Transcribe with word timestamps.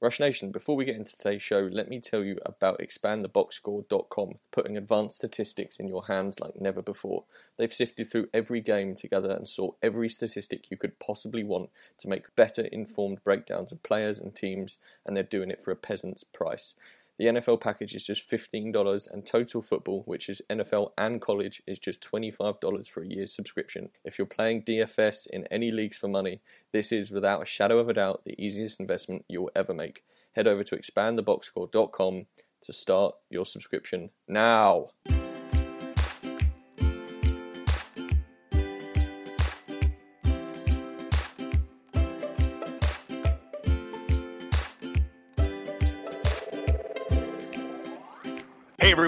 Rush 0.00 0.18
Nation, 0.18 0.50
before 0.50 0.76
we 0.76 0.86
get 0.86 0.96
into 0.96 1.14
today's 1.14 1.42
show, 1.42 1.68
let 1.70 1.90
me 1.90 2.00
tell 2.00 2.24
you 2.24 2.38
about 2.46 2.80
expandtheboxscore.com, 2.80 4.38
putting 4.50 4.78
advanced 4.78 5.16
statistics 5.16 5.76
in 5.76 5.88
your 5.88 6.06
hands 6.06 6.40
like 6.40 6.58
never 6.58 6.80
before. 6.80 7.24
They've 7.58 7.72
sifted 7.72 8.10
through 8.10 8.30
every 8.32 8.62
game 8.62 8.96
together 8.96 9.30
and 9.30 9.46
saw 9.46 9.72
every 9.82 10.08
statistic 10.08 10.70
you 10.70 10.78
could 10.78 10.98
possibly 11.00 11.44
want 11.44 11.68
to 11.98 12.08
make 12.08 12.34
better 12.34 12.62
informed 12.62 13.22
breakdowns 13.24 13.72
of 13.72 13.82
players 13.82 14.18
and 14.18 14.34
teams, 14.34 14.78
and 15.04 15.14
they're 15.14 15.22
doing 15.22 15.50
it 15.50 15.62
for 15.62 15.70
a 15.70 15.76
peasant's 15.76 16.24
price. 16.24 16.72
The 17.20 17.26
NFL 17.26 17.60
package 17.60 17.94
is 17.94 18.02
just 18.02 18.30
$15 18.30 19.12
and 19.12 19.26
total 19.26 19.60
football, 19.60 20.04
which 20.06 20.30
is 20.30 20.40
NFL 20.48 20.92
and 20.96 21.20
college, 21.20 21.62
is 21.66 21.78
just 21.78 22.00
$25 22.00 22.88
for 22.88 23.02
a 23.02 23.06
year's 23.06 23.34
subscription. 23.34 23.90
If 24.06 24.16
you're 24.16 24.26
playing 24.26 24.62
DFS 24.62 25.26
in 25.26 25.46
any 25.48 25.70
leagues 25.70 25.98
for 25.98 26.08
money, 26.08 26.40
this 26.72 26.90
is 26.90 27.10
without 27.10 27.42
a 27.42 27.44
shadow 27.44 27.78
of 27.78 27.90
a 27.90 27.92
doubt 27.92 28.22
the 28.24 28.42
easiest 28.42 28.80
investment 28.80 29.26
you'll 29.28 29.50
ever 29.54 29.74
make. 29.74 30.02
Head 30.34 30.46
over 30.46 30.64
to 30.64 30.74
expandtheboxscore.com 30.78 32.24
to 32.62 32.72
start 32.72 33.16
your 33.28 33.44
subscription 33.44 34.08
now. 34.26 34.92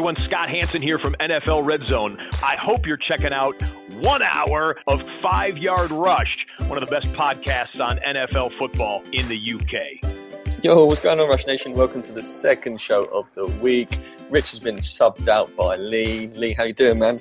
Everyone, 0.02 0.16
Scott 0.16 0.48
Hanson 0.48 0.82
here 0.82 0.98
from 0.98 1.14
NFL 1.20 1.64
Red 1.64 1.86
Zone. 1.86 2.18
I 2.42 2.56
hope 2.56 2.88
you're 2.88 2.96
checking 2.96 3.32
out 3.32 3.54
one 4.00 4.20
hour 4.20 4.76
of 4.88 5.00
Five 5.20 5.58
Yard 5.58 5.92
Rush, 5.92 6.44
one 6.66 6.76
of 6.76 6.84
the 6.84 6.90
best 6.92 7.14
podcasts 7.14 7.80
on 7.80 7.98
NFL 7.98 8.58
football 8.58 9.04
in 9.12 9.28
the 9.28 9.54
UK. 9.54 10.60
Yo, 10.64 10.86
what's 10.86 10.98
going 10.98 11.20
on, 11.20 11.28
Rush 11.28 11.46
Nation? 11.46 11.72
Welcome 11.74 12.02
to 12.02 12.10
the 12.10 12.20
second 12.20 12.80
show 12.80 13.04
of 13.12 13.28
the 13.36 13.46
week. 13.62 13.96
Rich 14.28 14.50
has 14.50 14.58
been 14.58 14.78
subbed 14.78 15.28
out 15.28 15.54
by 15.54 15.76
Lee. 15.76 16.26
Lee, 16.34 16.52
how 16.52 16.64
you 16.64 16.72
doing, 16.72 16.98
man? 16.98 17.20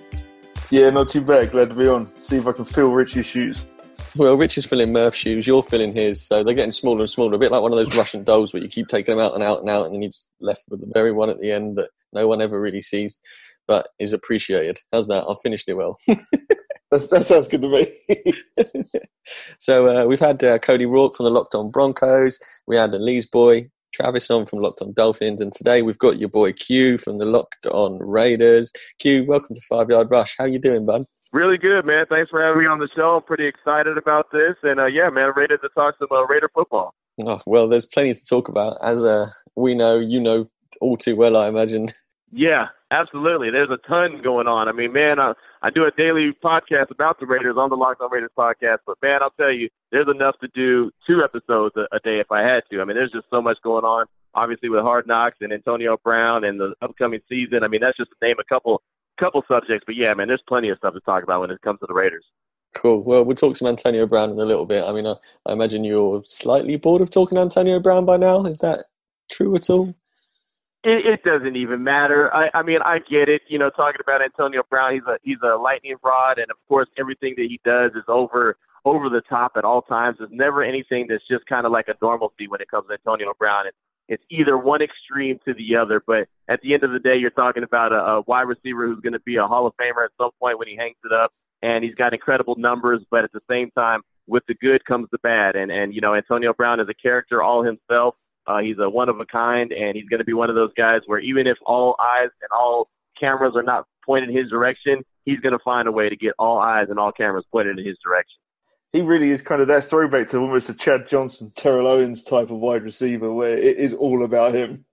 Yeah, 0.71 0.89
not 0.89 1.09
too 1.09 1.21
bad. 1.21 1.51
Glad 1.51 1.69
to 1.69 1.75
be 1.75 1.87
on. 1.87 2.09
See 2.17 2.37
if 2.37 2.47
I 2.47 2.51
can 2.51 2.65
fill 2.65 2.93
Rich's 2.93 3.27
shoes. 3.27 3.63
Well, 4.15 4.35
Rich 4.37 4.57
is 4.57 4.65
filling 4.65 4.91
Murph's 4.91 5.19
shoes, 5.19 5.45
you're 5.45 5.61
filling 5.61 5.93
his, 5.93 6.19
so 6.19 6.43
they're 6.43 6.55
getting 6.55 6.71
smaller 6.71 7.01
and 7.01 7.09
smaller, 7.09 7.35
a 7.35 7.37
bit 7.37 7.51
like 7.51 7.61
one 7.61 7.71
of 7.71 7.77
those 7.77 7.95
Russian 7.95 8.23
dolls 8.23 8.53
where 8.53 8.63
you 8.63 8.67
keep 8.67 8.87
taking 8.87 9.15
them 9.15 9.23
out 9.23 9.35
and 9.35 9.43
out 9.43 9.59
and 9.59 9.69
out, 9.69 9.85
and 9.85 9.93
then 9.93 10.01
you're 10.01 10.09
just 10.09 10.31
left 10.39 10.63
with 10.67 10.81
the 10.81 10.91
very 10.91 11.11
one 11.11 11.29
at 11.29 11.39
the 11.39 11.51
end 11.51 11.77
that 11.77 11.91
no 12.13 12.27
one 12.27 12.41
ever 12.41 12.59
really 12.59 12.81
sees, 12.81 13.19
but 13.67 13.89
is 13.99 14.13
appreciated. 14.13 14.79
How's 14.91 15.07
that? 15.07 15.25
I've 15.27 15.41
finished 15.41 15.69
it 15.69 15.75
well. 15.75 15.97
That's, 16.91 17.07
that 17.07 17.23
sounds 17.23 17.47
good 17.47 17.61
to 17.61 17.69
me. 17.69 18.33
so 19.59 19.87
uh, 19.87 20.05
we've 20.05 20.19
had 20.19 20.43
uh, 20.43 20.59
Cody 20.59 20.85
Roark 20.85 21.15
from 21.15 21.23
the 21.23 21.31
Locked 21.31 21.55
On 21.55 21.71
Broncos, 21.71 22.37
we 22.67 22.75
had 22.75 22.91
the 22.91 22.99
Lee's 22.99 23.25
boy, 23.25 23.69
Travis 23.93 24.29
on 24.29 24.45
from 24.45 24.59
Locked 24.59 24.81
On 24.81 24.91
Dolphins, 24.93 25.41
and 25.41 25.53
today 25.53 25.81
we've 25.81 25.97
got 25.97 26.19
your 26.19 26.29
boy 26.29 26.51
Q 26.51 26.97
from 26.97 27.17
the 27.17 27.25
Locked 27.25 27.65
On 27.67 27.97
Raiders. 27.99 28.71
Q, 28.99 29.25
welcome 29.25 29.55
to 29.55 29.61
Five 29.69 29.89
Yard 29.89 30.09
Rush. 30.11 30.35
How 30.37 30.45
you 30.45 30.59
doing, 30.59 30.85
bud? 30.85 31.05
Really 31.33 31.57
good, 31.57 31.85
man. 31.85 32.05
Thanks 32.09 32.29
for 32.29 32.43
having 32.43 32.61
me 32.61 32.67
on 32.67 32.79
the 32.79 32.89
show. 32.93 33.15
I'm 33.15 33.23
pretty 33.23 33.47
excited 33.47 33.97
about 33.97 34.31
this, 34.33 34.55
and 34.63 34.79
uh, 34.79 34.87
yeah, 34.87 35.09
man, 35.09 35.31
ready 35.35 35.55
to 35.57 35.69
talk 35.69 35.95
some 35.97 36.09
uh, 36.11 36.25
Raider 36.25 36.49
football. 36.53 36.93
Oh, 37.25 37.39
well, 37.45 37.67
there's 37.69 37.85
plenty 37.85 38.13
to 38.13 38.25
talk 38.25 38.49
about, 38.49 38.75
as 38.83 39.01
uh, 39.01 39.29
we 39.55 39.75
know, 39.75 39.99
you 39.99 40.19
know 40.19 40.49
all 40.79 40.97
too 40.97 41.15
well, 41.15 41.37
I 41.37 41.47
imagine. 41.47 41.89
Yeah, 42.31 42.67
absolutely. 42.91 43.49
There's 43.49 43.69
a 43.69 43.87
ton 43.87 44.21
going 44.23 44.47
on. 44.47 44.69
I 44.69 44.71
mean, 44.71 44.93
man, 44.93 45.19
I, 45.19 45.33
I 45.61 45.69
do 45.69 45.83
a 45.83 45.91
daily 45.91 46.31
podcast 46.43 46.89
about 46.89 47.19
the 47.19 47.25
Raiders 47.25 47.57
on 47.57 47.69
the 47.69 47.75
Locked 47.75 48.01
On 48.01 48.09
Raiders 48.09 48.31
podcast, 48.37 48.79
but 48.85 48.97
man, 49.01 49.21
I'll 49.21 49.31
tell 49.31 49.51
you, 49.51 49.69
there's 49.91 50.07
enough 50.07 50.35
to 50.39 50.47
do 50.55 50.91
two 51.05 51.23
episodes 51.23 51.75
a, 51.75 51.93
a 51.93 51.99
day 51.99 52.19
if 52.19 52.31
I 52.31 52.41
had 52.41 52.63
to. 52.71 52.81
I 52.81 52.85
mean, 52.85 52.95
there's 52.95 53.11
just 53.11 53.27
so 53.29 53.41
much 53.41 53.57
going 53.63 53.83
on. 53.83 54.05
Obviously, 54.33 54.69
with 54.69 54.81
Hard 54.81 55.07
Knocks 55.07 55.37
and 55.41 55.51
Antonio 55.51 55.97
Brown 56.01 56.45
and 56.45 56.57
the 56.57 56.73
upcoming 56.81 57.19
season. 57.27 57.65
I 57.65 57.67
mean, 57.67 57.81
that's 57.81 57.97
just 57.97 58.11
to 58.11 58.25
name 58.25 58.37
a 58.39 58.45
couple 58.45 58.81
couple 59.19 59.43
subjects. 59.45 59.83
But 59.85 59.97
yeah, 59.97 60.13
man, 60.13 60.29
there's 60.29 60.41
plenty 60.47 60.69
of 60.69 60.77
stuff 60.77 60.93
to 60.93 61.01
talk 61.01 61.23
about 61.23 61.41
when 61.41 61.51
it 61.51 61.61
comes 61.61 61.79
to 61.81 61.85
the 61.85 61.93
Raiders. 61.93 62.23
Cool. 62.73 63.03
Well, 63.03 63.25
we'll 63.25 63.35
talk 63.35 63.57
some 63.57 63.67
Antonio 63.67 64.07
Brown 64.07 64.29
in 64.29 64.39
a 64.39 64.45
little 64.45 64.65
bit. 64.65 64.85
I 64.85 64.93
mean, 64.93 65.05
I, 65.05 65.15
I 65.45 65.51
imagine 65.51 65.83
you're 65.83 66.21
slightly 66.25 66.77
bored 66.77 67.01
of 67.01 67.09
talking 67.09 67.37
Antonio 67.37 67.81
Brown 67.81 68.05
by 68.05 68.15
now. 68.15 68.45
Is 68.45 68.59
that 68.59 68.85
true 69.29 69.53
at 69.55 69.69
all? 69.69 69.93
It, 70.83 71.05
it 71.05 71.23
doesn't 71.23 71.55
even 71.55 71.83
matter. 71.83 72.33
I, 72.33 72.49
I 72.53 72.63
mean, 72.63 72.79
I 72.83 72.99
get 72.99 73.29
it. 73.29 73.43
You 73.47 73.59
know, 73.59 73.69
talking 73.69 74.01
about 74.01 74.23
Antonio 74.23 74.63
Brown, 74.69 74.93
he's 74.93 75.03
a 75.07 75.17
he's 75.21 75.37
a 75.43 75.55
lightning 75.55 75.95
rod, 76.03 76.39
and 76.39 76.49
of 76.49 76.57
course, 76.67 76.87
everything 76.97 77.35
that 77.37 77.45
he 77.47 77.59
does 77.63 77.91
is 77.91 78.03
over 78.07 78.57
over 78.83 79.09
the 79.09 79.21
top 79.21 79.53
at 79.57 79.63
all 79.63 79.83
times. 79.83 80.17
There's 80.17 80.31
never 80.31 80.63
anything 80.63 81.05
that's 81.07 81.27
just 81.27 81.45
kind 81.45 81.65
of 81.65 81.71
like 81.71 81.87
a 81.87 81.95
normalcy 82.01 82.47
when 82.47 82.61
it 82.61 82.69
comes 82.69 82.87
to 82.87 82.93
Antonio 82.93 83.33
Brown. 83.37 83.67
It's 83.67 83.77
it's 84.07 84.25
either 84.29 84.57
one 84.57 84.81
extreme 84.81 85.39
to 85.45 85.53
the 85.53 85.75
other. 85.75 86.01
But 86.05 86.27
at 86.47 86.61
the 86.61 86.73
end 86.73 86.83
of 86.83 86.91
the 86.91 86.99
day, 86.99 87.15
you're 87.15 87.29
talking 87.29 87.63
about 87.63 87.93
a, 87.93 88.03
a 88.03 88.21
wide 88.21 88.41
receiver 88.41 88.87
who's 88.87 88.99
going 88.99 89.13
to 89.13 89.19
be 89.19 89.35
a 89.37 89.47
Hall 89.47 89.67
of 89.67 89.73
Famer 89.77 90.03
at 90.03 90.11
some 90.19 90.31
point 90.39 90.59
when 90.59 90.67
he 90.67 90.75
hangs 90.75 90.97
it 91.05 91.13
up, 91.13 91.31
and 91.61 91.83
he's 91.83 91.95
got 91.95 92.13
incredible 92.13 92.55
numbers. 92.57 93.01
But 93.09 93.23
at 93.23 93.31
the 93.31 93.41
same 93.49 93.71
time, 93.71 94.01
with 94.27 94.43
the 94.47 94.55
good 94.55 94.83
comes 94.85 95.07
the 95.11 95.19
bad, 95.19 95.55
and 95.55 95.71
and 95.71 95.93
you 95.93 96.01
know 96.01 96.15
Antonio 96.15 96.53
Brown 96.53 96.79
is 96.79 96.89
a 96.89 96.93
character 96.93 97.43
all 97.43 97.63
himself. 97.63 98.15
Uh, 98.51 98.59
he's 98.59 98.77
a 98.79 98.89
one 98.89 99.07
of 99.07 99.19
a 99.19 99.25
kind, 99.25 99.71
and 99.71 99.95
he's 99.95 100.09
going 100.09 100.19
to 100.19 100.25
be 100.25 100.33
one 100.33 100.49
of 100.49 100.55
those 100.55 100.71
guys 100.75 101.01
where 101.05 101.19
even 101.19 101.47
if 101.47 101.57
all 101.65 101.95
eyes 101.99 102.29
and 102.41 102.49
all 102.51 102.89
cameras 103.19 103.53
are 103.55 103.63
not 103.63 103.85
pointed 104.05 104.29
in 104.29 104.35
his 104.35 104.49
direction, 104.49 105.03
he's 105.25 105.39
going 105.39 105.53
to 105.53 105.63
find 105.63 105.87
a 105.87 105.91
way 105.91 106.09
to 106.09 106.15
get 106.15 106.33
all 106.37 106.59
eyes 106.59 106.87
and 106.89 106.99
all 106.99 107.11
cameras 107.11 107.45
pointed 107.51 107.79
in 107.79 107.85
his 107.85 107.97
direction. 108.03 108.37
he 108.91 109.01
really 109.01 109.29
is 109.29 109.41
kind 109.41 109.61
of 109.61 109.67
that 109.69 109.83
throwback 109.85 110.27
to 110.27 110.37
almost 110.37 110.69
a 110.69 110.73
Chad 110.73 111.07
Johnson, 111.07 111.51
Terrell 111.55 111.87
Owens 111.87 112.23
type 112.23 112.49
of 112.49 112.57
wide 112.57 112.83
receiver, 112.83 113.33
where 113.33 113.57
it 113.57 113.77
is 113.77 113.93
all 113.93 114.23
about 114.25 114.53
him. 114.53 114.85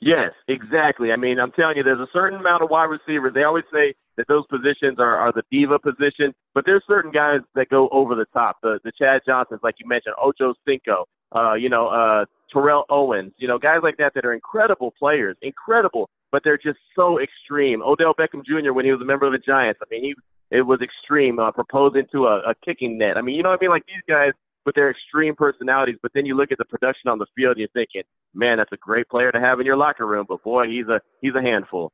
Yes, 0.00 0.32
exactly. 0.48 1.12
I 1.12 1.16
mean, 1.16 1.38
I'm 1.38 1.52
telling 1.52 1.76
you, 1.76 1.82
there's 1.82 2.00
a 2.00 2.12
certain 2.12 2.38
amount 2.38 2.62
of 2.62 2.70
wide 2.70 2.84
receivers. 2.90 3.32
They 3.34 3.44
always 3.44 3.64
say 3.72 3.94
that 4.16 4.28
those 4.28 4.46
positions 4.46 4.98
are, 4.98 5.16
are 5.16 5.32
the 5.32 5.42
diva 5.50 5.78
position, 5.78 6.34
but 6.54 6.64
there's 6.66 6.82
certain 6.86 7.10
guys 7.10 7.40
that 7.54 7.68
go 7.68 7.88
over 7.90 8.14
the 8.14 8.26
top. 8.26 8.56
The 8.62 8.78
the 8.84 8.92
Chad 8.92 9.22
Johnsons, 9.26 9.60
like 9.62 9.76
you 9.78 9.88
mentioned, 9.88 10.14
Ocho 10.22 10.54
Cinco, 10.66 11.06
uh, 11.34 11.54
you 11.54 11.68
know, 11.68 11.88
uh, 11.88 12.24
Terrell 12.52 12.84
Owens, 12.88 13.32
you 13.38 13.48
know, 13.48 13.58
guys 13.58 13.80
like 13.82 13.96
that 13.96 14.14
that 14.14 14.24
are 14.24 14.32
incredible 14.32 14.92
players, 14.98 15.36
incredible, 15.42 16.08
but 16.30 16.42
they're 16.44 16.58
just 16.58 16.78
so 16.94 17.20
extreme. 17.20 17.82
Odell 17.82 18.14
Beckham 18.14 18.44
Jr. 18.44 18.72
when 18.72 18.84
he 18.84 18.92
was 18.92 19.00
a 19.00 19.04
member 19.04 19.26
of 19.26 19.32
the 19.32 19.38
Giants, 19.38 19.80
I 19.82 19.86
mean, 19.90 20.04
he 20.04 20.14
it 20.50 20.62
was 20.62 20.80
extreme, 20.82 21.38
uh, 21.38 21.50
proposing 21.50 22.04
to 22.12 22.26
a, 22.26 22.38
a 22.50 22.54
kicking 22.64 22.98
net. 22.98 23.16
I 23.16 23.22
mean, 23.22 23.34
you 23.34 23.42
know 23.42 23.48
what 23.48 23.58
I 23.60 23.64
mean? 23.64 23.70
Like 23.70 23.86
these 23.86 24.02
guys 24.08 24.32
with 24.64 24.74
their 24.74 24.90
extreme 24.90 25.34
personalities, 25.34 25.96
but 26.02 26.12
then 26.14 26.24
you 26.24 26.36
look 26.36 26.52
at 26.52 26.58
the 26.58 26.64
production 26.64 27.10
on 27.10 27.18
the 27.18 27.26
field 27.36 27.52
and 27.52 27.58
you're 27.58 27.68
thinking, 27.68 28.02
man, 28.34 28.58
that's 28.58 28.72
a 28.72 28.76
great 28.76 29.08
player 29.08 29.30
to 29.32 29.40
have 29.40 29.60
in 29.60 29.66
your 29.66 29.76
locker 29.76 30.06
room, 30.06 30.26
but 30.28 30.42
boy, 30.42 30.66
he's 30.66 30.86
a 30.88 31.00
he's 31.20 31.34
a 31.34 31.42
handful. 31.42 31.92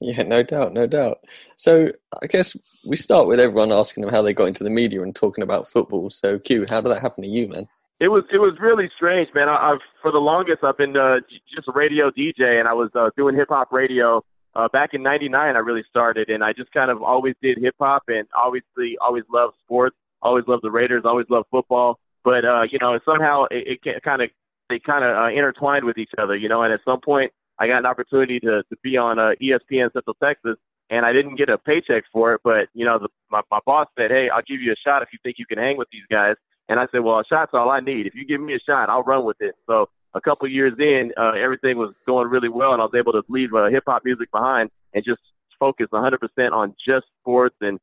Yeah, 0.00 0.22
no 0.22 0.42
doubt, 0.42 0.74
no 0.74 0.86
doubt. 0.86 1.18
So 1.56 1.90
I 2.22 2.26
guess 2.28 2.56
we 2.86 2.96
start 2.96 3.26
with 3.26 3.40
everyone 3.40 3.72
asking 3.72 4.02
them 4.02 4.12
how 4.12 4.22
they 4.22 4.32
got 4.32 4.46
into 4.46 4.64
the 4.64 4.70
media 4.70 5.02
and 5.02 5.14
talking 5.14 5.42
about 5.42 5.68
football. 5.68 6.08
So 6.08 6.38
Q, 6.38 6.66
how 6.68 6.80
did 6.80 6.90
that 6.90 7.02
happen 7.02 7.24
to 7.24 7.28
you, 7.28 7.48
man? 7.48 7.68
It 8.00 8.08
was 8.08 8.22
it 8.32 8.38
was 8.38 8.54
really 8.60 8.88
strange, 8.94 9.28
man. 9.34 9.48
I, 9.48 9.72
I've 9.72 9.80
for 10.00 10.12
the 10.12 10.18
longest 10.18 10.62
I've 10.62 10.76
been 10.76 10.96
uh, 10.96 11.16
just 11.52 11.66
a 11.66 11.72
radio 11.72 12.10
DJ, 12.10 12.60
and 12.60 12.68
I 12.68 12.72
was 12.72 12.90
uh, 12.94 13.10
doing 13.16 13.34
hip 13.34 13.48
hop 13.48 13.72
radio 13.72 14.22
uh, 14.54 14.68
back 14.68 14.90
in 14.94 15.02
'99. 15.02 15.56
I 15.56 15.58
really 15.58 15.82
started, 15.90 16.30
and 16.30 16.44
I 16.44 16.52
just 16.52 16.70
kind 16.70 16.92
of 16.92 17.02
always 17.02 17.34
did 17.42 17.58
hip 17.58 17.74
hop, 17.80 18.04
and 18.06 18.28
obviously 18.36 18.96
always 19.00 19.24
loved 19.32 19.54
sports, 19.64 19.96
always 20.22 20.44
loved 20.46 20.62
the 20.62 20.70
Raiders, 20.70 21.02
always 21.04 21.26
loved 21.28 21.46
football. 21.50 21.98
But 22.22 22.44
uh, 22.44 22.62
you 22.70 22.78
know, 22.80 22.96
somehow 23.04 23.46
it, 23.50 23.80
it 23.84 24.02
kind 24.04 24.22
of 24.22 24.30
they 24.68 24.78
kind 24.78 25.04
of 25.04 25.16
uh, 25.16 25.30
intertwined 25.30 25.84
with 25.84 25.98
each 25.98 26.12
other, 26.18 26.36
you 26.36 26.48
know. 26.48 26.62
And 26.62 26.72
at 26.72 26.80
some 26.84 27.00
point, 27.00 27.32
I 27.58 27.66
got 27.66 27.78
an 27.78 27.86
opportunity 27.86 28.38
to 28.40 28.62
to 28.62 28.76
be 28.80 28.96
on 28.96 29.18
uh, 29.18 29.32
ESPN 29.42 29.92
Central 29.92 30.16
Texas, 30.22 30.56
and 30.88 31.04
I 31.04 31.12
didn't 31.12 31.34
get 31.34 31.48
a 31.48 31.58
paycheck 31.58 32.04
for 32.12 32.34
it. 32.34 32.42
But 32.44 32.68
you 32.74 32.84
know, 32.84 33.00
the, 33.00 33.08
my 33.28 33.40
my 33.50 33.58
boss 33.66 33.88
said, 33.98 34.12
"Hey, 34.12 34.28
I'll 34.32 34.42
give 34.46 34.60
you 34.60 34.70
a 34.70 34.76
shot 34.86 35.02
if 35.02 35.08
you 35.12 35.18
think 35.24 35.36
you 35.38 35.46
can 35.46 35.58
hang 35.58 35.76
with 35.76 35.88
these 35.90 36.06
guys." 36.08 36.36
And 36.68 36.78
I 36.78 36.86
said, 36.92 37.00
"Well, 37.00 37.18
a 37.18 37.24
shot's 37.24 37.54
all 37.54 37.70
I 37.70 37.80
need. 37.80 38.06
If 38.06 38.14
you 38.14 38.24
give 38.26 38.40
me 38.40 38.54
a 38.54 38.60
shot, 38.60 38.90
I'll 38.90 39.02
run 39.02 39.24
with 39.24 39.40
it." 39.40 39.54
So 39.66 39.88
a 40.14 40.20
couple 40.20 40.46
of 40.46 40.52
years 40.52 40.74
in, 40.78 41.12
uh, 41.16 41.32
everything 41.32 41.78
was 41.78 41.94
going 42.06 42.28
really 42.28 42.48
well, 42.48 42.72
and 42.72 42.82
I 42.82 42.84
was 42.84 42.94
able 42.94 43.12
to 43.12 43.22
leave 43.28 43.54
uh, 43.54 43.66
hip 43.66 43.84
hop 43.86 44.04
music 44.04 44.30
behind 44.30 44.70
and 44.94 45.04
just 45.04 45.20
focus 45.58 45.88
100% 45.92 46.52
on 46.52 46.74
just 46.86 47.06
sports 47.20 47.56
and 47.60 47.78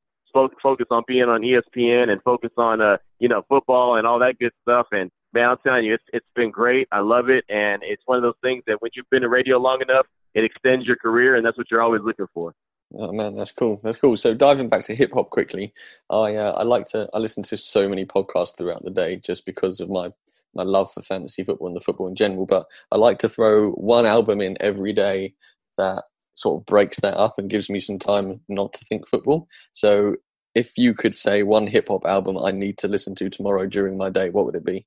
focus 0.62 0.88
on 0.92 1.04
being 1.08 1.24
on 1.24 1.42
ESPN 1.42 2.10
and 2.10 2.22
focus 2.24 2.52
on 2.58 2.82
uh, 2.82 2.98
you 3.20 3.30
know 3.30 3.44
football 3.48 3.96
and 3.96 4.06
all 4.06 4.20
that 4.20 4.38
good 4.38 4.52
stuff. 4.62 4.88
And 4.92 5.10
man, 5.34 5.50
I'm 5.50 5.58
telling 5.66 5.86
you, 5.86 5.94
it's 5.94 6.04
it's 6.14 6.26
been 6.36 6.52
great. 6.52 6.88
I 6.92 7.00
love 7.00 7.30
it, 7.30 7.46
and 7.50 7.82
it's 7.84 8.02
one 8.06 8.18
of 8.18 8.24
those 8.24 8.36
things 8.42 8.64
that 8.68 8.82
when 8.82 8.92
you've 8.96 9.10
been 9.10 9.24
in 9.24 9.30
radio 9.30 9.58
long 9.58 9.82
enough, 9.82 10.06
it 10.34 10.44
extends 10.44 10.86
your 10.86 10.98
career, 10.98 11.36
and 11.36 11.46
that's 11.46 11.58
what 11.58 11.72
you're 11.72 11.82
always 11.82 12.02
looking 12.02 12.28
for. 12.34 12.54
Oh 12.98 13.12
man, 13.12 13.36
that's 13.36 13.52
cool. 13.52 13.80
That's 13.84 13.98
cool. 13.98 14.16
So 14.18 14.34
diving 14.34 14.70
back 14.70 14.84
to 14.86 14.96
hip 14.96 15.12
hop 15.14 15.30
quickly, 15.30 15.74
I 16.10 16.36
uh, 16.36 16.52
I 16.54 16.64
like 16.64 16.88
to 16.90 17.10
I 17.14 17.18
listen 17.20 17.44
to 17.44 17.58
so 17.58 17.90
many 17.90 18.06
podcasts 18.06 18.56
throughout 18.58 18.84
the 18.84 18.92
day 18.92 19.18
just 19.18 19.46
because 19.46 19.80
of 19.80 19.90
my 19.90 20.12
my 20.54 20.64
love 20.64 20.94
for 20.94 21.02
fantasy 21.02 21.44
football 21.44 21.68
and 21.68 21.76
the 21.76 21.82
football 21.82 22.08
in 22.08 22.16
general. 22.16 22.46
But 22.46 22.66
I 22.92 22.98
like 22.98 23.20
to 23.20 23.30
throw 23.30 23.72
one 23.72 24.06
album 24.06 24.40
in 24.42 24.58
every 24.62 24.94
day 24.94 25.34
that 25.78 26.04
sort 26.36 26.62
of 26.62 26.66
breaks 26.66 27.00
that 27.02 27.16
up 27.18 27.36
and 27.38 27.50
gives 27.50 27.70
me 27.70 27.80
some 27.80 28.00
time 28.00 28.40
not 28.48 28.74
to 28.74 28.86
think 28.86 29.08
football. 29.08 29.48
So 29.74 30.16
if 30.54 30.72
you 30.78 30.94
could 30.94 31.16
say 31.16 31.44
one 31.44 31.68
hip 31.68 31.90
hop 31.90 32.06
album 32.06 32.38
I 32.38 32.52
need 32.52 32.78
to 32.80 32.88
listen 32.88 33.16
to 33.16 33.30
tomorrow 33.30 33.66
during 33.68 33.98
my 33.98 34.10
day, 34.10 34.30
what 34.30 34.46
would 34.46 34.56
it 34.56 34.66
be? 34.66 34.86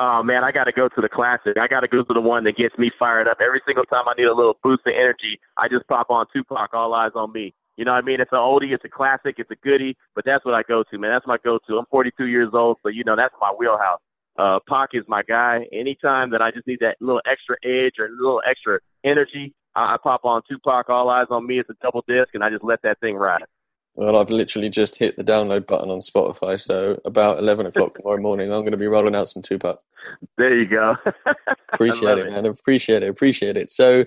Oh 0.00 0.22
man, 0.22 0.44
I 0.44 0.52
got 0.52 0.64
to 0.64 0.72
go 0.72 0.88
to 0.88 1.00
the 1.00 1.08
classic. 1.08 1.56
I 1.60 1.66
got 1.66 1.80
to 1.80 1.88
go 1.88 2.04
to 2.04 2.14
the 2.14 2.20
one 2.20 2.44
that 2.44 2.56
gets 2.56 2.78
me 2.78 2.88
fired 2.96 3.26
up 3.26 3.38
every 3.44 3.60
single 3.66 3.84
time. 3.84 4.04
I 4.06 4.14
need 4.16 4.28
a 4.28 4.34
little 4.34 4.56
boost 4.62 4.86
of 4.86 4.92
energy. 4.94 5.40
I 5.56 5.66
just 5.68 5.88
pop 5.88 6.08
on 6.08 6.26
Tupac. 6.32 6.72
All 6.72 6.92
Eyez 6.92 7.16
on 7.16 7.32
Me. 7.32 7.52
You 7.76 7.84
know 7.84 7.92
what 7.92 8.04
I 8.04 8.06
mean? 8.06 8.20
It's 8.20 8.32
an 8.32 8.38
oldie, 8.38 8.72
it's 8.72 8.84
a 8.84 8.88
classic, 8.88 9.36
it's 9.38 9.50
a 9.50 9.56
goodie, 9.56 9.96
but 10.14 10.24
that's 10.24 10.44
what 10.44 10.54
I 10.54 10.62
go 10.62 10.82
to, 10.90 10.98
man. 10.98 11.12
That's 11.12 11.26
my 11.28 11.36
go-to. 11.44 11.78
I'm 11.78 11.84
42 11.90 12.26
years 12.26 12.50
old, 12.52 12.78
so 12.82 12.88
you 12.88 13.04
know 13.04 13.14
that's 13.14 13.34
my 13.40 13.52
wheelhouse. 13.56 14.00
Uh, 14.36 14.58
Pac 14.68 14.90
is 14.94 15.04
my 15.06 15.22
guy. 15.22 15.64
Anytime 15.72 16.30
that 16.30 16.42
I 16.42 16.50
just 16.50 16.66
need 16.66 16.80
that 16.80 16.96
little 17.00 17.22
extra 17.24 17.56
edge 17.64 17.94
or 17.98 18.06
a 18.06 18.10
little 18.10 18.42
extra 18.48 18.80
energy, 19.04 19.54
I, 19.74 19.94
I 19.94 19.96
pop 20.02 20.24
on 20.24 20.42
Tupac. 20.48 20.88
All 20.88 21.06
Eyez 21.06 21.30
on 21.30 21.46
Me. 21.46 21.58
It's 21.58 21.70
a 21.70 21.74
double 21.82 22.04
disc, 22.06 22.30
and 22.34 22.42
I 22.42 22.50
just 22.50 22.64
let 22.64 22.82
that 22.82 22.98
thing 23.00 23.16
ride. 23.16 23.42
Well, 23.98 24.14
I've 24.14 24.30
literally 24.30 24.70
just 24.70 24.96
hit 24.96 25.16
the 25.16 25.24
download 25.24 25.66
button 25.66 25.90
on 25.90 25.98
Spotify, 25.98 26.60
so 26.60 27.00
about 27.04 27.40
11 27.40 27.66
o'clock 27.66 27.94
tomorrow 27.96 28.20
morning, 28.20 28.52
I'm 28.52 28.60
going 28.60 28.70
to 28.70 28.76
be 28.76 28.86
rolling 28.86 29.16
out 29.16 29.28
some 29.28 29.42
Tupac. 29.42 29.82
There 30.36 30.56
you 30.56 30.68
go. 30.68 30.94
appreciate 31.72 32.18
it, 32.18 32.28
it, 32.28 32.30
man. 32.30 32.46
Appreciate 32.46 33.02
it. 33.02 33.08
Appreciate 33.08 33.56
it. 33.56 33.70
So, 33.70 34.04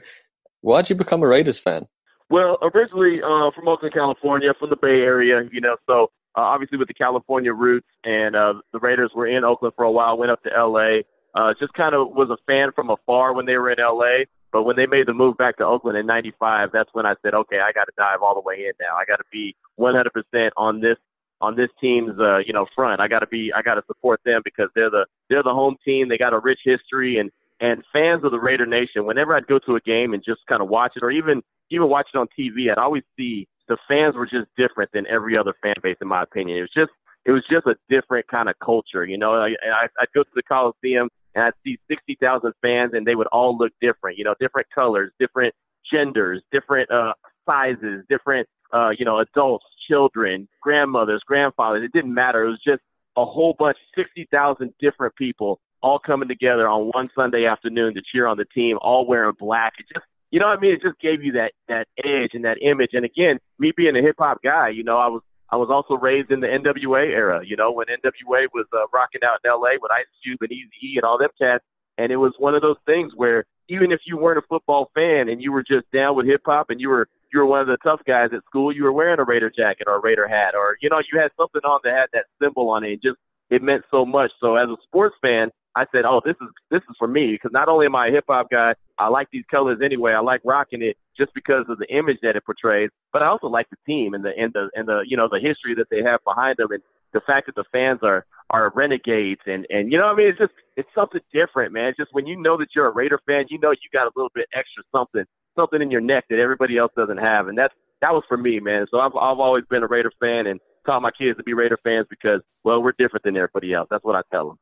why'd 0.61 0.89
you 0.89 0.95
become 0.95 1.21
a 1.23 1.27
Raiders 1.27 1.59
fan? 1.59 1.87
Well, 2.29 2.57
originally 2.61 3.21
uh, 3.21 3.51
from 3.51 3.67
Oakland, 3.67 3.93
California, 3.93 4.53
from 4.57 4.69
the 4.69 4.77
Bay 4.77 5.01
Area, 5.01 5.41
you 5.51 5.59
know, 5.59 5.75
so 5.85 6.03
uh, 6.37 6.41
obviously 6.41 6.77
with 6.77 6.87
the 6.87 6.93
California 6.93 7.51
roots, 7.51 7.89
and 8.05 8.33
uh, 8.33 8.53
the 8.71 8.79
Raiders 8.79 9.11
were 9.13 9.27
in 9.27 9.43
Oakland 9.43 9.73
for 9.75 9.83
a 9.83 9.91
while, 9.91 10.17
went 10.17 10.31
up 10.31 10.41
to 10.43 10.55
L.A., 10.55 11.03
uh, 11.35 11.53
just 11.59 11.73
kind 11.73 11.93
of 11.93 12.15
was 12.15 12.29
a 12.29 12.37
fan 12.47 12.71
from 12.73 12.89
afar 12.89 13.33
when 13.33 13.45
they 13.45 13.57
were 13.57 13.69
in 13.69 13.79
L.A., 13.81 14.25
but 14.51 14.63
when 14.63 14.75
they 14.75 14.85
made 14.85 15.07
the 15.07 15.13
move 15.13 15.37
back 15.37 15.57
to 15.57 15.65
Oakland 15.65 15.97
in 15.97 16.05
'95, 16.05 16.69
that's 16.71 16.89
when 16.93 17.05
I 17.05 17.15
said, 17.21 17.33
okay, 17.33 17.59
I 17.59 17.71
got 17.71 17.85
to 17.85 17.93
dive 17.97 18.21
all 18.21 18.33
the 18.33 18.41
way 18.41 18.65
in 18.65 18.73
now. 18.79 18.97
I 18.97 19.05
got 19.05 19.17
to 19.17 19.23
be 19.31 19.55
100% 19.79 20.49
on 20.57 20.81
this 20.81 20.97
on 21.41 21.55
this 21.55 21.69
team's 21.79 22.17
uh, 22.19 22.37
you 22.37 22.53
know 22.53 22.65
front. 22.75 23.01
I 23.01 23.07
got 23.07 23.19
to 23.19 23.27
be 23.27 23.51
I 23.53 23.61
got 23.61 23.75
to 23.75 23.83
support 23.87 24.21
them 24.23 24.41
because 24.43 24.69
they're 24.75 24.89
the 24.89 25.05
they're 25.29 25.43
the 25.43 25.53
home 25.53 25.75
team. 25.83 26.07
They 26.07 26.17
got 26.17 26.33
a 26.33 26.39
rich 26.39 26.59
history 26.63 27.17
and 27.17 27.31
and 27.59 27.83
fans 27.91 28.23
of 28.23 28.31
the 28.31 28.39
Raider 28.39 28.65
Nation. 28.65 29.05
Whenever 29.05 29.35
I'd 29.35 29.47
go 29.47 29.59
to 29.59 29.75
a 29.75 29.81
game 29.81 30.13
and 30.13 30.23
just 30.23 30.41
kind 30.47 30.61
of 30.61 30.69
watch 30.69 30.93
it, 30.95 31.03
or 31.03 31.11
even 31.11 31.41
even 31.69 31.89
watch 31.89 32.07
it 32.13 32.17
on 32.17 32.27
TV, 32.37 32.71
I'd 32.71 32.77
always 32.77 33.03
see 33.17 33.47
the 33.67 33.77
fans 33.87 34.15
were 34.15 34.25
just 34.25 34.47
different 34.57 34.91
than 34.93 35.07
every 35.07 35.37
other 35.37 35.53
fan 35.61 35.75
base, 35.81 35.97
in 36.01 36.07
my 36.07 36.23
opinion. 36.23 36.57
It 36.57 36.61
was 36.61 36.71
just 36.75 36.91
it 37.25 37.31
was 37.31 37.43
just 37.49 37.65
a 37.67 37.75
different 37.89 38.27
kind 38.27 38.49
of 38.49 38.55
culture. 38.63 39.05
You 39.05 39.17
know, 39.17 39.33
I, 39.33 39.49
I 39.49 39.87
I'd 39.99 40.13
go 40.13 40.23
to 40.23 40.29
the 40.35 40.43
Coliseum 40.43 41.09
and 41.35 41.45
I'd 41.45 41.53
see 41.63 41.77
60,000 41.89 42.53
fans, 42.61 42.91
and 42.93 43.05
they 43.05 43.15
would 43.15 43.27
all 43.27 43.57
look 43.57 43.71
different. 43.81 44.17
You 44.17 44.25
know, 44.25 44.35
different 44.39 44.67
colors, 44.73 45.11
different 45.19 45.53
genders, 45.91 46.41
different 46.51 46.89
uh, 46.91 47.13
sizes, 47.45 48.03
different 48.09 48.47
uh, 48.73 48.89
you 48.97 49.05
know 49.05 49.19
adults, 49.19 49.65
children, 49.87 50.47
grandmothers, 50.61 51.21
grandfathers. 51.25 51.83
It 51.83 51.91
didn't 51.93 52.13
matter. 52.13 52.43
It 52.43 52.49
was 52.49 52.61
just 52.65 52.81
a 53.17 53.25
whole 53.25 53.55
bunch, 53.57 53.77
60,000 53.95 54.73
different 54.79 55.15
people 55.15 55.59
all 55.83 55.99
coming 55.99 56.29
together 56.29 56.67
on 56.67 56.91
one 56.93 57.09
Sunday 57.15 57.45
afternoon 57.45 57.95
to 57.95 58.01
cheer 58.11 58.27
on 58.27 58.37
the 58.37 58.45
team, 58.45 58.77
all 58.81 59.05
wearing 59.05 59.33
black. 59.37 59.73
It 59.79 59.85
just 59.93 60.05
you 60.31 60.39
know 60.39 60.47
what 60.47 60.57
I 60.57 60.61
mean? 60.61 60.73
It 60.73 60.81
just 60.81 60.99
gave 60.99 61.23
you 61.23 61.33
that 61.33 61.51
that 61.67 61.87
edge 62.03 62.31
and 62.33 62.45
that 62.45 62.57
image. 62.61 62.91
And 62.93 63.05
again, 63.05 63.39
me 63.59 63.73
being 63.75 63.97
a 63.97 64.01
hip 64.01 64.15
hop 64.17 64.41
guy, 64.43 64.69
you 64.69 64.83
know, 64.83 64.97
I 64.97 65.07
was 65.07 65.21
I 65.51 65.57
was 65.57 65.69
also 65.69 65.99
raised 65.99 66.31
in 66.31 66.39
the 66.39 66.47
NWA 66.47 67.11
era, 67.11 67.41
you 67.45 67.57
know, 67.57 67.71
when 67.71 67.87
NWA 67.87 68.47
was 68.53 68.65
uh, 68.73 68.87
rocking 68.93 69.21
out 69.23 69.39
in 69.43 69.51
LA 69.51 69.75
with 69.81 69.91
Ice 69.91 70.05
Cube 70.23 70.39
and 70.41 70.51
Easy 70.51 70.69
E 70.81 70.93
and 70.95 71.03
all 71.03 71.17
them 71.17 71.29
cats. 71.37 71.63
And 71.97 72.11
it 72.11 72.15
was 72.15 72.33
one 72.39 72.55
of 72.55 72.61
those 72.61 72.77
things 72.85 73.11
where 73.15 73.43
even 73.67 73.91
if 73.91 73.99
you 74.05 74.17
weren't 74.17 74.39
a 74.39 74.47
football 74.47 74.89
fan 74.95 75.27
and 75.27 75.41
you 75.41 75.51
were 75.51 75.63
just 75.63 75.91
down 75.93 76.15
with 76.15 76.25
hip 76.25 76.41
hop 76.45 76.69
and 76.69 76.79
you 76.79 76.89
were 76.89 77.07
you 77.33 77.39
were 77.39 77.45
one 77.45 77.61
of 77.61 77.67
the 77.67 77.77
tough 77.83 78.01
guys 78.07 78.29
at 78.33 78.43
school, 78.45 78.73
you 78.73 78.83
were 78.83 78.91
wearing 78.91 79.19
a 79.19 79.23
Raider 79.23 79.49
jacket 79.49 79.87
or 79.87 79.95
a 79.95 80.01
Raider 80.01 80.27
hat 80.27 80.55
or 80.55 80.77
you 80.81 80.89
know 80.89 81.01
you 81.11 81.19
had 81.19 81.31
something 81.37 81.61
on 81.63 81.79
that 81.83 81.93
had 81.93 82.09
that 82.13 82.25
symbol 82.41 82.69
on 82.69 82.83
it. 82.83 82.93
It 82.93 83.01
just 83.01 83.17
it 83.49 83.61
meant 83.61 83.83
so 83.91 84.05
much. 84.05 84.31
So 84.39 84.55
as 84.55 84.69
a 84.69 84.77
sports 84.83 85.15
fan, 85.21 85.49
I 85.75 85.85
said, 85.91 86.05
"Oh, 86.05 86.21
this 86.23 86.35
is 86.41 86.47
this 86.69 86.81
is 86.89 86.95
for 86.97 87.07
me 87.07 87.33
because 87.33 87.51
not 87.51 87.67
only 87.67 87.85
am 87.85 87.95
I 87.95 88.07
a 88.07 88.11
hip 88.11 88.25
hop 88.29 88.49
guy, 88.49 88.73
I 88.97 89.09
like 89.09 89.27
these 89.31 89.45
colors 89.51 89.79
anyway. 89.83 90.13
I 90.13 90.19
like 90.19 90.41
rocking 90.45 90.81
it 90.81 90.97
just 91.17 91.33
because 91.33 91.65
of 91.69 91.77
the 91.77 91.87
image 91.93 92.17
that 92.21 92.35
it 92.35 92.45
portrays, 92.45 92.89
but 93.13 93.21
I 93.21 93.27
also 93.27 93.47
like 93.47 93.69
the 93.69 93.77
team 93.85 94.13
and 94.13 94.23
the 94.23 94.31
and 94.37 94.53
the 94.53 94.69
and 94.75 94.87
the 94.87 95.03
you 95.05 95.17
know 95.17 95.27
the 95.31 95.39
history 95.39 95.75
that 95.75 95.89
they 95.89 96.01
have 96.03 96.23
behind 96.23 96.57
them 96.57 96.71
and 96.71 96.81
the 97.13 97.21
fact 97.21 97.47
that 97.47 97.55
the 97.55 97.65
fans 97.71 97.99
are 98.03 98.25
are 98.49 98.71
renegades 98.75 99.41
and 99.45 99.65
and 99.69 99.91
you 99.91 99.97
know 99.97 100.05
what 100.05 100.13
I 100.13 100.17
mean 100.17 100.27
it's 100.27 100.39
just 100.39 100.53
it's 100.77 100.93
something 100.93 101.21
different, 101.33 101.73
man. 101.73 101.89
It's 101.89 101.97
just 101.97 102.13
when 102.13 102.25
you 102.25 102.35
know 102.35 102.57
that 102.57 102.69
you're 102.75 102.87
a 102.87 102.91
Raider 102.91 103.19
fan, 103.25 103.45
you 103.49 103.59
know 103.59 103.71
you 103.71 103.77
got 103.93 104.07
a 104.07 104.11
little 104.15 104.31
bit 104.33 104.47
extra 104.53 104.83
something 104.91 105.25
something 105.55 105.81
in 105.81 105.91
your 105.91 106.01
neck 106.01 106.25
that 106.29 106.39
everybody 106.39 106.77
else 106.77 106.91
doesn't 106.95 107.17
have, 107.17 107.47
and 107.47 107.57
that's 107.57 107.73
that 108.01 108.13
was 108.13 108.23
for 108.27 108.37
me, 108.37 108.59
man. 108.59 108.87
So 108.91 108.99
I've 108.99 109.15
I've 109.15 109.39
always 109.39 109.65
been 109.69 109.83
a 109.83 109.87
Raider 109.87 110.11
fan 110.19 110.47
and 110.47 110.59
taught 110.85 111.01
my 111.01 111.11
kids 111.11 111.37
to 111.37 111.43
be 111.43 111.53
Raider 111.53 111.79
fans 111.83 112.07
because 112.09 112.41
well 112.63 112.81
we're 112.81 112.93
different 112.93 113.23
than 113.23 113.35
everybody 113.35 113.73
else. 113.73 113.87
That's 113.89 114.03
what 114.03 114.15
I 114.15 114.21
tell 114.31 114.49
them. 114.49 114.59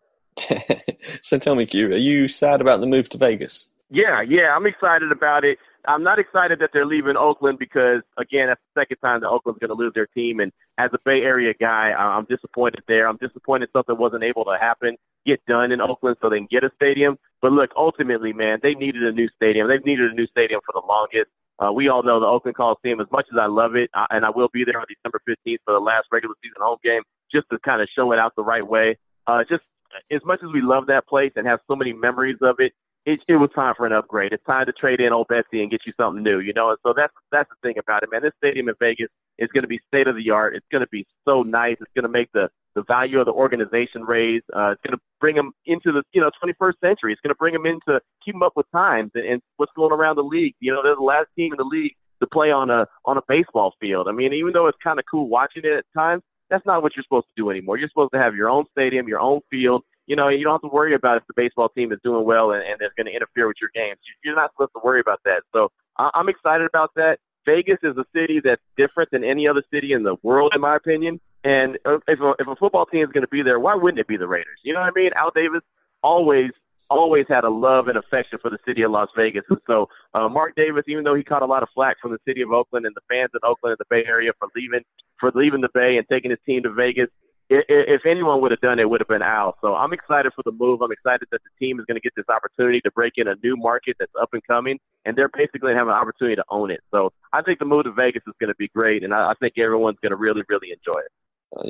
so 1.22 1.38
tell 1.38 1.56
me, 1.56 1.66
Q, 1.66 1.88
are 1.88 1.98
you 1.98 2.28
sad 2.28 2.62
about 2.62 2.82
the 2.82 2.88
move 2.88 3.10
to 3.10 3.18
Vegas? 3.18 3.72
Yeah, 3.90 4.22
yeah, 4.22 4.56
I'm 4.56 4.66
excited 4.66 5.12
about 5.12 5.44
it. 5.44 5.58
I'm 5.90 6.04
not 6.04 6.20
excited 6.20 6.60
that 6.60 6.70
they're 6.72 6.86
leaving 6.86 7.18
Oakland 7.18 7.58
because, 7.58 8.04
again, 8.16 8.46
that's 8.48 8.62
the 8.76 8.82
second 8.82 8.98
time 8.98 9.22
that 9.22 9.28
Oakland's 9.28 9.58
going 9.58 9.70
to 9.70 9.74
lose 9.76 9.92
their 9.96 10.06
team. 10.06 10.40
And 10.40 10.52
as 10.78 10.92
a 10.94 11.00
Bay 11.04 11.24
Area 11.24 11.52
guy, 11.60 11.94
I'm 11.98 12.26
disappointed 12.26 12.84
there. 12.88 13.08
I'm 13.08 13.18
disappointed 13.18 13.70
something 13.74 13.98
wasn't 13.98 14.24
able 14.24 14.46
to 14.46 14.56
happen, 14.62 14.98
get 15.26 15.44
done 15.48 15.72
in 15.72 15.82
Oakland 15.82 16.18
so 16.22 16.30
they 16.30 16.38
can 16.38 16.48
get 16.52 16.64
a 16.64 16.70
stadium. 16.76 17.18
But 17.42 17.54
look, 17.54 17.72
ultimately, 17.76 18.34
man, 18.34 18.60
they 18.62 18.76
needed 18.76 19.02
a 19.02 19.12
new 19.12 19.28
stadium. 19.36 19.68
They've 19.68 19.84
needed 19.84 20.12
a 20.12 20.14
new 20.14 20.28
stadium 20.28 20.62
for 20.64 20.80
the 20.80 20.86
longest. 20.86 21.32
Uh, 21.58 21.72
we 21.74 21.90
all 21.90 22.04
know 22.04 22.20
the 22.20 22.28
Oakland 22.28 22.56
Coliseum, 22.56 23.02
as 23.02 23.08
much 23.12 23.26
as 23.34 23.40
I 23.42 23.48
love 23.48 23.76
it, 23.76 23.90
uh, 23.96 24.06
and 24.12 24.24
I 24.26 24.30
will 24.30 24.50
be 24.54 24.64
there 24.64 24.80
on 24.80 24.86
December 24.88 25.20
15th 25.28 25.58
for 25.66 25.74
the 25.74 25.80
last 25.80 26.06
regular 26.12 26.36
season 26.44 26.62
home 26.62 26.78
game, 26.84 27.02
just 27.32 27.50
to 27.50 27.58
kind 27.66 27.82
of 27.82 27.90
show 27.96 28.12
it 28.12 28.20
out 28.20 28.34
the 28.36 28.44
right 28.44 28.66
way. 28.66 28.96
Uh, 29.26 29.44
just 29.50 29.64
as 30.12 30.22
much 30.24 30.40
as 30.44 30.52
we 30.54 30.62
love 30.62 30.86
that 30.86 31.08
place 31.08 31.32
and 31.36 31.48
have 31.48 31.60
so 31.68 31.76
many 31.76 31.94
memories 31.94 32.38
of 32.42 32.58
it, 32.60 32.74
it, 33.10 33.24
it 33.28 33.36
was 33.38 33.50
time 33.56 33.74
for 33.76 33.86
an 33.86 33.94
upgrade. 33.94 34.34
It's 34.34 34.44
time 34.46 34.66
to 34.68 34.72
trade 34.72 35.00
in 35.00 35.12
old 35.12 35.28
Betsy 35.28 35.62
and 35.62 35.72
get 35.72 35.82
you 35.86 35.94
something 35.98 36.24
new, 36.24 36.40
you 36.40 36.54
know. 36.54 36.70
And 36.70 36.78
so 36.84 36.94
that's 36.96 37.14
that's 37.32 37.50
the 37.50 37.68
thing 37.68 37.78
about 37.80 38.04
it, 38.04 38.10
man. 38.12 38.22
This 38.22 38.34
stadium 38.38 38.70
in 38.70 38.76
Vegas 38.80 39.10
is 39.38 39.50
going 39.54 39.64
to 39.64 39.68
be 39.68 39.80
state 39.88 40.08
of 40.08 40.16
the 40.16 40.30
art. 40.30 40.56
It's 40.56 40.66
going 40.72 40.82
to 40.84 40.90
be 40.92 41.06
so 41.26 41.42
nice. 41.42 41.78
It's 41.80 41.92
going 41.96 42.04
to 42.04 42.10
make 42.10 42.32
the 42.34 42.50
the 42.76 42.84
value 42.84 43.20
of 43.20 43.26
the 43.26 43.34
organization 43.34 44.04
raise. 44.04 44.44
Uh, 44.56 44.72
it's 44.72 44.82
going 44.86 44.96
to 44.96 45.02
bring 45.20 45.36
them 45.36 45.54
into 45.66 45.92
the 45.92 46.04
you 46.14 46.22
know 46.22 46.30
21st 46.44 46.80
century. 46.82 47.12
It's 47.12 47.22
going 47.22 47.34
to 47.34 47.40
bring 47.40 47.54
them 47.54 47.66
into 47.66 48.00
keep 48.24 48.36
them 48.36 48.44
up 48.44 48.54
with 48.56 48.70
times 48.72 49.12
and, 49.16 49.26
and 49.26 49.42
what's 49.58 49.72
going 49.76 49.92
around 49.92 50.18
the 50.18 50.24
league. 50.24 50.56
You 50.60 50.74
know, 50.74 50.84
they're 50.84 50.96
the 50.96 51.02
last 51.02 51.28
team 51.36 51.52
in 51.52 51.58
the 51.58 51.64
league 51.64 51.96
to 52.22 52.28
play 52.28 52.52
on 52.52 52.70
a 52.70 52.86
on 53.06 53.18
a 53.18 53.22
baseball 53.28 53.74
field. 53.80 54.08
I 54.08 54.12
mean, 54.12 54.34
even 54.34 54.54
though 54.54 54.68
it's 54.68 54.78
kind 54.84 55.00
of 55.00 55.06
cool 55.10 55.28
watching 55.28 55.64
it 55.66 55.74
at 55.74 55.86
times, 55.98 56.22
that's 56.50 56.66
not 56.66 56.84
what 56.84 56.96
you're 56.96 57.04
supposed 57.04 57.28
to 57.28 57.42
do 57.42 57.50
anymore. 57.50 57.78
You're 57.78 57.90
supposed 57.90 58.12
to 58.14 58.20
have 58.20 58.36
your 58.36 58.50
own 58.50 58.66
stadium, 58.72 59.08
your 59.08 59.20
own 59.20 59.42
field, 59.50 59.84
you 60.10 60.16
know, 60.16 60.28
you 60.28 60.44
don't 60.44 60.54
have 60.54 60.62
to 60.62 60.76
worry 60.76 60.96
about 60.96 61.18
if 61.18 61.28
the 61.28 61.34
baseball 61.36 61.70
team 61.70 61.94
is 61.94 62.00
doing 62.04 62.26
well 62.26 62.52
and, 62.52 62.64
and 62.64 62.82
it's 62.82 62.94
going 62.96 63.06
to 63.06 63.14
interfere 63.14 63.48
with 63.48 63.58
your 63.62 63.70
games. 63.76 64.00
You're 64.24 64.36
not 64.36 64.52
supposed 64.52 64.72
to 64.76 64.82
worry 64.84 65.00
about 65.00 65.22
that. 65.24 65.44
So 65.54 65.72
I, 65.98 66.10
I'm 66.16 66.28
excited 66.28 66.66
about 66.66 66.92
that. 66.96 67.20
Vegas 67.46 67.78
is 67.84 67.96
a 67.96 68.06
city 68.14 68.42
that's 68.44 68.62
different 68.76 69.12
than 69.12 69.24
any 69.24 69.48
other 69.48 69.64
city 69.72 69.94
in 69.94 70.02
the 70.04 70.16
world, 70.24 70.54
in 70.56 70.62
my 70.62 70.76
opinion. 70.76 71.22
And 71.44 71.78
if 71.86 72.20
a, 72.20 72.34
if 72.40 72.48
a 72.48 72.56
football 72.56 72.88
team 72.88 73.04
is 73.04 73.12
going 73.12 73.22
to 73.22 73.30
be 73.30 73.44
there, 73.44 73.60
why 73.60 73.76
wouldn't 73.76 74.00
it 74.00 74.08
be 74.08 74.18
the 74.18 74.28
Raiders? 74.28 74.60
You 74.64 74.74
know 74.74 74.82
what 74.82 74.90
I 74.90 75.00
mean? 75.00 75.12
Al 75.16 75.32
Davis 75.32 75.62
always 76.02 76.60
always 76.90 77.26
had 77.30 77.44
a 77.44 77.50
love 77.50 77.88
and 77.88 78.00
affection 78.00 78.40
for 78.42 78.50
the 78.50 78.58
city 78.66 78.82
of 78.82 78.90
Las 78.90 79.10
Vegas. 79.16 79.44
And 79.50 79.60
so 79.68 79.90
uh, 80.16 80.28
Mark 80.28 80.56
Davis, 80.56 80.86
even 80.88 81.04
though 81.04 81.14
he 81.14 81.24
caught 81.24 81.44
a 81.44 81.46
lot 81.46 81.62
of 81.62 81.70
flack 81.76 81.98
from 82.02 82.12
the 82.12 82.18
city 82.28 82.42
of 82.42 82.52
Oakland 82.52 82.88
and 82.88 82.96
the 82.96 83.02
fans 83.08 83.30
in 83.36 83.40
Oakland 83.44 83.78
and 83.78 83.80
the 83.80 83.86
Bay 83.96 84.04
Area 84.08 84.32
for 84.40 84.48
leaving 84.56 84.82
for 85.20 85.32
leaving 85.36 85.62
the 85.62 85.70
Bay 85.72 85.98
and 85.98 86.08
taking 86.10 86.32
his 86.32 86.40
team 86.46 86.64
to 86.64 86.74
Vegas, 86.74 87.10
if 87.50 88.06
anyone 88.06 88.42
would 88.42 88.52
have 88.52 88.62
done 88.62 88.78
it, 88.80 88.84
it 88.84 88.90
would 88.90 89.02
have 89.02 89.08
been 89.08 89.22
Al. 89.22 89.58
So 89.62 89.76
I'm 89.76 89.92
excited 89.92 90.32
for 90.36 90.44
the 90.44 90.52
move. 90.52 90.82
I'm 90.82 90.92
excited 90.92 91.28
that 91.32 91.42
the 91.44 91.66
team 91.66 91.80
is 91.80 91.86
going 91.86 91.96
to 91.96 92.02
get 92.02 92.14
this 92.16 92.30
opportunity 92.30 92.80
to 92.82 92.92
break 92.92 93.14
in 93.18 93.28
a 93.28 93.36
new 93.44 93.58
market 93.58 93.98
that's 94.00 94.12
up 94.22 94.30
and 94.34 94.46
coming, 94.46 94.80
and 95.06 95.18
they're 95.18 95.30
basically 95.30 95.60
going 95.60 95.74
to 95.74 95.80
have 95.80 95.88
an 95.88 95.94
opportunity 95.94 96.36
to 96.36 96.46
own 96.50 96.70
it. 96.70 96.82
So 96.92 97.12
I 97.34 97.42
think 97.42 97.60
the 97.60 97.66
move 97.66 97.86
to 97.86 97.92
Vegas 97.92 98.24
is 98.28 98.34
going 98.40 98.50
to 98.50 98.56
be 98.56 98.68
great, 98.68 99.04
and 99.04 99.14
I, 99.14 99.32
I 99.32 99.34
think 99.40 99.58
everyone's 99.58 99.98
going 100.02 100.12
to 100.12 100.16
really, 100.16 100.44
really 100.48 100.70
enjoy 100.72 101.00
it. 101.00 101.12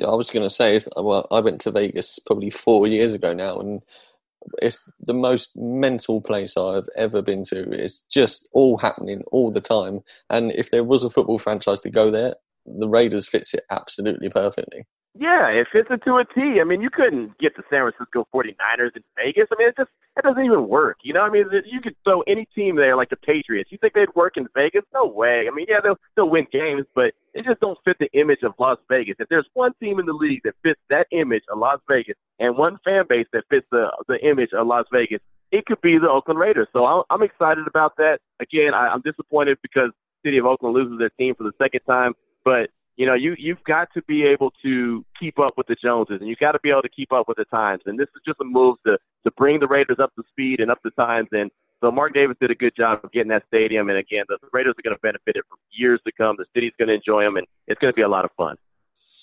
I 0.06 0.14
was 0.14 0.30
going 0.30 0.46
to 0.46 0.54
say, 0.54 0.78
well, 0.96 1.26
I 1.30 1.40
went 1.40 1.62
to 1.62 1.70
Vegas 1.70 2.18
probably 2.26 2.50
four 2.50 2.86
years 2.86 3.14
ago 3.14 3.32
now, 3.32 3.58
and 3.58 3.80
it's 4.58 4.86
the 5.00 5.14
most 5.14 5.56
mental 5.56 6.20
place 6.20 6.56
I've 6.56 6.88
ever 6.96 7.22
been 7.22 7.44
to. 7.44 7.72
It's 7.72 8.00
just 8.10 8.48
all 8.52 8.76
happening 8.76 9.22
all 9.32 9.50
the 9.50 9.60
time. 9.60 10.00
And 10.28 10.52
if 10.52 10.70
there 10.70 10.84
was 10.84 11.02
a 11.02 11.10
football 11.10 11.38
franchise 11.38 11.80
to 11.82 11.90
go 11.90 12.10
there, 12.10 12.34
the 12.66 12.88
Raiders 12.88 13.26
fits 13.26 13.54
it 13.54 13.64
absolutely 13.70 14.28
perfectly. 14.28 14.86
Yeah, 15.18 15.48
it 15.48 15.66
fits 15.72 15.88
into 15.90 16.16
a 16.16 16.24
T. 16.24 16.60
I 16.60 16.64
mean, 16.64 16.80
you 16.80 16.88
couldn't 16.88 17.36
get 17.38 17.56
the 17.56 17.64
San 17.68 17.82
Francisco 17.82 18.28
49ers 18.32 18.94
in 18.94 19.02
Vegas. 19.16 19.48
I 19.50 19.56
mean, 19.58 19.68
it 19.68 19.76
just 19.76 19.90
it 20.16 20.22
doesn't 20.22 20.44
even 20.44 20.68
work. 20.68 20.98
You 21.02 21.14
know, 21.14 21.22
I 21.22 21.30
mean, 21.30 21.46
you 21.66 21.80
could 21.80 21.96
throw 22.04 22.20
any 22.22 22.46
team 22.54 22.76
there, 22.76 22.94
like 22.94 23.10
the 23.10 23.16
Patriots. 23.16 23.72
You 23.72 23.78
think 23.78 23.94
they'd 23.94 24.14
work 24.14 24.36
in 24.36 24.46
Vegas? 24.54 24.82
No 24.94 25.06
way. 25.06 25.46
I 25.50 25.54
mean, 25.54 25.66
yeah, 25.68 25.80
they'll 25.82 25.98
still 26.12 26.30
win 26.30 26.46
games, 26.52 26.86
but 26.94 27.12
it 27.34 27.44
just 27.44 27.60
don't 27.60 27.78
fit 27.84 27.96
the 27.98 28.08
image 28.12 28.42
of 28.44 28.52
Las 28.60 28.78
Vegas. 28.88 29.16
If 29.18 29.28
there's 29.28 29.48
one 29.54 29.72
team 29.80 29.98
in 29.98 30.06
the 30.06 30.12
league 30.12 30.42
that 30.44 30.54
fits 30.62 30.80
that 30.90 31.08
image 31.10 31.42
of 31.50 31.58
Las 31.58 31.80
Vegas, 31.88 32.14
and 32.38 32.56
one 32.56 32.78
fan 32.84 33.04
base 33.08 33.26
that 33.32 33.44
fits 33.50 33.66
the 33.72 33.90
the 34.06 34.24
image 34.24 34.50
of 34.52 34.64
Las 34.68 34.86
Vegas, 34.92 35.20
it 35.50 35.66
could 35.66 35.80
be 35.80 35.98
the 35.98 36.08
Oakland 36.08 36.38
Raiders. 36.38 36.68
So 36.72 36.86
I'm, 36.86 37.02
I'm 37.10 37.22
excited 37.22 37.66
about 37.66 37.96
that. 37.96 38.20
Again, 38.38 38.74
I, 38.74 38.88
I'm 38.88 39.00
disappointed 39.00 39.58
because 39.60 39.90
City 40.24 40.38
of 40.38 40.46
Oakland 40.46 40.74
loses 40.74 40.98
their 41.00 41.10
team 41.10 41.34
for 41.34 41.44
the 41.44 41.52
second 41.58 41.80
time, 41.88 42.12
but 42.44 42.70
you 43.00 43.06
know, 43.06 43.14
you 43.14 43.34
you've 43.38 43.64
got 43.64 43.88
to 43.94 44.02
be 44.02 44.24
able 44.24 44.52
to 44.62 45.02
keep 45.18 45.38
up 45.38 45.54
with 45.56 45.66
the 45.68 45.74
Joneses, 45.74 46.18
and 46.20 46.28
you've 46.28 46.38
got 46.38 46.52
to 46.52 46.58
be 46.62 46.68
able 46.68 46.82
to 46.82 46.88
keep 46.90 47.14
up 47.14 47.28
with 47.28 47.38
the 47.38 47.46
times. 47.46 47.80
And 47.86 47.98
this 47.98 48.08
is 48.14 48.20
just 48.26 48.38
a 48.42 48.44
move 48.44 48.76
to 48.86 48.98
to 49.24 49.30
bring 49.38 49.58
the 49.58 49.66
Raiders 49.66 49.96
up 49.98 50.14
to 50.16 50.22
speed 50.28 50.60
and 50.60 50.70
up 50.70 50.82
to 50.82 50.90
times. 50.90 51.28
And 51.32 51.50
so 51.80 51.90
Mark 51.90 52.12
Davis 52.12 52.36
did 52.42 52.50
a 52.50 52.54
good 52.54 52.76
job 52.76 53.00
of 53.02 53.10
getting 53.10 53.30
that 53.30 53.44
stadium. 53.46 53.88
And 53.88 53.96
again, 53.96 54.24
the 54.28 54.36
Raiders 54.52 54.74
are 54.78 54.82
going 54.82 54.94
to 54.94 55.00
benefit 55.00 55.36
it 55.36 55.44
for 55.48 55.56
years 55.70 55.98
to 56.06 56.12
come. 56.12 56.36
The 56.36 56.44
city's 56.54 56.74
going 56.78 56.88
to 56.88 56.94
enjoy 56.94 57.24
them, 57.24 57.38
and 57.38 57.46
it's 57.68 57.80
going 57.80 57.90
to 57.90 57.96
be 57.96 58.02
a 58.02 58.08
lot 58.08 58.26
of 58.26 58.32
fun. 58.36 58.56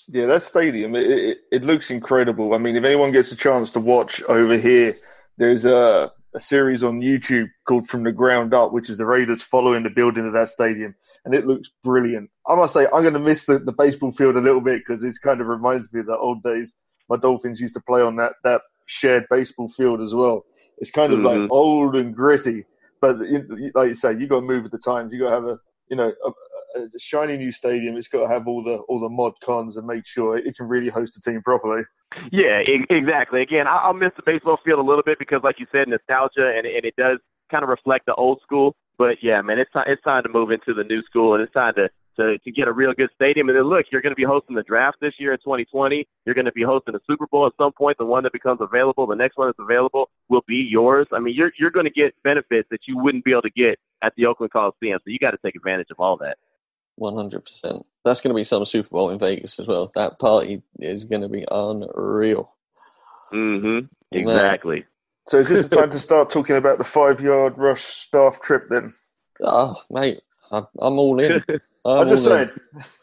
Yeah, 0.08 0.26
that 0.26 0.42
stadium 0.42 0.96
it, 0.96 1.08
it, 1.08 1.38
it 1.52 1.62
looks 1.62 1.92
incredible. 1.92 2.54
I 2.54 2.58
mean, 2.58 2.74
if 2.74 2.82
anyone 2.82 3.12
gets 3.12 3.30
a 3.30 3.36
chance 3.36 3.70
to 3.72 3.80
watch 3.80 4.20
over 4.24 4.58
here, 4.58 4.96
there's 5.36 5.64
a 5.64 6.10
a 6.34 6.40
series 6.40 6.82
on 6.82 7.00
YouTube 7.00 7.48
called 7.66 7.88
From 7.88 8.02
the 8.02 8.12
Ground 8.12 8.52
Up, 8.52 8.72
which 8.72 8.90
is 8.90 8.98
the 8.98 9.06
Raiders 9.06 9.42
following 9.42 9.84
the 9.84 9.90
building 9.90 10.26
of 10.26 10.32
that 10.32 10.48
stadium 10.48 10.96
and 11.28 11.34
it 11.34 11.46
looks 11.46 11.70
brilliant. 11.84 12.30
I 12.46 12.54
must 12.54 12.72
say, 12.72 12.86
I'm 12.86 13.02
going 13.02 13.12
to 13.12 13.20
miss 13.20 13.44
the, 13.44 13.58
the 13.58 13.72
baseball 13.72 14.12
field 14.12 14.36
a 14.36 14.40
little 14.40 14.62
bit 14.62 14.80
because 14.86 15.02
it 15.02 15.14
kind 15.22 15.42
of 15.42 15.46
reminds 15.46 15.92
me 15.92 16.00
of 16.00 16.06
the 16.06 16.16
old 16.16 16.42
days. 16.42 16.74
My 17.10 17.16
Dolphins 17.16 17.60
used 17.60 17.74
to 17.74 17.80
play 17.80 18.00
on 18.00 18.16
that, 18.16 18.32
that 18.44 18.62
shared 18.86 19.26
baseball 19.30 19.68
field 19.68 20.00
as 20.00 20.14
well. 20.14 20.44
It's 20.78 20.90
kind 20.90 21.12
of 21.12 21.18
mm-hmm. 21.18 21.42
like 21.42 21.50
old 21.50 21.96
and 21.96 22.14
gritty, 22.14 22.64
but 23.00 23.18
like 23.74 23.88
you 23.88 23.94
say, 23.94 24.12
you 24.12 24.26
got 24.26 24.40
to 24.40 24.46
move 24.46 24.62
with 24.62 24.72
the 24.72 24.78
times. 24.78 25.12
You 25.12 25.20
got 25.20 25.28
to 25.28 25.34
have 25.34 25.44
a 25.44 25.58
you 25.90 25.96
know 25.96 26.12
a, 26.24 26.80
a, 26.80 26.98
shiny 26.98 27.36
new 27.36 27.50
stadium. 27.50 27.96
It's 27.96 28.08
got 28.08 28.22
to 28.22 28.28
have 28.28 28.46
all 28.46 28.62
the 28.62 28.76
all 28.88 29.00
the 29.00 29.08
mod 29.08 29.32
cons 29.44 29.76
and 29.76 29.86
make 29.86 30.06
sure 30.06 30.36
it 30.36 30.56
can 30.56 30.68
really 30.68 30.88
host 30.88 31.16
a 31.16 31.20
team 31.20 31.42
properly. 31.42 31.82
Yeah, 32.30 32.62
exactly. 32.90 33.42
Again, 33.42 33.66
I'll 33.66 33.92
miss 33.92 34.12
the 34.16 34.22
baseball 34.24 34.58
field 34.64 34.78
a 34.78 34.82
little 34.82 35.02
bit 35.02 35.18
because, 35.18 35.40
like 35.42 35.58
you 35.58 35.66
said, 35.72 35.88
nostalgia, 35.88 36.52
and, 36.56 36.66
and 36.66 36.84
it 36.84 36.94
does 36.96 37.18
kind 37.50 37.64
of 37.64 37.68
reflect 37.68 38.06
the 38.06 38.14
old 38.14 38.40
school. 38.42 38.76
But 38.98 39.22
yeah, 39.22 39.40
man, 39.42 39.58
it's 39.58 39.70
time 39.72 39.84
it's 39.86 40.02
time 40.02 40.24
to 40.24 40.28
move 40.28 40.50
into 40.50 40.74
the 40.74 40.84
new 40.84 41.02
school, 41.02 41.34
and 41.34 41.42
it's 41.42 41.52
time 41.52 41.74
to 41.74 41.88
to, 42.18 42.36
to 42.38 42.50
get 42.50 42.68
a 42.68 42.72
real 42.72 42.92
good 42.92 43.10
stadium. 43.14 43.48
And 43.48 43.56
then 43.56 43.64
look, 43.64 43.86
you're 43.90 44.02
going 44.02 44.12
to 44.12 44.16
be 44.16 44.24
hosting 44.24 44.56
the 44.56 44.62
draft 44.64 44.98
this 45.00 45.14
year 45.18 45.32
in 45.32 45.38
2020. 45.38 46.06
You're 46.26 46.34
going 46.34 46.44
to 46.44 46.52
be 46.52 46.64
hosting 46.64 46.92
the 46.92 47.00
Super 47.06 47.26
Bowl 47.28 47.46
at 47.46 47.52
some 47.56 47.72
point. 47.72 47.96
The 47.96 48.04
one 48.04 48.24
that 48.24 48.32
becomes 48.32 48.60
available, 48.60 49.06
the 49.06 49.14
next 49.14 49.36
one 49.36 49.48
that's 49.48 49.58
available, 49.60 50.10
will 50.28 50.42
be 50.46 50.66
yours. 50.68 51.06
I 51.12 51.20
mean, 51.20 51.34
you're 51.34 51.52
you're 51.58 51.70
going 51.70 51.86
to 51.86 51.90
get 51.90 52.14
benefits 52.24 52.68
that 52.70 52.80
you 52.86 52.98
wouldn't 52.98 53.24
be 53.24 53.30
able 53.30 53.42
to 53.42 53.50
get 53.50 53.78
at 54.02 54.14
the 54.16 54.26
Oakland 54.26 54.52
Coliseum. 54.52 54.98
So 55.04 55.10
you 55.10 55.18
got 55.18 55.30
to 55.30 55.38
take 55.44 55.54
advantage 55.54 55.88
of 55.90 56.00
all 56.00 56.16
that. 56.18 56.36
One 56.96 57.14
hundred 57.14 57.44
percent. 57.44 57.86
That's 58.04 58.20
going 58.20 58.34
to 58.34 58.36
be 58.36 58.44
some 58.44 58.64
Super 58.64 58.88
Bowl 58.88 59.10
in 59.10 59.18
Vegas 59.20 59.60
as 59.60 59.68
well. 59.68 59.92
That 59.94 60.18
party 60.18 60.62
is 60.80 61.04
going 61.04 61.22
to 61.22 61.28
be 61.28 61.44
unreal. 61.50 62.52
Mm-hmm. 63.32 63.86
Exactly. 64.10 64.84
So 65.28 65.40
is 65.40 65.48
this 65.50 65.68
the 65.68 65.76
time 65.76 65.90
to 65.90 65.98
start 65.98 66.30
talking 66.30 66.56
about 66.56 66.78
the 66.78 66.84
five 66.84 67.20
yard 67.20 67.58
rush 67.58 67.82
staff 67.82 68.40
trip 68.40 68.64
then? 68.70 68.94
Oh, 69.42 69.74
mate, 69.90 70.22
I'm, 70.50 70.66
all 70.80 71.20
in. 71.20 71.44
I'm, 71.84 71.98
I'm 72.00 72.08
just 72.08 72.24
saying. 72.24 72.50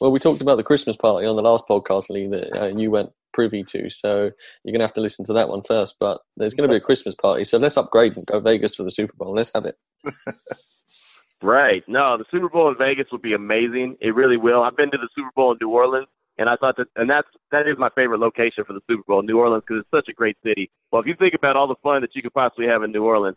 well, 0.00 0.10
we 0.10 0.18
talked 0.18 0.40
about 0.40 0.56
the 0.56 0.64
Christmas 0.64 0.96
party 0.96 1.26
on 1.26 1.36
the 1.36 1.42
last 1.42 1.64
podcast, 1.68 2.08
Lee, 2.08 2.28
that 2.28 2.58
uh, 2.58 2.66
you 2.68 2.90
went 2.90 3.10
privy 3.34 3.62
to. 3.64 3.90
So 3.90 4.30
you're 4.64 4.72
going 4.72 4.80
to 4.80 4.86
have 4.86 4.94
to 4.94 5.02
listen 5.02 5.26
to 5.26 5.34
that 5.34 5.50
one 5.50 5.60
first. 5.68 5.96
But 6.00 6.22
there's 6.38 6.54
going 6.54 6.66
to 6.66 6.72
be 6.72 6.78
a 6.78 6.84
Christmas 6.84 7.14
party. 7.14 7.44
So 7.44 7.58
let's 7.58 7.76
upgrade 7.76 8.16
and 8.16 8.24
go 8.24 8.40
Vegas 8.40 8.74
for 8.74 8.82
the 8.82 8.90
Super 8.90 9.12
Bowl. 9.18 9.34
Let's 9.34 9.50
have 9.54 9.66
it. 9.66 9.76
right. 11.42 11.84
No, 11.86 12.16
the 12.16 12.24
Super 12.30 12.48
Bowl 12.48 12.70
in 12.70 12.78
Vegas 12.78 13.08
would 13.12 13.20
be 13.20 13.34
amazing. 13.34 13.98
It 14.00 14.14
really 14.14 14.38
will. 14.38 14.62
I've 14.62 14.78
been 14.78 14.90
to 14.92 14.98
the 14.98 15.10
Super 15.14 15.30
Bowl 15.36 15.52
in 15.52 15.58
New 15.60 15.68
Orleans. 15.68 16.08
And 16.38 16.48
I 16.50 16.56
thought 16.56 16.76
that, 16.76 16.88
and 16.96 17.08
that's 17.08 17.28
that 17.50 17.66
is 17.66 17.78
my 17.78 17.88
favorite 17.94 18.20
location 18.20 18.64
for 18.64 18.74
the 18.74 18.80
Super 18.88 19.02
Bowl, 19.06 19.22
New 19.22 19.38
Orleans, 19.38 19.64
because 19.66 19.80
it's 19.80 19.90
such 19.90 20.08
a 20.10 20.12
great 20.12 20.36
city. 20.44 20.70
Well, 20.92 21.00
if 21.00 21.08
you 21.08 21.14
think 21.14 21.34
about 21.34 21.56
all 21.56 21.66
the 21.66 21.76
fun 21.82 22.02
that 22.02 22.14
you 22.14 22.22
could 22.22 22.34
possibly 22.34 22.66
have 22.66 22.82
in 22.82 22.92
New 22.92 23.04
Orleans, 23.04 23.36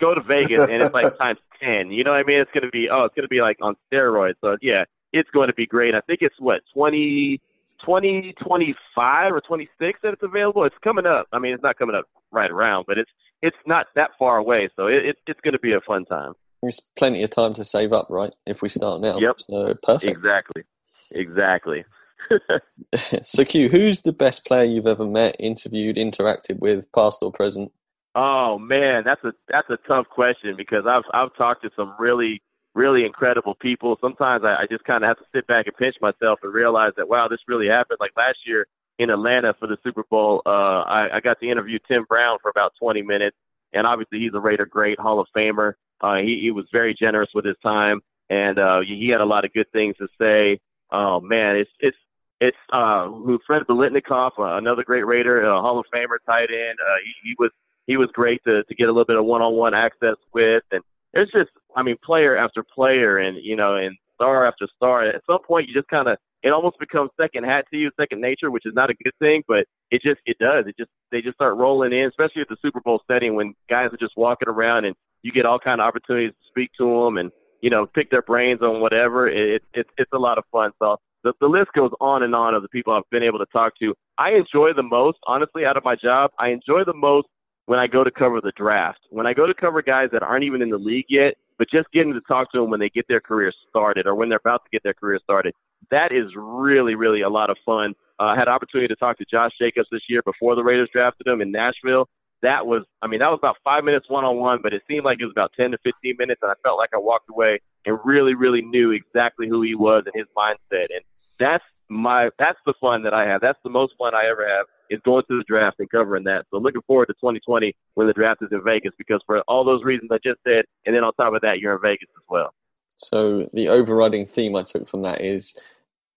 go 0.00 0.14
to 0.14 0.20
Vegas 0.20 0.68
and 0.68 0.82
it's 0.82 0.94
like 0.94 1.16
times 1.22 1.38
ten. 1.62 1.92
You 1.92 2.02
know 2.04 2.10
what 2.10 2.20
I 2.20 2.24
mean? 2.24 2.40
It's 2.40 2.50
gonna 2.52 2.70
be 2.70 2.88
oh, 2.90 3.04
it's 3.04 3.14
gonna 3.14 3.28
be 3.28 3.40
like 3.40 3.58
on 3.62 3.76
steroids. 3.92 4.34
So 4.40 4.56
yeah, 4.60 4.84
it's 5.12 5.30
going 5.30 5.48
to 5.48 5.54
be 5.54 5.66
great. 5.66 5.94
I 5.94 6.00
think 6.00 6.20
it's 6.22 6.34
what 6.38 6.62
twenty 6.74 7.40
twenty 7.84 8.34
twenty 8.44 8.74
five 8.94 9.32
or 9.32 9.40
twenty 9.40 9.68
six 9.78 10.00
that 10.02 10.12
it's 10.12 10.22
available. 10.22 10.64
It's 10.64 10.76
coming 10.82 11.06
up. 11.06 11.26
I 11.32 11.38
mean, 11.38 11.54
it's 11.54 11.62
not 11.62 11.78
coming 11.78 11.94
up 11.94 12.06
right 12.30 12.50
around, 12.50 12.86
but 12.86 12.98
it's 12.98 13.10
it's 13.42 13.56
not 13.66 13.86
that 13.94 14.10
far 14.18 14.38
away. 14.38 14.68
So 14.76 14.86
it, 14.86 15.04
it 15.04 15.16
it's 15.26 15.40
going 15.40 15.52
to 15.52 15.60
be 15.60 15.72
a 15.72 15.80
fun 15.80 16.04
time. 16.04 16.32
There's 16.62 16.80
plenty 16.96 17.22
of 17.22 17.30
time 17.30 17.54
to 17.54 17.64
save 17.64 17.92
up, 17.92 18.06
right? 18.08 18.32
If 18.46 18.62
we 18.62 18.68
start 18.68 19.00
now. 19.00 19.18
Yep. 19.18 19.36
So 19.40 19.74
perfect. 19.82 20.16
Exactly. 20.16 20.62
Exactly. 21.10 21.84
so, 23.22 23.44
Q, 23.44 23.68
who's 23.68 24.02
the 24.02 24.12
best 24.12 24.44
player 24.44 24.64
you've 24.64 24.86
ever 24.86 25.06
met, 25.06 25.36
interviewed, 25.38 25.96
interacted 25.96 26.58
with, 26.58 26.90
past 26.92 27.22
or 27.22 27.32
present? 27.32 27.72
Oh 28.14 28.58
man, 28.58 29.04
that's 29.04 29.24
a 29.24 29.32
that's 29.48 29.70
a 29.70 29.78
tough 29.88 30.06
question 30.08 30.54
because 30.56 30.84
I've 30.86 31.04
I've 31.14 31.34
talked 31.34 31.62
to 31.62 31.70
some 31.74 31.94
really 31.98 32.42
really 32.74 33.04
incredible 33.04 33.54
people. 33.54 33.96
Sometimes 34.00 34.44
I, 34.44 34.62
I 34.62 34.66
just 34.70 34.84
kind 34.84 35.02
of 35.04 35.08
have 35.08 35.18
to 35.18 35.24
sit 35.34 35.46
back 35.46 35.66
and 35.66 35.76
pinch 35.76 35.96
myself 36.00 36.40
and 36.42 36.52
realize 36.52 36.92
that 36.96 37.08
wow, 37.08 37.28
this 37.28 37.40
really 37.48 37.68
happened. 37.68 37.98
Like 38.00 38.12
last 38.16 38.38
year 38.46 38.66
in 38.98 39.08
Atlanta 39.08 39.54
for 39.58 39.66
the 39.66 39.78
Super 39.82 40.04
Bowl, 40.10 40.42
uh, 40.44 40.82
I, 40.82 41.16
I 41.16 41.20
got 41.20 41.40
to 41.40 41.50
interview 41.50 41.78
Tim 41.88 42.04
Brown 42.04 42.38
for 42.42 42.50
about 42.50 42.72
20 42.78 43.02
minutes, 43.02 43.36
and 43.72 43.86
obviously 43.86 44.18
he's 44.18 44.34
a 44.34 44.40
Raider 44.40 44.66
great, 44.66 45.00
Hall 45.00 45.18
of 45.18 45.26
Famer. 45.34 45.74
Uh, 46.02 46.16
he, 46.16 46.38
he 46.42 46.50
was 46.50 46.66
very 46.70 46.94
generous 46.94 47.30
with 47.34 47.46
his 47.46 47.56
time, 47.62 48.00
and 48.28 48.58
uh, 48.58 48.80
he 48.80 49.08
had 49.08 49.22
a 49.22 49.26
lot 49.26 49.44
of 49.44 49.52
good 49.54 49.70
things 49.72 49.96
to 49.96 50.08
say. 50.20 50.60
Oh 50.90 51.20
man, 51.20 51.56
it's 51.56 51.70
it's 51.80 51.96
it's 52.42 52.56
uh, 52.72 53.08
who 53.08 53.38
Fred 53.46 53.62
Biletnikoff, 53.68 54.32
uh, 54.36 54.56
another 54.56 54.82
great 54.82 55.06
Raider, 55.06 55.48
uh, 55.48 55.60
Hall 55.60 55.78
of 55.78 55.86
Famer, 55.94 56.18
tight 56.26 56.50
end. 56.50 56.76
Uh, 56.80 56.96
he, 57.04 57.28
he 57.28 57.34
was 57.38 57.50
he 57.86 57.96
was 57.96 58.08
great 58.12 58.42
to 58.44 58.64
to 58.64 58.74
get 58.74 58.88
a 58.88 58.92
little 58.92 59.04
bit 59.04 59.16
of 59.16 59.24
one-on-one 59.24 59.74
access 59.74 60.16
with, 60.34 60.64
and 60.72 60.82
it's 61.14 61.30
just 61.30 61.50
I 61.76 61.84
mean 61.84 61.96
player 62.02 62.36
after 62.36 62.64
player, 62.64 63.18
and 63.18 63.38
you 63.40 63.54
know, 63.54 63.76
and 63.76 63.96
star 64.16 64.44
after 64.44 64.66
star. 64.76 65.06
At 65.06 65.22
some 65.24 65.38
point, 65.46 65.68
you 65.68 65.74
just 65.74 65.86
kind 65.86 66.08
of 66.08 66.18
it 66.42 66.50
almost 66.52 66.80
becomes 66.80 67.10
second 67.20 67.44
hat 67.44 67.66
to 67.70 67.78
you, 67.78 67.92
second 67.96 68.20
nature, 68.20 68.50
which 68.50 68.66
is 68.66 68.74
not 68.74 68.90
a 68.90 68.94
good 68.94 69.14
thing, 69.20 69.44
but 69.46 69.64
it 69.92 70.02
just 70.02 70.20
it 70.26 70.36
does. 70.40 70.64
It 70.66 70.74
just 70.76 70.90
they 71.12 71.22
just 71.22 71.36
start 71.36 71.56
rolling 71.56 71.92
in, 71.92 72.08
especially 72.08 72.42
at 72.42 72.48
the 72.48 72.56
Super 72.60 72.80
Bowl 72.80 73.02
setting 73.08 73.36
when 73.36 73.54
guys 73.70 73.90
are 73.92 73.98
just 73.98 74.16
walking 74.16 74.48
around 74.48 74.84
and 74.84 74.96
you 75.22 75.30
get 75.30 75.46
all 75.46 75.60
kind 75.60 75.80
of 75.80 75.86
opportunities 75.86 76.32
to 76.32 76.48
speak 76.48 76.70
to 76.78 77.04
them 77.04 77.18
and 77.18 77.30
you 77.60 77.70
know 77.70 77.86
pick 77.86 78.10
their 78.10 78.22
brains 78.22 78.62
on 78.62 78.80
whatever. 78.80 79.28
It, 79.28 79.62
it 79.74 79.86
it's 79.96 80.12
a 80.12 80.18
lot 80.18 80.38
of 80.38 80.44
fun. 80.50 80.72
So 80.80 80.96
the 81.22 81.32
the 81.40 81.46
list 81.46 81.72
goes 81.74 81.90
on 82.00 82.22
and 82.22 82.34
on 82.34 82.54
of 82.54 82.62
the 82.62 82.68
people 82.68 82.92
I've 82.92 83.08
been 83.10 83.22
able 83.22 83.38
to 83.38 83.46
talk 83.52 83.72
to. 83.80 83.94
I 84.18 84.30
enjoy 84.30 84.72
the 84.74 84.82
most, 84.82 85.18
honestly, 85.26 85.64
out 85.64 85.76
of 85.76 85.84
my 85.84 85.96
job. 85.96 86.30
I 86.38 86.48
enjoy 86.48 86.84
the 86.84 86.94
most 86.94 87.28
when 87.66 87.78
I 87.78 87.86
go 87.86 88.04
to 88.04 88.10
cover 88.10 88.40
the 88.40 88.52
draft. 88.56 89.00
When 89.10 89.26
I 89.26 89.34
go 89.34 89.46
to 89.46 89.54
cover 89.54 89.82
guys 89.82 90.08
that 90.12 90.22
aren't 90.22 90.44
even 90.44 90.62
in 90.62 90.70
the 90.70 90.78
league 90.78 91.06
yet, 91.08 91.34
but 91.58 91.70
just 91.70 91.90
getting 91.92 92.12
to 92.12 92.20
talk 92.22 92.50
to 92.52 92.60
them 92.60 92.70
when 92.70 92.80
they 92.80 92.88
get 92.88 93.06
their 93.08 93.20
career 93.20 93.52
started 93.68 94.06
or 94.06 94.14
when 94.14 94.28
they're 94.28 94.40
about 94.44 94.64
to 94.64 94.70
get 94.72 94.82
their 94.82 94.94
career 94.94 95.20
started, 95.22 95.54
that 95.90 96.12
is 96.12 96.26
really, 96.36 96.94
really 96.94 97.22
a 97.22 97.28
lot 97.28 97.50
of 97.50 97.56
fun. 97.64 97.94
Uh, 98.18 98.24
I 98.24 98.36
had 98.36 98.48
opportunity 98.48 98.88
to 98.88 98.96
talk 98.96 99.18
to 99.18 99.24
Josh 99.30 99.52
Jacobs 99.60 99.88
this 99.90 100.02
year 100.08 100.22
before 100.22 100.54
the 100.54 100.64
Raiders 100.64 100.88
drafted 100.92 101.26
him 101.26 101.40
in 101.40 101.50
Nashville. 101.50 102.08
That 102.42 102.66
was, 102.66 102.84
I 103.00 103.06
mean, 103.06 103.20
that 103.20 103.30
was 103.30 103.38
about 103.40 103.56
five 103.62 103.84
minutes 103.84 104.06
one 104.08 104.24
on 104.24 104.36
one, 104.36 104.60
but 104.62 104.72
it 104.72 104.82
seemed 104.88 105.04
like 105.04 105.18
it 105.20 105.24
was 105.24 105.32
about 105.32 105.52
10 105.56 105.70
to 105.72 105.78
15 105.84 106.16
minutes, 106.18 106.40
and 106.42 106.50
I 106.50 106.54
felt 106.62 106.76
like 106.76 106.90
I 106.92 106.98
walked 106.98 107.30
away 107.30 107.60
and 107.86 107.98
really, 108.04 108.34
really 108.34 108.62
knew 108.62 108.90
exactly 108.90 109.48
who 109.48 109.62
he 109.62 109.74
was 109.74 110.04
and 110.06 110.14
his 110.14 110.26
mindset. 110.36 110.86
And 110.90 111.04
that's 111.38 111.64
my, 111.88 112.30
that's 112.38 112.58
the 112.66 112.74
fun 112.80 113.04
that 113.04 113.14
I 113.14 113.26
have. 113.26 113.40
That's 113.40 113.58
the 113.62 113.70
most 113.70 113.94
fun 113.96 114.14
I 114.14 114.26
ever 114.28 114.46
have 114.48 114.66
is 114.90 115.00
going 115.04 115.22
to 115.28 115.38
the 115.38 115.44
draft 115.44 115.78
and 115.78 115.90
covering 115.90 116.24
that. 116.24 116.46
So 116.50 116.58
looking 116.58 116.82
forward 116.82 117.06
to 117.06 117.14
2020 117.14 117.74
when 117.94 118.06
the 118.06 118.12
draft 118.12 118.42
is 118.42 118.48
in 118.52 118.62
Vegas 118.64 118.92
because 118.98 119.22
for 119.24 119.40
all 119.42 119.64
those 119.64 119.82
reasons 119.84 120.10
I 120.12 120.18
just 120.22 120.40
said, 120.46 120.64
and 120.84 120.94
then 120.94 121.02
on 121.02 121.12
top 121.14 121.34
of 121.34 121.40
that, 121.42 121.60
you're 121.60 121.74
in 121.74 121.80
Vegas 121.82 122.08
as 122.16 122.24
well. 122.28 122.52
So 122.96 123.48
the 123.52 123.68
overriding 123.68 124.26
theme 124.26 124.54
I 124.54 124.62
took 124.62 124.88
from 124.88 125.02
that 125.02 125.20
is 125.20 125.54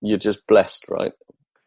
you're 0.01 0.17
just 0.17 0.45
blessed, 0.47 0.85
right? 0.89 1.13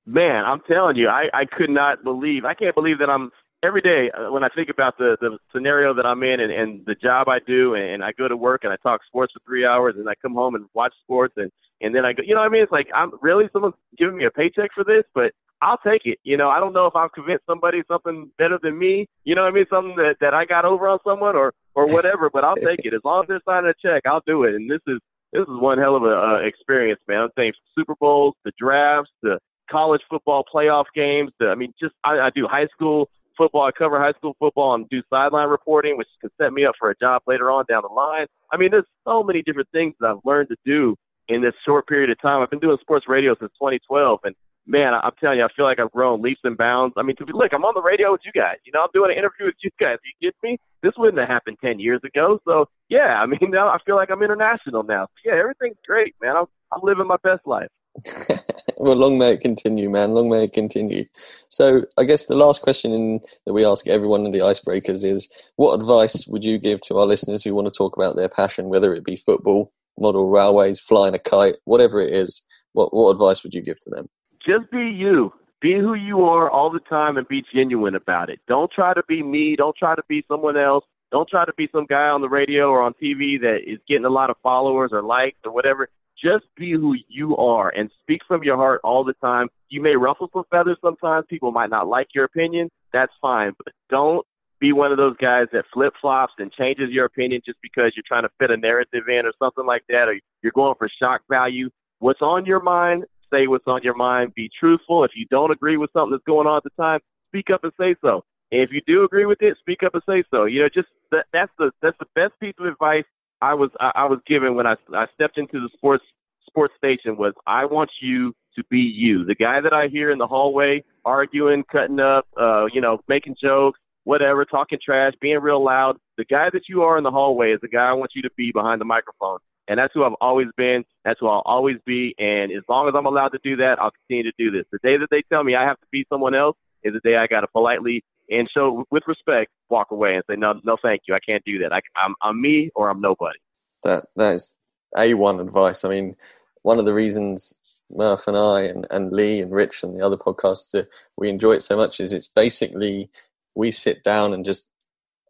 Man, 0.06 0.44
I'm 0.44 0.60
telling 0.60 0.96
you, 0.96 1.08
I, 1.08 1.28
I 1.32 1.44
could 1.44 1.70
not 1.70 2.04
believe, 2.04 2.44
I 2.44 2.54
can't 2.54 2.74
believe 2.74 2.98
that 2.98 3.10
I'm 3.10 3.30
every 3.62 3.80
day 3.80 4.10
uh, 4.10 4.30
when 4.30 4.44
I 4.44 4.48
think 4.48 4.68
about 4.68 4.98
the, 4.98 5.16
the 5.20 5.38
scenario 5.52 5.94
that 5.94 6.06
I'm 6.06 6.22
in 6.22 6.40
and, 6.40 6.52
and 6.52 6.86
the 6.86 6.94
job 6.94 7.28
I 7.28 7.38
do 7.44 7.74
and, 7.74 7.84
and 7.84 8.04
I 8.04 8.12
go 8.12 8.28
to 8.28 8.36
work 8.36 8.64
and 8.64 8.72
I 8.72 8.76
talk 8.76 9.00
sports 9.06 9.32
for 9.32 9.40
three 9.44 9.66
hours 9.66 9.94
and 9.98 10.08
I 10.08 10.14
come 10.22 10.34
home 10.34 10.54
and 10.54 10.66
watch 10.74 10.94
sports 11.02 11.34
and, 11.36 11.50
and 11.80 11.94
then 11.94 12.04
I 12.04 12.12
go, 12.12 12.22
you 12.24 12.34
know 12.34 12.40
what 12.40 12.46
I 12.46 12.50
mean? 12.50 12.62
It's 12.62 12.72
like, 12.72 12.88
I'm 12.94 13.12
really 13.20 13.48
someone's 13.52 13.74
giving 13.96 14.16
me 14.16 14.24
a 14.24 14.30
paycheck 14.30 14.70
for 14.74 14.84
this, 14.84 15.04
but 15.14 15.32
I'll 15.60 15.78
take 15.78 16.02
it. 16.04 16.18
You 16.22 16.36
know, 16.36 16.50
I 16.50 16.60
don't 16.60 16.72
know 16.72 16.86
if 16.86 16.94
I've 16.94 17.12
convinced 17.12 17.44
somebody 17.46 17.82
something 17.88 18.30
better 18.38 18.58
than 18.62 18.78
me. 18.78 19.08
You 19.24 19.34
know 19.34 19.42
what 19.42 19.52
I 19.52 19.54
mean? 19.54 19.66
Something 19.70 19.96
that, 19.96 20.16
that 20.20 20.34
I 20.34 20.44
got 20.44 20.64
over 20.64 20.88
on 20.88 20.98
someone 21.04 21.34
or, 21.34 21.52
or 21.74 21.86
whatever, 21.86 22.30
but 22.30 22.44
I'll 22.44 22.56
take 22.56 22.80
it. 22.84 22.94
As 22.94 23.00
long 23.04 23.22
as 23.22 23.28
they're 23.28 23.40
signing 23.44 23.70
a 23.70 23.74
check, 23.86 24.02
I'll 24.06 24.22
do 24.24 24.44
it. 24.44 24.54
And 24.54 24.70
this 24.70 24.80
is, 24.86 24.98
this 25.32 25.42
is 25.42 25.48
one 25.48 25.78
hell 25.78 25.96
of 25.96 26.04
a 26.04 26.16
uh, 26.16 26.38
experience, 26.44 27.00
man. 27.08 27.22
I'm 27.22 27.30
saying 27.36 27.52
Super 27.76 27.94
Bowls, 27.98 28.34
the 28.44 28.52
drafts, 28.58 29.10
the 29.22 29.38
college 29.68 30.00
football 30.08 30.44
playoff 30.52 30.84
games. 30.94 31.32
The, 31.40 31.48
I 31.48 31.54
mean, 31.56 31.74
just 31.80 31.94
I, 32.04 32.18
I 32.20 32.30
do 32.34 32.46
high 32.46 32.68
school 32.68 33.10
football. 33.38 33.62
I 33.62 33.70
cover 33.70 33.98
high 33.98 34.12
school 34.12 34.36
football 34.38 34.74
and 34.74 34.88
do 34.90 35.02
sideline 35.08 35.48
reporting, 35.48 35.96
which 35.96 36.08
can 36.20 36.30
set 36.38 36.52
me 36.52 36.66
up 36.66 36.74
for 36.78 36.90
a 36.90 36.96
job 36.96 37.22
later 37.26 37.50
on 37.50 37.64
down 37.68 37.82
the 37.88 37.94
line. 37.94 38.26
I 38.52 38.58
mean, 38.58 38.70
there's 38.70 38.84
so 39.06 39.22
many 39.22 39.42
different 39.42 39.68
things 39.72 39.94
that 40.00 40.08
I've 40.08 40.24
learned 40.24 40.48
to 40.48 40.56
do 40.66 40.96
in 41.28 41.40
this 41.40 41.54
short 41.64 41.86
period 41.86 42.10
of 42.10 42.20
time. 42.20 42.42
I've 42.42 42.50
been 42.50 42.58
doing 42.58 42.76
sports 42.80 43.06
radio 43.08 43.34
since 43.38 43.52
2012, 43.52 44.20
and 44.24 44.34
man, 44.66 44.92
I'm 44.94 45.12
telling 45.18 45.38
you, 45.38 45.44
I 45.44 45.48
feel 45.56 45.64
like 45.64 45.80
I've 45.80 45.90
grown 45.90 46.20
leaps 46.20 46.40
and 46.44 46.56
bounds. 46.56 46.94
I 46.96 47.02
mean, 47.02 47.16
to 47.16 47.26
be, 47.26 47.32
look, 47.32 47.52
I'm 47.52 47.64
on 47.64 47.74
the 47.74 47.82
radio 47.82 48.12
with 48.12 48.20
you 48.24 48.32
guys. 48.32 48.56
You 48.64 48.72
know, 48.72 48.82
I'm 48.82 48.88
doing 48.92 49.10
an 49.10 49.16
interview 49.16 49.46
with 49.46 49.56
you 49.62 49.70
guys. 49.80 49.96
You 50.04 50.28
get 50.28 50.36
me? 50.42 50.58
This 50.82 50.92
wouldn't 50.98 51.18
have 51.18 51.28
happened 51.28 51.56
10 51.64 51.80
years 51.80 52.00
ago. 52.04 52.38
So, 52.46 52.66
yeah, 52.88 53.20
I 53.20 53.26
mean, 53.26 53.40
now 53.50 53.68
I 53.68 53.78
feel 53.84 53.96
like 53.96 54.10
I'm 54.10 54.22
international 54.22 54.82
now. 54.82 55.06
So, 55.06 55.30
yeah, 55.30 55.40
everything's 55.40 55.78
great, 55.86 56.14
man. 56.20 56.36
I'm, 56.36 56.46
I'm 56.72 56.80
living 56.82 57.06
my 57.06 57.16
best 57.22 57.46
life. 57.46 57.68
well, 58.76 58.96
long 58.96 59.18
may 59.18 59.32
it 59.32 59.40
continue, 59.40 59.90
man. 59.90 60.12
Long 60.12 60.28
may 60.28 60.44
it 60.44 60.52
continue. 60.52 61.04
So, 61.48 61.82
I 61.96 62.04
guess 62.04 62.26
the 62.26 62.36
last 62.36 62.62
question 62.62 62.92
in, 62.92 63.20
that 63.46 63.52
we 63.52 63.64
ask 63.64 63.86
everyone 63.86 64.24
in 64.24 64.32
the 64.32 64.38
icebreakers 64.38 65.04
is 65.04 65.28
what 65.56 65.78
advice 65.80 66.26
would 66.28 66.44
you 66.44 66.58
give 66.58 66.80
to 66.82 66.98
our 66.98 67.06
listeners 67.06 67.42
who 67.42 67.54
want 67.54 67.66
to 67.66 67.76
talk 67.76 67.96
about 67.96 68.16
their 68.16 68.28
passion, 68.28 68.68
whether 68.68 68.94
it 68.94 69.04
be 69.04 69.16
football, 69.16 69.72
model 69.98 70.28
railways, 70.28 70.80
flying 70.80 71.14
a 71.14 71.18
kite, 71.18 71.56
whatever 71.64 72.00
it 72.00 72.12
is? 72.12 72.42
What, 72.72 72.94
what 72.94 73.10
advice 73.10 73.42
would 73.42 73.54
you 73.54 73.62
give 73.62 73.80
to 73.80 73.90
them? 73.90 74.08
just 74.48 74.70
be 74.70 74.88
you. 74.88 75.32
Be 75.60 75.74
who 75.74 75.94
you 75.94 76.24
are 76.24 76.48
all 76.48 76.70
the 76.70 76.80
time 76.80 77.16
and 77.16 77.26
be 77.26 77.44
genuine 77.52 77.94
about 77.94 78.30
it. 78.30 78.40
Don't 78.46 78.70
try 78.70 78.94
to 78.94 79.02
be 79.08 79.22
me. 79.22 79.56
Don't 79.56 79.76
try 79.76 79.94
to 79.94 80.02
be 80.08 80.24
someone 80.28 80.56
else. 80.56 80.84
Don't 81.10 81.28
try 81.28 81.44
to 81.44 81.52
be 81.56 81.68
some 81.72 81.86
guy 81.86 82.08
on 82.08 82.20
the 82.20 82.28
radio 82.28 82.68
or 82.70 82.82
on 82.82 82.94
TV 83.02 83.40
that 83.40 83.60
is 83.66 83.78
getting 83.88 84.04
a 84.04 84.10
lot 84.10 84.30
of 84.30 84.36
followers 84.42 84.90
or 84.92 85.02
likes 85.02 85.38
or 85.44 85.52
whatever. 85.52 85.88
Just 86.22 86.44
be 86.56 86.72
who 86.72 86.96
you 87.08 87.36
are 87.36 87.70
and 87.70 87.90
speak 88.02 88.22
from 88.26 88.42
your 88.42 88.56
heart 88.56 88.80
all 88.82 89.04
the 89.04 89.14
time. 89.14 89.48
You 89.68 89.82
may 89.82 89.94
ruffle 89.94 90.28
some 90.32 90.44
feathers 90.50 90.78
sometimes. 90.82 91.26
People 91.28 91.52
might 91.52 91.70
not 91.70 91.86
like 91.86 92.08
your 92.14 92.24
opinion. 92.24 92.70
That's 92.92 93.12
fine. 93.20 93.52
But 93.56 93.72
don't 93.88 94.26
be 94.60 94.72
one 94.72 94.90
of 94.90 94.98
those 94.98 95.16
guys 95.18 95.46
that 95.52 95.64
flip 95.72 95.92
flops 96.00 96.32
and 96.38 96.52
changes 96.52 96.90
your 96.90 97.04
opinion 97.04 97.40
just 97.44 97.58
because 97.62 97.92
you're 97.94 98.04
trying 98.06 98.24
to 98.24 98.30
fit 98.38 98.50
a 98.50 98.56
narrative 98.56 99.04
in 99.08 99.26
or 99.26 99.32
something 99.38 99.66
like 99.66 99.84
that, 99.88 100.08
or 100.08 100.18
you're 100.42 100.52
going 100.52 100.74
for 100.78 100.88
shock 101.00 101.20
value. 101.28 101.70
What's 102.00 102.22
on 102.22 102.44
your 102.44 102.60
mind, 102.60 103.04
say 103.32 103.46
what's 103.46 103.66
on 103.66 103.82
your 103.82 103.94
mind, 103.94 104.34
be 104.34 104.50
truthful. 104.58 105.04
If 105.04 105.12
you 105.14 105.26
don't 105.30 105.52
agree 105.52 105.76
with 105.76 105.90
something 105.92 106.12
that's 106.12 106.24
going 106.24 106.46
on 106.46 106.56
at 106.56 106.64
the 106.64 106.82
time, 106.82 107.00
speak 107.28 107.50
up 107.50 107.62
and 107.62 107.72
say 107.78 107.94
so. 108.02 108.24
And 108.50 108.62
if 108.62 108.70
you 108.72 108.80
do 108.86 109.04
agree 109.04 109.26
with 109.26 109.42
it, 109.42 109.56
speak 109.60 109.82
up 109.82 109.94
and 109.94 110.02
say 110.08 110.24
so. 110.30 110.44
You 110.44 110.62
know, 110.62 110.68
just 110.72 110.88
that, 111.12 111.26
that's 111.32 111.52
the 111.58 111.70
that's 111.82 111.98
the 111.98 112.06
best 112.14 112.32
piece 112.40 112.54
of 112.58 112.66
advice 112.66 113.04
I 113.40 113.54
was 113.54 113.70
I, 113.80 113.92
I 113.94 114.04
was 114.06 114.20
given 114.26 114.54
when 114.54 114.66
I 114.66 114.74
I 114.94 115.06
stepped 115.14 115.38
into 115.38 115.60
the 115.60 115.68
sports 115.74 116.04
sports 116.46 116.74
station 116.76 117.16
was 117.16 117.34
I 117.46 117.64
want 117.64 117.90
you 118.00 118.34
to 118.56 118.64
be 118.70 118.80
you. 118.80 119.24
The 119.24 119.34
guy 119.34 119.60
that 119.60 119.72
I 119.72 119.88
hear 119.88 120.10
in 120.10 120.18
the 120.18 120.26
hallway 120.26 120.82
arguing, 121.04 121.64
cutting 121.70 122.00
up, 122.00 122.26
uh, 122.38 122.66
you 122.72 122.80
know, 122.80 123.00
making 123.08 123.36
jokes, 123.40 123.78
whatever, 124.04 124.44
talking 124.44 124.78
trash, 124.84 125.12
being 125.20 125.40
real 125.40 125.62
loud. 125.62 125.96
The 126.16 126.24
guy 126.24 126.50
that 126.52 126.68
you 126.68 126.82
are 126.82 126.98
in 126.98 127.04
the 127.04 127.10
hallway 127.10 127.52
is 127.52 127.60
the 127.60 127.68
guy 127.68 127.88
I 127.88 127.92
want 127.92 128.12
you 128.14 128.22
to 128.22 128.30
be 128.36 128.52
behind 128.52 128.80
the 128.80 128.84
microphone. 128.84 129.38
And 129.68 129.78
that's 129.78 129.92
who 129.92 130.02
I've 130.02 130.16
always 130.20 130.48
been. 130.56 130.84
That's 131.04 131.20
who 131.20 131.28
I'll 131.28 131.42
always 131.44 131.76
be. 131.84 132.14
And 132.18 132.50
as 132.50 132.62
long 132.68 132.88
as 132.88 132.94
I'm 132.96 133.06
allowed 133.06 133.28
to 133.28 133.38
do 133.44 133.54
that, 133.56 133.78
I'll 133.78 133.90
continue 133.90 134.24
to 134.24 134.32
do 134.38 134.50
this. 134.50 134.64
The 134.72 134.78
day 134.82 134.96
that 134.96 135.08
they 135.10 135.22
tell 135.30 135.44
me 135.44 135.54
I 135.54 135.64
have 135.64 135.78
to 135.78 135.86
be 135.92 136.06
someone 136.10 136.34
else 136.34 136.56
is 136.82 136.94
the 136.94 137.00
day 137.00 137.16
I 137.16 137.26
got 137.26 137.42
to 137.42 137.46
politely 137.48 138.02
and 138.30 138.48
so, 138.52 138.84
with 138.90 139.04
respect 139.06 139.50
walk 139.70 139.90
away 139.90 140.14
and 140.14 140.24
say 140.28 140.36
no, 140.36 140.60
no, 140.64 140.76
thank 140.82 141.02
you. 141.06 141.14
I 141.14 141.20
can't 141.20 141.44
do 141.44 141.58
that. 141.60 141.72
I, 141.72 141.80
I'm 141.96 142.14
I'm 142.22 142.40
me 142.40 142.70
or 142.74 142.90
I'm 142.90 143.00
nobody. 143.00 143.38
That 143.84 144.06
that 144.16 144.34
is 144.34 144.54
a 144.96 145.14
one 145.14 145.40
advice. 145.40 145.84
I 145.84 145.88
mean, 145.88 146.16
one 146.62 146.78
of 146.78 146.84
the 146.84 146.94
reasons 146.94 147.54
Murph 147.90 148.26
and 148.26 148.36
I 148.36 148.62
and, 148.62 148.86
and 148.90 149.12
Lee 149.12 149.40
and 149.40 149.52
Rich 149.52 149.82
and 149.82 149.96
the 149.96 150.04
other 150.04 150.16
podcasts 150.16 150.74
uh, 150.74 150.84
we 151.16 151.28
enjoy 151.28 151.52
it 151.52 151.62
so 151.62 151.76
much 151.76 152.00
is 152.00 152.12
it's 152.12 152.26
basically 152.26 153.10
we 153.54 153.70
sit 153.70 154.04
down 154.04 154.32
and 154.32 154.44
just 154.44 154.66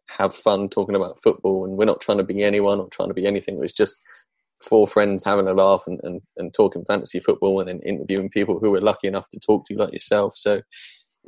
have 0.07 0.35
fun 0.35 0.69
talking 0.69 0.95
about 0.95 1.21
football 1.21 1.65
and 1.65 1.77
we're 1.77 1.85
not 1.85 2.01
trying 2.01 2.17
to 2.17 2.23
be 2.23 2.43
anyone 2.43 2.79
or 2.79 2.89
trying 2.89 3.09
to 3.09 3.13
be 3.13 3.25
anything. 3.25 3.63
It's 3.63 3.73
just 3.73 4.03
four 4.61 4.87
friends 4.87 5.23
having 5.23 5.47
a 5.47 5.53
laugh 5.53 5.83
and, 5.87 5.99
and, 6.03 6.21
and 6.37 6.53
talking 6.53 6.83
fantasy 6.83 7.19
football 7.19 7.59
and 7.59 7.69
then 7.69 7.79
interviewing 7.79 8.29
people 8.29 8.59
who 8.59 8.71
we're 8.71 8.81
lucky 8.81 9.07
enough 9.07 9.29
to 9.29 9.39
talk 9.39 9.65
to 9.65 9.75
like 9.75 9.93
yourself. 9.93 10.33
So 10.35 10.61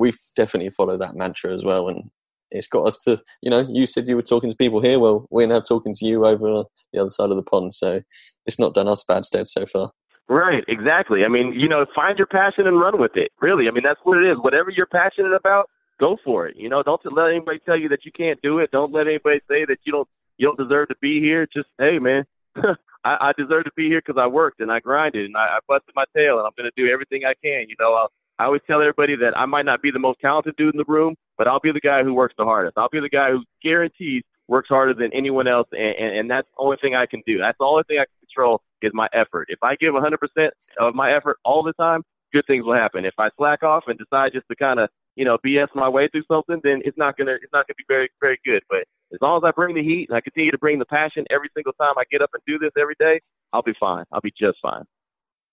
we've 0.02 0.18
definitely 0.36 0.72
followed 0.72 1.00
that 1.00 1.16
mantra 1.16 1.54
as 1.54 1.64
well. 1.64 1.88
And 1.88 2.10
it's 2.50 2.68
got 2.68 2.88
us 2.88 2.98
to, 3.04 3.22
you 3.42 3.52
know, 3.52 3.66
you 3.70 3.86
said 3.86 4.08
you 4.08 4.16
were 4.16 4.24
talking 4.24 4.50
to 4.50 4.58
people 4.58 4.82
here. 4.82 5.00
Well, 5.00 5.28
we're 5.30 5.48
now 5.48 5.62
talking 5.62 5.94
to 5.96 6.06
you 6.06 6.26
over 6.26 6.64
the 6.92 7.00
other 7.00 7.10
side 7.10 7.30
of 7.30 7.36
the 7.38 7.44
pond. 7.44 7.74
So 7.76 8.02
it's 8.46 8.60
not 8.60 8.74
done 8.74 8.88
us 8.88 9.04
bad 9.04 9.26
stead 9.26 9.48
so 9.48 9.66
far. 9.66 9.92
Right, 10.28 10.64
exactly. 10.68 11.24
I 11.24 11.28
mean, 11.28 11.54
you 11.54 11.70
know, 11.70 11.86
find 11.94 12.18
your 12.18 12.28
passion 12.28 12.66
and 12.66 12.80
run 12.80 13.00
with 13.00 13.16
it. 13.16 13.32
Really, 13.42 13.68
I 13.68 13.72
mean, 13.72 13.84
that's 13.84 14.00
what 14.04 14.18
it 14.18 14.30
is. 14.30 14.38
Whatever 14.42 14.70
you're 14.70 14.86
passionate 14.86 15.34
about, 15.34 15.70
go 16.00 16.18
for 16.24 16.48
it. 16.48 16.56
You 16.58 16.70
know, 16.70 16.82
don't 16.84 17.02
let 17.12 17.30
anybody 17.30 17.60
tell 17.66 17.78
you 17.78 17.90
that 17.90 18.06
you 18.06 18.12
can't 18.12 18.42
do 18.42 18.60
it. 18.60 18.72
Don't 18.72 18.92
let 18.92 19.08
anybody 19.08 19.42
say 19.50 19.66
that 19.66 19.78
you 19.84 19.92
don't 19.92 20.08
you 20.38 20.48
don't 20.48 20.58
deserve 20.58 20.88
to 20.88 20.96
be 21.02 21.20
here. 21.20 21.48
Just 21.54 21.68
hey, 21.78 22.00
man, 22.00 22.26
I, 22.56 22.74
I 23.04 23.34
deserve 23.38 23.66
to 23.66 23.72
be 23.76 23.88
here 23.88 24.02
because 24.06 24.20
I 24.20 24.28
worked 24.28 24.62
and 24.62 24.72
I 24.72 24.80
grinded 24.80 25.26
and 25.26 25.36
I, 25.36 25.58
I 25.58 25.60
busted 25.68 25.94
my 25.96 26.06
tail 26.16 26.38
and 26.38 26.48
I'm 26.48 26.54
going 26.58 26.70
to 26.70 26.82
do 26.82 26.92
everything 26.92 27.24
I 27.26 27.34
can. 27.44 27.66
You 27.68 27.76
know, 27.80 27.94
I'll, 27.94 28.12
I 28.40 28.46
always 28.46 28.62
tell 28.68 28.82
everybody 28.82 29.16
that 29.18 29.38
I 29.38 29.46
might 29.46 29.66
not 29.66 29.82
be 29.82 29.92
the 29.92 30.00
most 30.00 30.20
talented 30.20 30.56
dude 30.58 30.74
in 30.74 30.78
the 30.78 30.86
room, 30.88 31.16
but 31.38 31.48
I'll 31.48 31.60
be 31.60 31.72
the 31.72 31.80
guy 31.80 32.04
who 32.04 32.14
works 32.14 32.34
the 32.38 32.46
hardest. 32.46 32.78
I'll 32.78 32.90
be 32.90 33.00
the 33.00 33.10
guy 33.10 33.32
who 33.32 33.44
guarantees 33.62 34.24
works 34.48 34.70
harder 34.70 34.94
than 34.94 35.14
anyone 35.14 35.48
else, 35.48 35.68
and, 35.72 35.96
and, 35.96 36.18
and 36.18 36.32
that's 36.32 36.48
the 36.58 36.64
only 36.64 36.78
thing 36.82 36.96
I 36.96 37.06
can 37.06 37.22
do. 37.26 37.38
That's 37.38 37.58
the 37.58 37.66
only 37.66 37.84
thing 37.88 38.00
I 38.00 38.06
can 38.06 38.28
control 38.28 38.62
is 38.82 38.92
my 38.94 39.08
effort. 39.14 39.48
If 39.50 39.60
I 39.64 39.76
give 39.76 39.94
100% 39.94 40.50
of 40.80 40.96
my 40.96 41.16
effort 41.16 41.38
all 41.46 41.64
the 41.64 41.74
time, 41.74 42.04
good 42.34 42.46
things 42.48 42.66
will 42.66 42.74
happen. 42.74 43.06
If 43.06 43.14
I 43.18 43.30
slack 43.38 43.64
off 43.64 43.84
and 43.88 43.98
decide 43.98 44.32
just 44.34 44.48
to 44.50 44.56
kind 44.56 44.80
of 44.80 44.90
you 45.16 45.26
know, 45.26 45.38
BS 45.46 45.68
my 45.76 45.90
way 45.90 46.08
through 46.08 46.24
something, 46.32 46.60
then 46.64 46.82
it's 46.86 46.98
not 46.98 47.18
gonna 47.18 47.34
it's 47.34 47.52
not 47.52 47.68
gonna 47.68 47.76
be 47.78 47.86
very 47.88 48.10
very 48.20 48.40
good. 48.46 48.64
But 48.70 48.86
as 49.14 49.20
long 49.22 49.38
as 49.38 49.48
I 49.48 49.52
bring 49.52 49.76
the 49.76 49.84
heat 49.84 50.08
and 50.10 50.18
I 50.18 50.22
continue 50.22 50.52
to 50.52 50.58
bring 50.58 50.80
the 50.80 50.86
passion 50.86 51.26
every 51.30 51.50
single 51.54 51.74
time 51.74 51.94
I 51.98 52.04
get 52.10 52.22
up 52.22 52.30
and 52.34 52.42
do 52.48 52.58
this 52.58 52.72
every 52.80 52.96
day, 53.00 53.20
I'll 53.54 53.62
be 53.62 53.74
fine. 53.80 54.06
I'll 54.12 54.22
be 54.22 54.34
just 54.38 54.58
fine. 54.62 54.84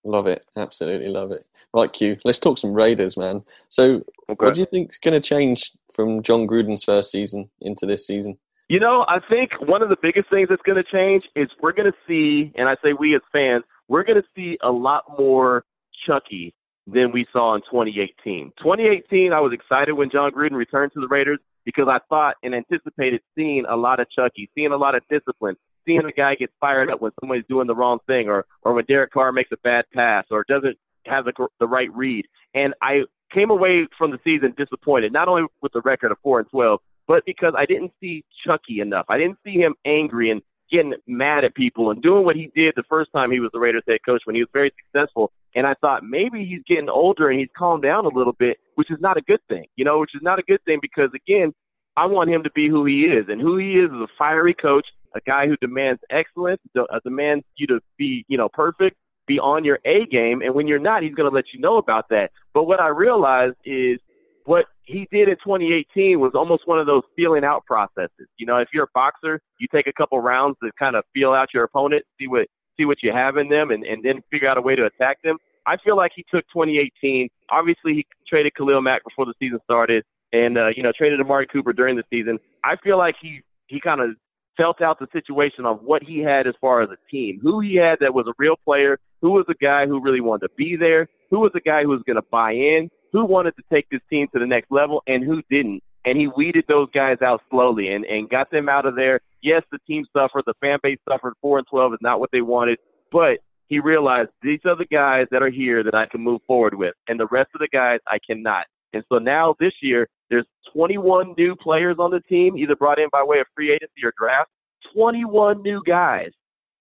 Love 0.05 0.27
it, 0.27 0.45
absolutely 0.55 1.09
love 1.09 1.31
it. 1.31 1.45
Right, 1.73 1.91
Q. 1.91 2.17
Let's 2.23 2.39
talk 2.39 2.57
some 2.57 2.73
Raiders, 2.73 3.17
man. 3.17 3.43
So, 3.67 4.03
okay. 4.29 4.45
what 4.45 4.53
do 4.53 4.61
you 4.61 4.65
think 4.65 4.91
is 4.91 4.97
going 4.97 5.13
to 5.13 5.19
change 5.19 5.71
from 5.93 6.23
Jon 6.23 6.47
Gruden's 6.47 6.83
first 6.83 7.11
season 7.11 7.49
into 7.61 7.85
this 7.85 8.07
season? 8.07 8.37
You 8.69 8.79
know, 8.79 9.03
I 9.07 9.19
think 9.19 9.51
one 9.59 9.81
of 9.81 9.89
the 9.89 9.97
biggest 10.01 10.29
things 10.29 10.47
that's 10.47 10.61
going 10.61 10.81
to 10.81 10.89
change 10.89 11.23
is 11.35 11.49
we're 11.59 11.73
going 11.73 11.91
to 11.91 11.97
see, 12.07 12.53
and 12.55 12.69
I 12.69 12.75
say 12.83 12.93
we 12.93 13.15
as 13.15 13.21
fans, 13.31 13.63
we're 13.87 14.03
going 14.03 14.21
to 14.21 14.27
see 14.35 14.57
a 14.61 14.71
lot 14.71 15.03
more 15.17 15.65
Chucky 16.05 16.53
than 16.87 17.11
we 17.11 17.25
saw 17.33 17.55
in 17.55 17.61
2018. 17.61 18.53
2018, 18.59 19.33
I 19.33 19.39
was 19.39 19.53
excited 19.53 19.93
when 19.93 20.09
Jon 20.09 20.31
Gruden 20.31 20.53
returned 20.53 20.93
to 20.93 21.01
the 21.01 21.07
Raiders 21.07 21.39
because 21.65 21.87
I 21.87 21.99
thought 22.09 22.35
and 22.43 22.55
anticipated 22.55 23.21
seeing 23.35 23.65
a 23.67 23.75
lot 23.75 23.99
of 23.99 24.09
Chucky, 24.11 24.49
seeing 24.55 24.71
a 24.71 24.77
lot 24.77 24.95
of 24.95 25.03
discipline, 25.09 25.55
seeing 25.85 26.05
a 26.05 26.11
guy 26.11 26.35
get 26.35 26.51
fired 26.59 26.89
up 26.89 27.01
when 27.01 27.11
somebody's 27.19 27.45
doing 27.49 27.67
the 27.67 27.75
wrong 27.75 27.99
thing 28.07 28.27
or, 28.27 28.45
or 28.63 28.73
when 28.73 28.85
Derek 28.85 29.11
Carr 29.11 29.31
makes 29.31 29.51
a 29.51 29.57
bad 29.63 29.85
pass 29.93 30.25
or 30.31 30.45
doesn't 30.47 30.77
have 31.05 31.25
the, 31.25 31.47
the 31.59 31.67
right 31.67 31.93
read. 31.93 32.25
And 32.53 32.73
I 32.81 33.03
came 33.33 33.49
away 33.49 33.87
from 33.97 34.11
the 34.11 34.19
season 34.23 34.53
disappointed, 34.57 35.13
not 35.13 35.27
only 35.27 35.43
with 35.61 35.73
the 35.73 35.81
record 35.81 36.11
of 36.11 36.17
4 36.23 36.39
and 36.39 36.49
12, 36.49 36.79
but 37.07 37.25
because 37.25 37.53
I 37.57 37.65
didn't 37.65 37.91
see 37.99 38.23
Chucky 38.45 38.81
enough. 38.81 39.05
I 39.09 39.17
didn't 39.17 39.39
see 39.43 39.53
him 39.53 39.75
angry 39.85 40.31
and 40.31 40.41
getting 40.71 40.93
mad 41.07 41.43
at 41.43 41.55
people 41.55 41.89
and 41.89 42.01
doing 42.01 42.23
what 42.23 42.35
he 42.35 42.51
did 42.55 42.73
the 42.75 42.83
first 42.87 43.11
time 43.11 43.31
he 43.31 43.39
was 43.39 43.49
the 43.51 43.59
Raiders 43.59 43.83
head 43.87 43.99
coach 44.05 44.21
when 44.25 44.35
he 44.35 44.41
was 44.41 44.49
very 44.53 44.71
successful. 44.85 45.31
And 45.55 45.65
I 45.65 45.73
thought 45.81 46.03
maybe 46.03 46.45
he's 46.45 46.61
getting 46.67 46.89
older 46.89 47.29
and 47.29 47.39
he's 47.39 47.49
calmed 47.57 47.81
down 47.81 48.05
a 48.05 48.09
little 48.09 48.33
bit, 48.33 48.57
which 48.75 48.91
is 48.91 48.99
not 48.99 49.17
a 49.17 49.21
good 49.21 49.39
thing, 49.49 49.65
you 49.75 49.85
know, 49.85 49.99
which 49.99 50.13
is 50.13 50.21
not 50.21 50.37
a 50.37 50.43
good 50.43 50.63
thing 50.65 50.77
because 50.81 51.09
again, 51.15 51.53
I 51.97 52.05
want 52.05 52.29
him 52.29 52.43
to 52.43 52.51
be 52.51 52.69
who 52.69 52.85
he 52.85 53.01
is, 53.01 53.25
and 53.27 53.41
who 53.41 53.57
he 53.57 53.73
is 53.73 53.91
is 53.91 54.01
a 54.01 54.07
fiery 54.17 54.53
coach, 54.53 54.87
a 55.15 55.21
guy 55.21 55.47
who 55.47 55.55
demands 55.57 56.01
excellence, 56.09 56.61
uh, 56.77 56.83
demands 57.03 57.45
you 57.57 57.67
to 57.67 57.79
be, 57.97 58.25
you 58.27 58.37
know, 58.37 58.49
perfect, 58.49 58.97
be 59.27 59.39
on 59.39 59.63
your 59.63 59.79
A 59.85 60.05
game, 60.05 60.41
and 60.41 60.53
when 60.53 60.67
you're 60.67 60.79
not, 60.79 61.03
he's 61.03 61.13
going 61.13 61.29
to 61.29 61.35
let 61.35 61.45
you 61.53 61.59
know 61.59 61.77
about 61.77 62.09
that. 62.09 62.31
But 62.53 62.63
what 62.63 62.79
I 62.79 62.87
realized 62.87 63.55
is 63.63 63.99
what 64.45 64.65
he 64.83 65.07
did 65.11 65.29
in 65.29 65.35
2018 65.35 66.19
was 66.19 66.31
almost 66.33 66.67
one 66.67 66.79
of 66.79 66.87
those 66.87 67.03
feeling 67.15 67.43
out 67.43 67.63
processes. 67.65 68.27
You 68.37 68.47
know, 68.47 68.57
if 68.57 68.69
you're 68.73 68.85
a 68.85 68.93
boxer, 68.93 69.39
you 69.59 69.67
take 69.71 69.85
a 69.85 69.93
couple 69.93 70.19
rounds 70.19 70.57
to 70.63 70.71
kind 70.79 70.95
of 70.95 71.03
feel 71.13 71.33
out 71.33 71.49
your 71.53 71.63
opponent, 71.63 72.03
see 72.19 72.27
what 72.27 72.47
see 72.77 72.85
what 72.85 72.97
you 73.03 73.11
have 73.11 73.37
in 73.37 73.49
them, 73.49 73.71
and, 73.71 73.83
and 73.83 74.03
then 74.03 74.21
figure 74.31 74.47
out 74.47 74.57
a 74.57 74.61
way 74.61 74.75
to 74.75 74.85
attack 74.85 75.21
them. 75.23 75.37
I 75.67 75.77
feel 75.83 75.95
like 75.95 76.13
he 76.15 76.25
took 76.31 76.45
2018. 76.51 77.29
Obviously, 77.51 77.93
he 77.93 78.07
traded 78.27 78.55
Khalil 78.55 78.81
Mack 78.81 79.03
before 79.03 79.25
the 79.25 79.33
season 79.37 79.59
started, 79.63 80.03
and 80.33 80.57
uh, 80.57 80.69
you 80.75 80.81
know 80.81 80.91
traded 80.97 81.21
Amari 81.21 81.45
Cooper 81.45 81.73
during 81.73 81.95
the 81.95 82.03
season. 82.09 82.39
I 82.63 82.75
feel 82.83 82.97
like 82.97 83.15
he 83.21 83.41
he 83.67 83.79
kind 83.79 84.01
of 84.01 84.15
felt 84.59 84.81
out 84.81 84.99
the 84.99 85.07
situation 85.13 85.65
of 85.65 85.81
what 85.81 86.03
he 86.03 86.19
had 86.19 86.45
as 86.45 86.53
far 86.59 86.81
as 86.81 86.89
a 86.89 87.09
team, 87.09 87.39
who 87.41 87.61
he 87.61 87.75
had 87.75 87.97
that 88.01 88.13
was 88.13 88.27
a 88.27 88.33
real 88.37 88.55
player, 88.65 88.99
who 89.21 89.31
was 89.31 89.45
a 89.47 89.53
guy 89.63 89.87
who 89.87 90.01
really 90.01 90.19
wanted 90.19 90.47
to 90.47 90.53
be 90.57 90.75
there, 90.75 91.07
who 91.29 91.39
was 91.39 91.51
a 91.55 91.61
guy 91.61 91.83
who 91.83 91.89
was 91.89 92.03
going 92.05 92.17
to 92.17 92.27
buy 92.29 92.51
in, 92.51 92.89
who 93.13 93.23
wanted 93.25 93.55
to 93.55 93.63
take 93.71 93.87
this 93.89 94.01
team 94.09 94.27
to 94.33 94.39
the 94.39 94.45
next 94.45 94.69
level 94.69 95.01
and 95.07 95.23
who 95.23 95.41
didn't. 95.49 95.81
And 96.05 96.17
he 96.17 96.27
weeded 96.27 96.65
those 96.67 96.89
guys 96.93 97.17
out 97.21 97.41
slowly 97.49 97.93
and, 97.93 98.03
and 98.05 98.29
got 98.29 98.51
them 98.51 98.67
out 98.67 98.85
of 98.85 98.95
there. 98.95 99.21
Yes, 99.41 99.63
the 99.71 99.79
team 99.87 100.05
suffered, 100.11 100.43
the 100.45 100.53
fan 100.59 100.79
base 100.83 100.99
suffered. 101.07 101.33
Four 101.41 101.59
and 101.59 101.67
twelve 101.67 101.93
is 101.93 101.99
not 102.01 102.19
what 102.19 102.31
they 102.31 102.41
wanted, 102.41 102.79
but 103.11 103.39
he 103.67 103.79
realized 103.79 104.29
these 104.41 104.59
are 104.65 104.75
the 104.75 104.85
guys 104.85 105.27
that 105.31 105.41
are 105.41 105.49
here 105.49 105.83
that 105.83 105.95
I 105.95 106.05
can 106.05 106.21
move 106.21 106.41
forward 106.47 106.73
with, 106.73 106.95
and 107.07 107.19
the 107.19 107.27
rest 107.27 107.49
of 107.53 107.59
the 107.59 107.69
guys 107.71 107.99
I 108.07 108.17
cannot. 108.25 108.65
And 108.93 109.03
so 109.09 109.19
now 109.19 109.55
this 109.59 109.73
year, 109.81 110.07
there's 110.29 110.45
21 110.73 111.35
new 111.37 111.55
players 111.55 111.97
on 111.99 112.11
the 112.11 112.21
team, 112.21 112.57
either 112.57 112.75
brought 112.75 112.99
in 112.99 113.09
by 113.11 113.23
way 113.23 113.39
of 113.39 113.47
free 113.55 113.71
agency 113.71 114.03
or 114.03 114.13
draft. 114.17 114.49
21 114.93 115.61
new 115.61 115.81
guys 115.85 116.31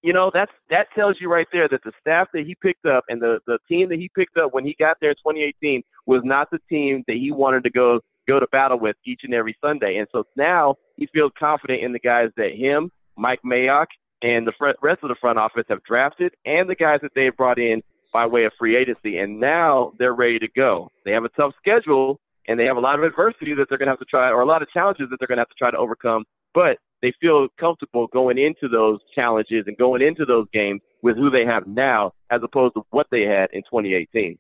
you 0.02 0.12
know 0.12 0.30
that's 0.32 0.52
that 0.70 0.86
tells 0.94 1.16
you 1.20 1.28
right 1.28 1.48
there 1.52 1.68
that 1.68 1.80
the 1.84 1.92
staff 2.00 2.28
that 2.32 2.46
he 2.46 2.54
picked 2.62 2.86
up 2.86 3.04
and 3.08 3.20
the 3.20 3.40
the 3.46 3.58
team 3.68 3.88
that 3.88 3.98
he 3.98 4.08
picked 4.14 4.36
up 4.36 4.54
when 4.54 4.64
he 4.64 4.76
got 4.78 4.96
there 5.00 5.10
in 5.10 5.16
2018 5.16 5.82
was 6.06 6.22
not 6.24 6.48
the 6.50 6.60
team 6.68 7.02
that 7.08 7.16
he 7.16 7.32
wanted 7.32 7.64
to 7.64 7.70
go 7.70 8.00
go 8.28 8.38
to 8.38 8.46
battle 8.52 8.78
with 8.78 8.94
each 9.04 9.22
and 9.24 9.34
every 9.34 9.56
Sunday. 9.60 9.96
And 9.96 10.06
so 10.12 10.24
now 10.36 10.76
he 10.96 11.08
feels 11.12 11.32
confident 11.38 11.82
in 11.82 11.92
the 11.92 11.98
guys 11.98 12.28
that 12.36 12.52
him, 12.54 12.92
Mike 13.16 13.40
Mayock, 13.44 13.86
and 14.22 14.46
the 14.46 14.52
rest 14.82 15.00
of 15.02 15.08
the 15.08 15.16
front 15.20 15.38
office 15.38 15.64
have 15.68 15.82
drafted, 15.84 16.34
and 16.44 16.68
the 16.68 16.74
guys 16.74 17.00
that 17.02 17.12
they 17.14 17.24
have 17.24 17.36
brought 17.36 17.58
in 17.58 17.82
by 18.12 18.26
way 18.26 18.44
of 18.44 18.52
free 18.58 18.76
agency. 18.76 19.18
And 19.18 19.40
now 19.40 19.92
they're 19.98 20.14
ready 20.14 20.38
to 20.38 20.48
go. 20.48 20.90
They 21.04 21.12
have 21.12 21.24
a 21.24 21.28
tough 21.30 21.54
schedule, 21.58 22.20
and 22.46 22.58
they 22.58 22.64
have 22.64 22.76
a 22.76 22.80
lot 22.80 22.98
of 22.98 23.04
adversity 23.04 23.54
that 23.54 23.68
they're 23.68 23.78
going 23.78 23.86
to 23.86 23.92
have 23.92 23.98
to 23.98 24.04
try, 24.04 24.30
or 24.30 24.40
a 24.40 24.46
lot 24.46 24.62
of 24.62 24.70
challenges 24.70 25.08
that 25.10 25.18
they're 25.18 25.28
going 25.28 25.36
to 25.38 25.42
have 25.42 25.48
to 25.48 25.54
try 25.58 25.70
to 25.70 25.76
overcome. 25.76 26.24
But 26.54 26.78
they 27.02 27.12
feel 27.20 27.48
comfortable 27.58 28.06
going 28.08 28.38
into 28.38 28.68
those 28.68 29.00
challenges 29.14 29.64
and 29.66 29.76
going 29.76 30.02
into 30.02 30.24
those 30.24 30.46
games 30.52 30.80
with 31.02 31.16
who 31.16 31.30
they 31.30 31.44
have 31.44 31.66
now 31.66 32.12
as 32.30 32.40
opposed 32.42 32.74
to 32.74 32.82
what 32.90 33.06
they 33.10 33.22
had 33.22 33.50
in 33.52 33.62
2018. 33.62 34.38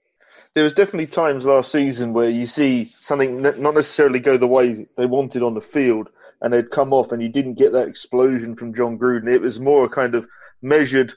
There 0.54 0.64
was 0.64 0.72
definitely 0.72 1.06
times 1.06 1.46
last 1.46 1.72
season 1.72 2.12
where 2.12 2.30
you 2.30 2.46
see 2.46 2.84
something 2.84 3.42
not 3.42 3.58
necessarily 3.58 4.18
go 4.18 4.36
the 4.36 4.46
way 4.46 4.86
they 4.96 5.06
wanted 5.06 5.42
on 5.42 5.54
the 5.54 5.60
field, 5.60 6.08
and 6.40 6.52
they'd 6.52 6.70
come 6.70 6.92
off, 6.92 7.12
and 7.12 7.22
you 7.22 7.28
didn't 7.28 7.54
get 7.54 7.72
that 7.72 7.88
explosion 7.88 8.54
from 8.54 8.74
Jon 8.74 8.98
Gruden. 8.98 9.32
It 9.32 9.40
was 9.40 9.60
more 9.60 9.84
a 9.84 9.88
kind 9.88 10.14
of 10.14 10.26
measured. 10.60 11.14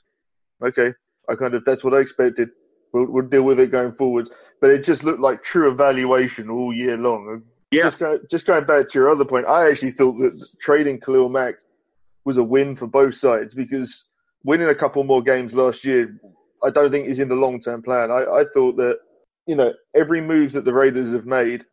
Okay, 0.62 0.94
I 1.32 1.36
kind 1.36 1.54
of 1.54 1.66
that's 1.66 1.84
what 1.84 1.94
I 1.94 2.00
expected. 2.00 2.50
We'll, 2.94 3.10
we'll 3.10 3.28
deal 3.28 3.44
with 3.44 3.60
it 3.60 3.72
going 3.72 3.94
forwards. 3.94 4.30
But 4.60 4.72
it 4.72 4.84
just 4.84 5.04
looked 5.04 5.22
like 5.22 5.44
true 5.44 5.72
evaluation 5.72 6.50
all 6.50 6.74
year 6.74 6.98
long. 6.98 7.44
Yeah. 7.72 7.84
Just, 7.84 8.00
go, 8.00 8.20
just 8.30 8.46
going 8.46 8.66
back 8.66 8.90
to 8.90 9.00
your 9.00 9.10
other 9.10 9.24
point, 9.24 9.48
I 9.48 9.70
actually 9.70 9.92
thought 9.92 10.18
that 10.18 10.46
trading 10.60 11.00
Khalil 11.00 11.30
Mack 11.30 11.56
was 12.26 12.36
a 12.36 12.44
win 12.44 12.76
for 12.76 12.86
both 12.86 13.16
sides 13.16 13.56
because 13.56 14.10
winning 14.44 14.68
a 14.68 14.76
couple 14.76 15.04
more 15.06 15.22
games 15.22 15.54
last 15.54 15.86
year, 15.86 16.20
I 16.64 16.70
don't 16.70 16.92
think 16.92 17.08
is 17.08 17.20
in 17.20 17.30
the 17.30 17.36
long 17.36 17.62
term 17.62 17.82
plan. 17.82 18.12
I, 18.12 18.26
I 18.26 18.46
thought 18.54 18.76
that, 18.76 19.00
you 19.48 19.56
know, 19.56 19.74
every 19.96 20.20
move 20.20 20.52
that 20.52 20.66
the 20.66 20.74
Raiders 20.74 21.14
have 21.14 21.26
made 21.26 21.64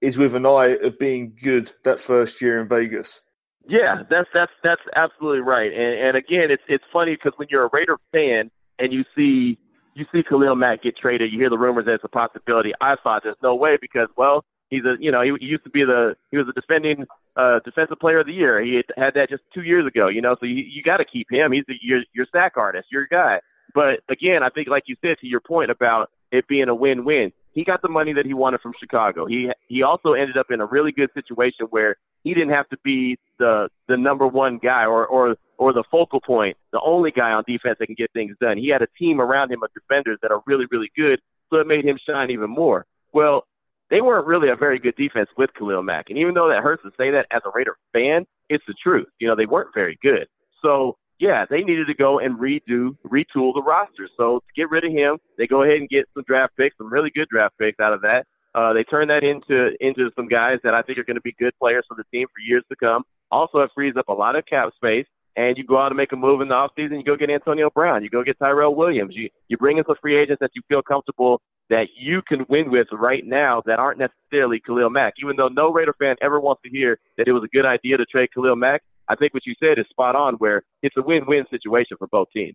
is 0.00 0.18
with 0.18 0.34
an 0.34 0.44
eye 0.44 0.76
of 0.82 0.98
being 0.98 1.36
good 1.40 1.70
that 1.84 2.00
first 2.00 2.42
year 2.42 2.60
in 2.60 2.68
Vegas. 2.68 3.22
Yeah, 3.66 4.02
that's 4.10 4.28
that's 4.34 4.52
that's 4.62 4.82
absolutely 4.94 5.40
right. 5.40 5.72
And, 5.72 6.08
and 6.08 6.16
again, 6.16 6.50
it's 6.50 6.62
it's 6.68 6.84
funny 6.92 7.14
because 7.14 7.32
when 7.36 7.48
you're 7.50 7.64
a 7.64 7.70
Raider 7.72 7.96
fan 8.12 8.50
and 8.78 8.92
you 8.92 9.04
see 9.16 9.58
you 9.94 10.04
see 10.12 10.22
Khalil 10.22 10.56
Mack 10.56 10.82
get 10.82 10.96
traded, 10.96 11.32
you 11.32 11.38
hear 11.38 11.50
the 11.50 11.58
rumors 11.58 11.84
that 11.84 11.94
it's 11.94 12.04
a 12.04 12.08
possibility. 12.08 12.72
I 12.80 12.96
thought 13.02 13.22
there's 13.22 13.36
no 13.42 13.54
way 13.54 13.78
because 13.80 14.08
well, 14.16 14.44
He's 14.74 14.84
a 14.84 14.96
you 14.98 15.12
know 15.12 15.22
he, 15.22 15.32
he 15.40 15.46
used 15.46 15.64
to 15.64 15.70
be 15.70 15.84
the 15.84 16.16
he 16.30 16.36
was 16.36 16.46
a 16.48 16.52
defending 16.52 17.06
uh, 17.36 17.60
defensive 17.64 17.98
player 18.00 18.20
of 18.20 18.26
the 18.26 18.32
year. 18.32 18.62
He 18.62 18.80
had, 18.96 19.14
that 19.14 19.28
just 19.30 19.42
two 19.52 19.62
years 19.62 19.86
ago. 19.86 20.08
You 20.08 20.22
know, 20.22 20.36
so 20.40 20.46
you 20.46 20.56
you 20.56 20.82
got 20.82 20.96
to 20.98 21.04
keep 21.04 21.30
him. 21.30 21.52
He's 21.52 21.64
the, 21.68 21.74
your 21.80 22.00
your 22.12 22.26
sack 22.32 22.54
artist, 22.56 22.88
your 22.90 23.06
guy. 23.06 23.40
But 23.74 24.00
again, 24.08 24.42
I 24.42 24.48
think 24.48 24.68
like 24.68 24.84
you 24.86 24.96
said 25.00 25.18
to 25.20 25.26
your 25.26 25.40
point 25.40 25.70
about 25.70 26.10
it 26.32 26.48
being 26.48 26.68
a 26.68 26.74
win-win. 26.74 27.32
He 27.52 27.62
got 27.62 27.82
the 27.82 27.88
money 27.88 28.12
that 28.14 28.26
he 28.26 28.34
wanted 28.34 28.60
from 28.60 28.72
Chicago. 28.78 29.26
He 29.26 29.50
he 29.68 29.82
also 29.82 30.14
ended 30.14 30.36
up 30.36 30.50
in 30.50 30.60
a 30.60 30.66
really 30.66 30.90
good 30.92 31.10
situation 31.14 31.66
where 31.70 31.96
he 32.24 32.34
didn't 32.34 32.50
have 32.50 32.68
to 32.70 32.78
be 32.82 33.16
the 33.38 33.68
the 33.88 33.96
number 33.96 34.26
one 34.26 34.58
guy 34.58 34.86
or 34.86 35.06
or 35.06 35.36
or 35.58 35.72
the 35.72 35.84
focal 35.90 36.20
point, 36.20 36.56
the 36.72 36.80
only 36.84 37.10
guy 37.10 37.30
on 37.32 37.44
defense 37.46 37.76
that 37.78 37.86
can 37.86 37.94
get 37.94 38.12
things 38.12 38.36
done. 38.40 38.58
He 38.58 38.68
had 38.68 38.82
a 38.82 38.88
team 38.98 39.20
around 39.20 39.52
him 39.52 39.62
of 39.62 39.70
defenders 39.74 40.18
that 40.22 40.30
are 40.30 40.42
really 40.46 40.66
really 40.70 40.90
good, 40.96 41.20
so 41.50 41.58
it 41.58 41.66
made 41.66 41.84
him 41.84 41.98
shine 42.06 42.30
even 42.30 42.50
more. 42.50 42.86
Well, 43.12 43.44
they 43.90 44.00
weren't 44.00 44.26
really 44.26 44.48
a 44.48 44.56
very 44.56 44.78
good 44.78 44.96
defense 44.96 45.28
with 45.36 45.50
Khalil 45.54 45.82
Mack. 45.82 46.06
And 46.08 46.18
even 46.18 46.34
though 46.34 46.48
that 46.48 46.62
hurts 46.62 46.82
to 46.82 46.90
say 46.98 47.10
that 47.10 47.26
as 47.30 47.42
a 47.44 47.50
Raider 47.54 47.76
fan, 47.92 48.26
it's 48.48 48.64
the 48.66 48.74
truth. 48.82 49.06
You 49.20 49.28
know, 49.28 49.36
they 49.36 49.46
weren't 49.46 49.74
very 49.74 49.98
good. 50.02 50.26
So, 50.62 50.96
yeah, 51.18 51.44
they 51.48 51.62
needed 51.62 51.86
to 51.86 51.94
go 51.94 52.18
and 52.18 52.38
redo, 52.38 52.96
retool 53.06 53.54
the 53.54 53.62
roster. 53.64 54.08
So 54.16 54.40
to 54.40 54.52
get 54.56 54.70
rid 54.70 54.84
of 54.84 54.92
him, 54.92 55.18
they 55.38 55.46
go 55.46 55.62
ahead 55.62 55.76
and 55.76 55.88
get 55.88 56.08
some 56.14 56.24
draft 56.26 56.56
picks, 56.56 56.76
some 56.76 56.92
really 56.92 57.10
good 57.10 57.28
draft 57.28 57.56
picks 57.58 57.78
out 57.78 57.92
of 57.92 58.00
that. 58.02 58.26
Uh, 58.54 58.72
they 58.72 58.84
turn 58.84 59.08
that 59.08 59.24
into 59.24 59.72
into 59.80 60.10
some 60.14 60.28
guys 60.28 60.58
that 60.62 60.74
I 60.74 60.82
think 60.82 60.98
are 60.98 61.04
going 61.04 61.16
to 61.16 61.22
be 61.22 61.34
good 61.38 61.52
players 61.58 61.84
for 61.88 61.96
the 61.96 62.04
team 62.12 62.26
for 62.28 62.40
years 62.40 62.62
to 62.68 62.76
come. 62.76 63.02
Also, 63.30 63.58
it 63.58 63.70
frees 63.74 63.94
up 63.96 64.08
a 64.08 64.12
lot 64.12 64.36
of 64.36 64.46
cap 64.46 64.70
space 64.76 65.06
and 65.36 65.56
you 65.56 65.64
go 65.64 65.78
out 65.78 65.88
and 65.88 65.96
make 65.96 66.12
a 66.12 66.16
move 66.16 66.40
in 66.40 66.48
the 66.48 66.54
offseason, 66.54 66.98
you 66.98 67.04
go 67.04 67.16
get 67.16 67.30
Antonio 67.30 67.70
Brown, 67.70 68.02
you 68.02 68.10
go 68.10 68.22
get 68.22 68.38
Tyrell 68.38 68.74
Williams, 68.74 69.14
you 69.16 69.28
you 69.48 69.56
bring 69.56 69.78
in 69.78 69.84
some 69.84 69.96
free 70.00 70.16
agents 70.16 70.40
that 70.40 70.50
you 70.54 70.62
feel 70.68 70.82
comfortable 70.82 71.40
that 71.70 71.86
you 71.96 72.20
can 72.22 72.44
win 72.48 72.70
with 72.70 72.86
right 72.92 73.24
now 73.26 73.62
that 73.66 73.78
aren't 73.78 73.98
necessarily 73.98 74.60
Khalil 74.60 74.90
Mack. 74.90 75.14
Even 75.22 75.36
though 75.36 75.48
no 75.48 75.72
Raider 75.72 75.94
fan 75.98 76.16
ever 76.20 76.38
wants 76.40 76.62
to 76.62 76.70
hear 76.70 76.98
that 77.16 77.26
it 77.26 77.32
was 77.32 77.42
a 77.42 77.48
good 77.48 77.64
idea 77.64 77.96
to 77.96 78.04
trade 78.04 78.28
Khalil 78.34 78.56
Mack, 78.56 78.82
I 79.08 79.16
think 79.16 79.32
what 79.34 79.46
you 79.46 79.54
said 79.58 79.78
is 79.78 79.86
spot 79.88 80.14
on. 80.14 80.34
Where 80.34 80.62
it's 80.82 80.96
a 80.96 81.02
win-win 81.02 81.44
situation 81.50 81.96
for 81.98 82.06
both 82.08 82.28
teams. 82.32 82.54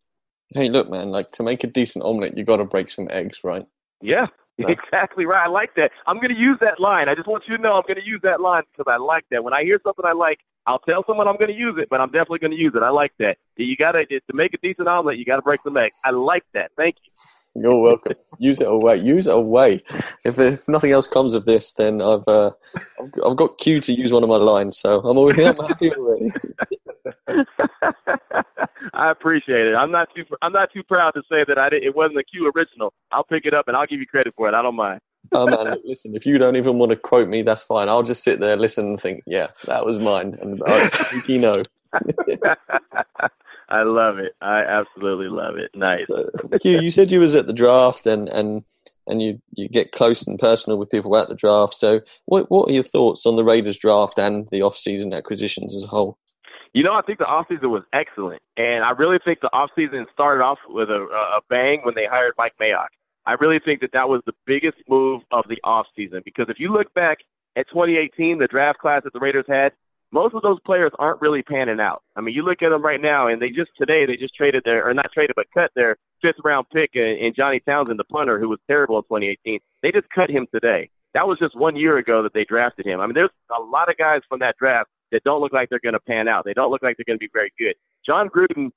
Hey, 0.51 0.67
look, 0.67 0.89
man, 0.89 1.11
like 1.11 1.31
to 1.31 1.43
make 1.43 1.63
a 1.63 1.67
decent 1.67 2.03
omelet, 2.03 2.37
you 2.37 2.43
got 2.43 2.57
to 2.57 2.65
break 2.65 2.89
some 2.89 3.07
eggs, 3.11 3.39
right? 3.43 3.65
Yeah, 4.01 4.27
exactly 4.67 5.25
right. 5.25 5.45
I 5.45 5.49
like 5.49 5.75
that. 5.75 5.91
I'm 6.07 6.17
going 6.17 6.33
to 6.33 6.39
use 6.39 6.57
that 6.61 6.79
line. 6.79 7.07
I 7.07 7.15
just 7.15 7.27
want 7.27 7.43
you 7.47 7.57
to 7.57 7.63
know 7.63 7.73
I'm 7.73 7.83
going 7.87 7.99
to 7.99 8.05
use 8.05 8.21
that 8.23 8.41
line 8.41 8.63
because 8.71 8.91
I 8.91 8.97
like 8.97 9.25
that. 9.31 9.43
When 9.43 9.53
I 9.53 9.63
hear 9.63 9.79
something 9.83 10.05
I 10.05 10.13
like, 10.13 10.39
I'll 10.67 10.79
tell 10.79 11.03
someone 11.07 11.27
I'm 11.27 11.37
going 11.37 11.51
to 11.51 11.57
use 11.57 11.75
it, 11.81 11.87
but 11.89 12.01
I'm 12.01 12.09
definitely 12.09 12.39
going 12.39 12.51
to 12.51 12.57
use 12.57 12.73
it. 12.75 12.83
I 12.83 12.89
like 12.89 13.13
that. 13.19 13.37
You 13.55 13.75
got 13.75 13.93
to 13.93 14.05
to 14.05 14.33
make 14.33 14.53
a 14.53 14.57
decent 14.57 14.87
omelet. 14.87 15.17
You 15.17 15.25
got 15.25 15.37
to 15.37 15.41
break 15.41 15.63
the 15.63 15.71
egg. 15.79 15.91
I 16.03 16.11
like 16.11 16.43
that. 16.53 16.71
Thank 16.77 16.95
you. 17.03 17.11
You're 17.61 17.79
welcome. 17.79 18.13
Use 18.37 18.59
it 18.59 18.67
away. 18.67 18.97
Use 18.97 19.27
it 19.27 19.33
away. 19.33 19.83
If, 20.23 20.39
if 20.39 20.67
nothing 20.67 20.91
else 20.91 21.07
comes 21.07 21.33
of 21.33 21.45
this, 21.45 21.73
then 21.73 22.01
I've 22.01 22.27
uh, 22.27 22.51
I've, 23.01 23.11
I've 23.25 23.35
got 23.37 23.57
Q 23.57 23.79
to 23.81 23.93
use 23.93 24.11
one 24.13 24.23
of 24.23 24.29
my 24.29 24.37
lines, 24.37 24.77
so 24.77 24.99
I'm 25.01 25.17
already 25.17 25.45
I'm 25.45 25.57
happy 25.57 25.91
already. 25.93 26.31
I 28.93 29.11
appreciate 29.11 29.67
it. 29.67 29.75
I'm 29.75 29.91
not 29.91 30.09
too 30.15 30.23
I'm 30.41 30.53
not 30.53 30.71
too 30.73 30.83
proud 30.83 31.11
to 31.11 31.21
say 31.29 31.43
that 31.47 31.57
I 31.57 31.69
did, 31.69 31.83
it 31.83 31.95
wasn't 31.95 32.19
a 32.19 32.23
Q 32.23 32.51
original. 32.55 32.93
I'll 33.11 33.23
pick 33.23 33.45
it 33.45 33.53
up 33.53 33.67
and 33.67 33.75
I'll 33.75 33.87
give 33.87 33.99
you 33.99 34.07
credit 34.07 34.33
for 34.35 34.47
it. 34.47 34.53
I 34.53 34.61
don't 34.61 34.75
mind. 34.75 35.01
oh 35.33 35.45
man, 35.45 35.75
listen, 35.83 36.15
if 36.15 36.25
you 36.25 36.37
don't 36.37 36.55
even 36.55 36.77
want 36.77 36.91
to 36.91 36.97
quote 36.97 37.27
me, 37.27 37.41
that's 37.41 37.63
fine. 37.63 37.89
I'll 37.89 38.03
just 38.03 38.23
sit 38.23 38.39
there, 38.39 38.55
listen, 38.55 38.87
and 38.87 39.01
think, 39.01 39.23
yeah, 39.27 39.47
that 39.65 39.85
was 39.85 39.99
mine, 39.99 40.37
and 40.41 40.61
I 40.65 40.89
think 40.89 41.29
you 41.29 41.39
know. 41.39 41.63
I 43.69 43.83
love 43.83 44.17
it. 44.17 44.33
I 44.41 44.61
absolutely 44.61 45.29
love 45.29 45.55
it. 45.57 45.71
Nice. 45.75 46.05
So, 46.07 46.29
Q, 46.59 46.81
you 46.81 46.91
said 46.91 47.11
you 47.11 47.19
was 47.19 47.35
at 47.35 47.47
the 47.47 47.53
draft 47.53 48.07
and 48.07 48.27
and 48.27 48.63
and 49.07 49.21
you 49.21 49.39
you 49.55 49.69
get 49.69 49.91
close 49.91 50.25
and 50.25 50.39
personal 50.39 50.77
with 50.77 50.89
people 50.89 51.15
at 51.15 51.29
the 51.29 51.35
draft. 51.35 51.75
So, 51.75 52.01
what 52.25 52.49
what 52.49 52.69
are 52.69 52.73
your 52.73 52.83
thoughts 52.83 53.25
on 53.25 53.35
the 53.35 53.43
Raiders 53.43 53.77
draft 53.77 54.17
and 54.17 54.47
the 54.51 54.63
off-season 54.63 55.13
acquisitions 55.13 55.75
as 55.75 55.83
a 55.83 55.87
whole? 55.87 56.17
You 56.73 56.83
know, 56.83 56.93
I 56.93 57.01
think 57.01 57.17
the 57.17 57.25
offseason 57.25 57.69
was 57.69 57.83
excellent, 57.93 58.41
and 58.57 58.83
I 58.83 58.91
really 58.91 59.19
think 59.23 59.39
the 59.41 59.49
offseason 59.53 60.05
started 60.13 60.43
off 60.43 60.59
with 60.67 60.89
a, 60.89 61.01
a 61.01 61.41
bang 61.49 61.81
when 61.83 61.95
they 61.95 62.05
hired 62.05 62.33
Mike 62.37 62.53
Mayock. 62.59 62.89
I 63.25 63.33
really 63.33 63.59
think 63.59 63.81
that 63.81 63.91
that 63.93 64.09
was 64.09 64.21
the 64.25 64.33
biggest 64.45 64.77
move 64.87 65.21
of 65.31 65.45
the 65.47 65.59
offseason 65.63 66.23
because 66.23 66.47
if 66.49 66.59
you 66.59 66.71
look 66.71 66.93
back 66.93 67.19
at 67.55 67.67
2018, 67.69 68.39
the 68.39 68.47
draft 68.47 68.79
class 68.79 69.03
that 69.03 69.13
the 69.13 69.19
Raiders 69.19 69.45
had, 69.47 69.73
most 70.11 70.33
of 70.33 70.41
those 70.41 70.59
players 70.65 70.91
aren't 70.97 71.21
really 71.21 71.43
panning 71.43 71.79
out. 71.79 72.01
I 72.15 72.21
mean, 72.21 72.33
you 72.33 72.43
look 72.43 72.61
at 72.61 72.69
them 72.69 72.83
right 72.83 73.01
now, 73.01 73.27
and 73.27 73.41
they 73.41 73.49
just 73.49 73.71
today 73.77 74.05
they 74.05 74.17
just 74.17 74.35
traded 74.35 74.63
their 74.65 74.87
or 74.87 74.93
not 74.93 75.11
traded 75.13 75.35
but 75.35 75.45
cut 75.53 75.71
their 75.75 75.97
fifth 76.21 76.39
round 76.43 76.67
pick 76.73 76.91
in, 76.93 77.17
in 77.21 77.33
Johnny 77.35 77.59
Townsend, 77.59 77.99
the 77.99 78.03
punter 78.05 78.39
who 78.39 78.49
was 78.49 78.59
terrible 78.67 78.97
in 78.97 79.03
2018. 79.03 79.59
They 79.83 79.91
just 79.91 80.09
cut 80.13 80.29
him 80.29 80.47
today. 80.53 80.89
That 81.13 81.27
was 81.27 81.39
just 81.39 81.57
one 81.57 81.75
year 81.75 81.97
ago 81.97 82.23
that 82.23 82.33
they 82.33 82.45
drafted 82.45 82.85
him. 82.85 82.99
I 82.99 83.05
mean, 83.05 83.15
there's 83.15 83.29
a 83.55 83.61
lot 83.61 83.89
of 83.89 83.97
guys 83.97 84.21
from 84.29 84.39
that 84.39 84.57
draft 84.57 84.89
that 85.11 85.23
don't 85.23 85.41
look 85.41 85.53
like 85.53 85.69
they're 85.69 85.79
going 85.79 85.93
to 85.93 85.99
pan 85.99 86.27
out. 86.27 86.45
They 86.45 86.53
don't 86.53 86.71
look 86.71 86.83
like 86.83 86.97
they're 86.97 87.05
going 87.07 87.17
to 87.17 87.25
be 87.25 87.31
very 87.33 87.51
good. 87.57 87.73
Jon 88.05 88.29
Gruden, 88.29 88.69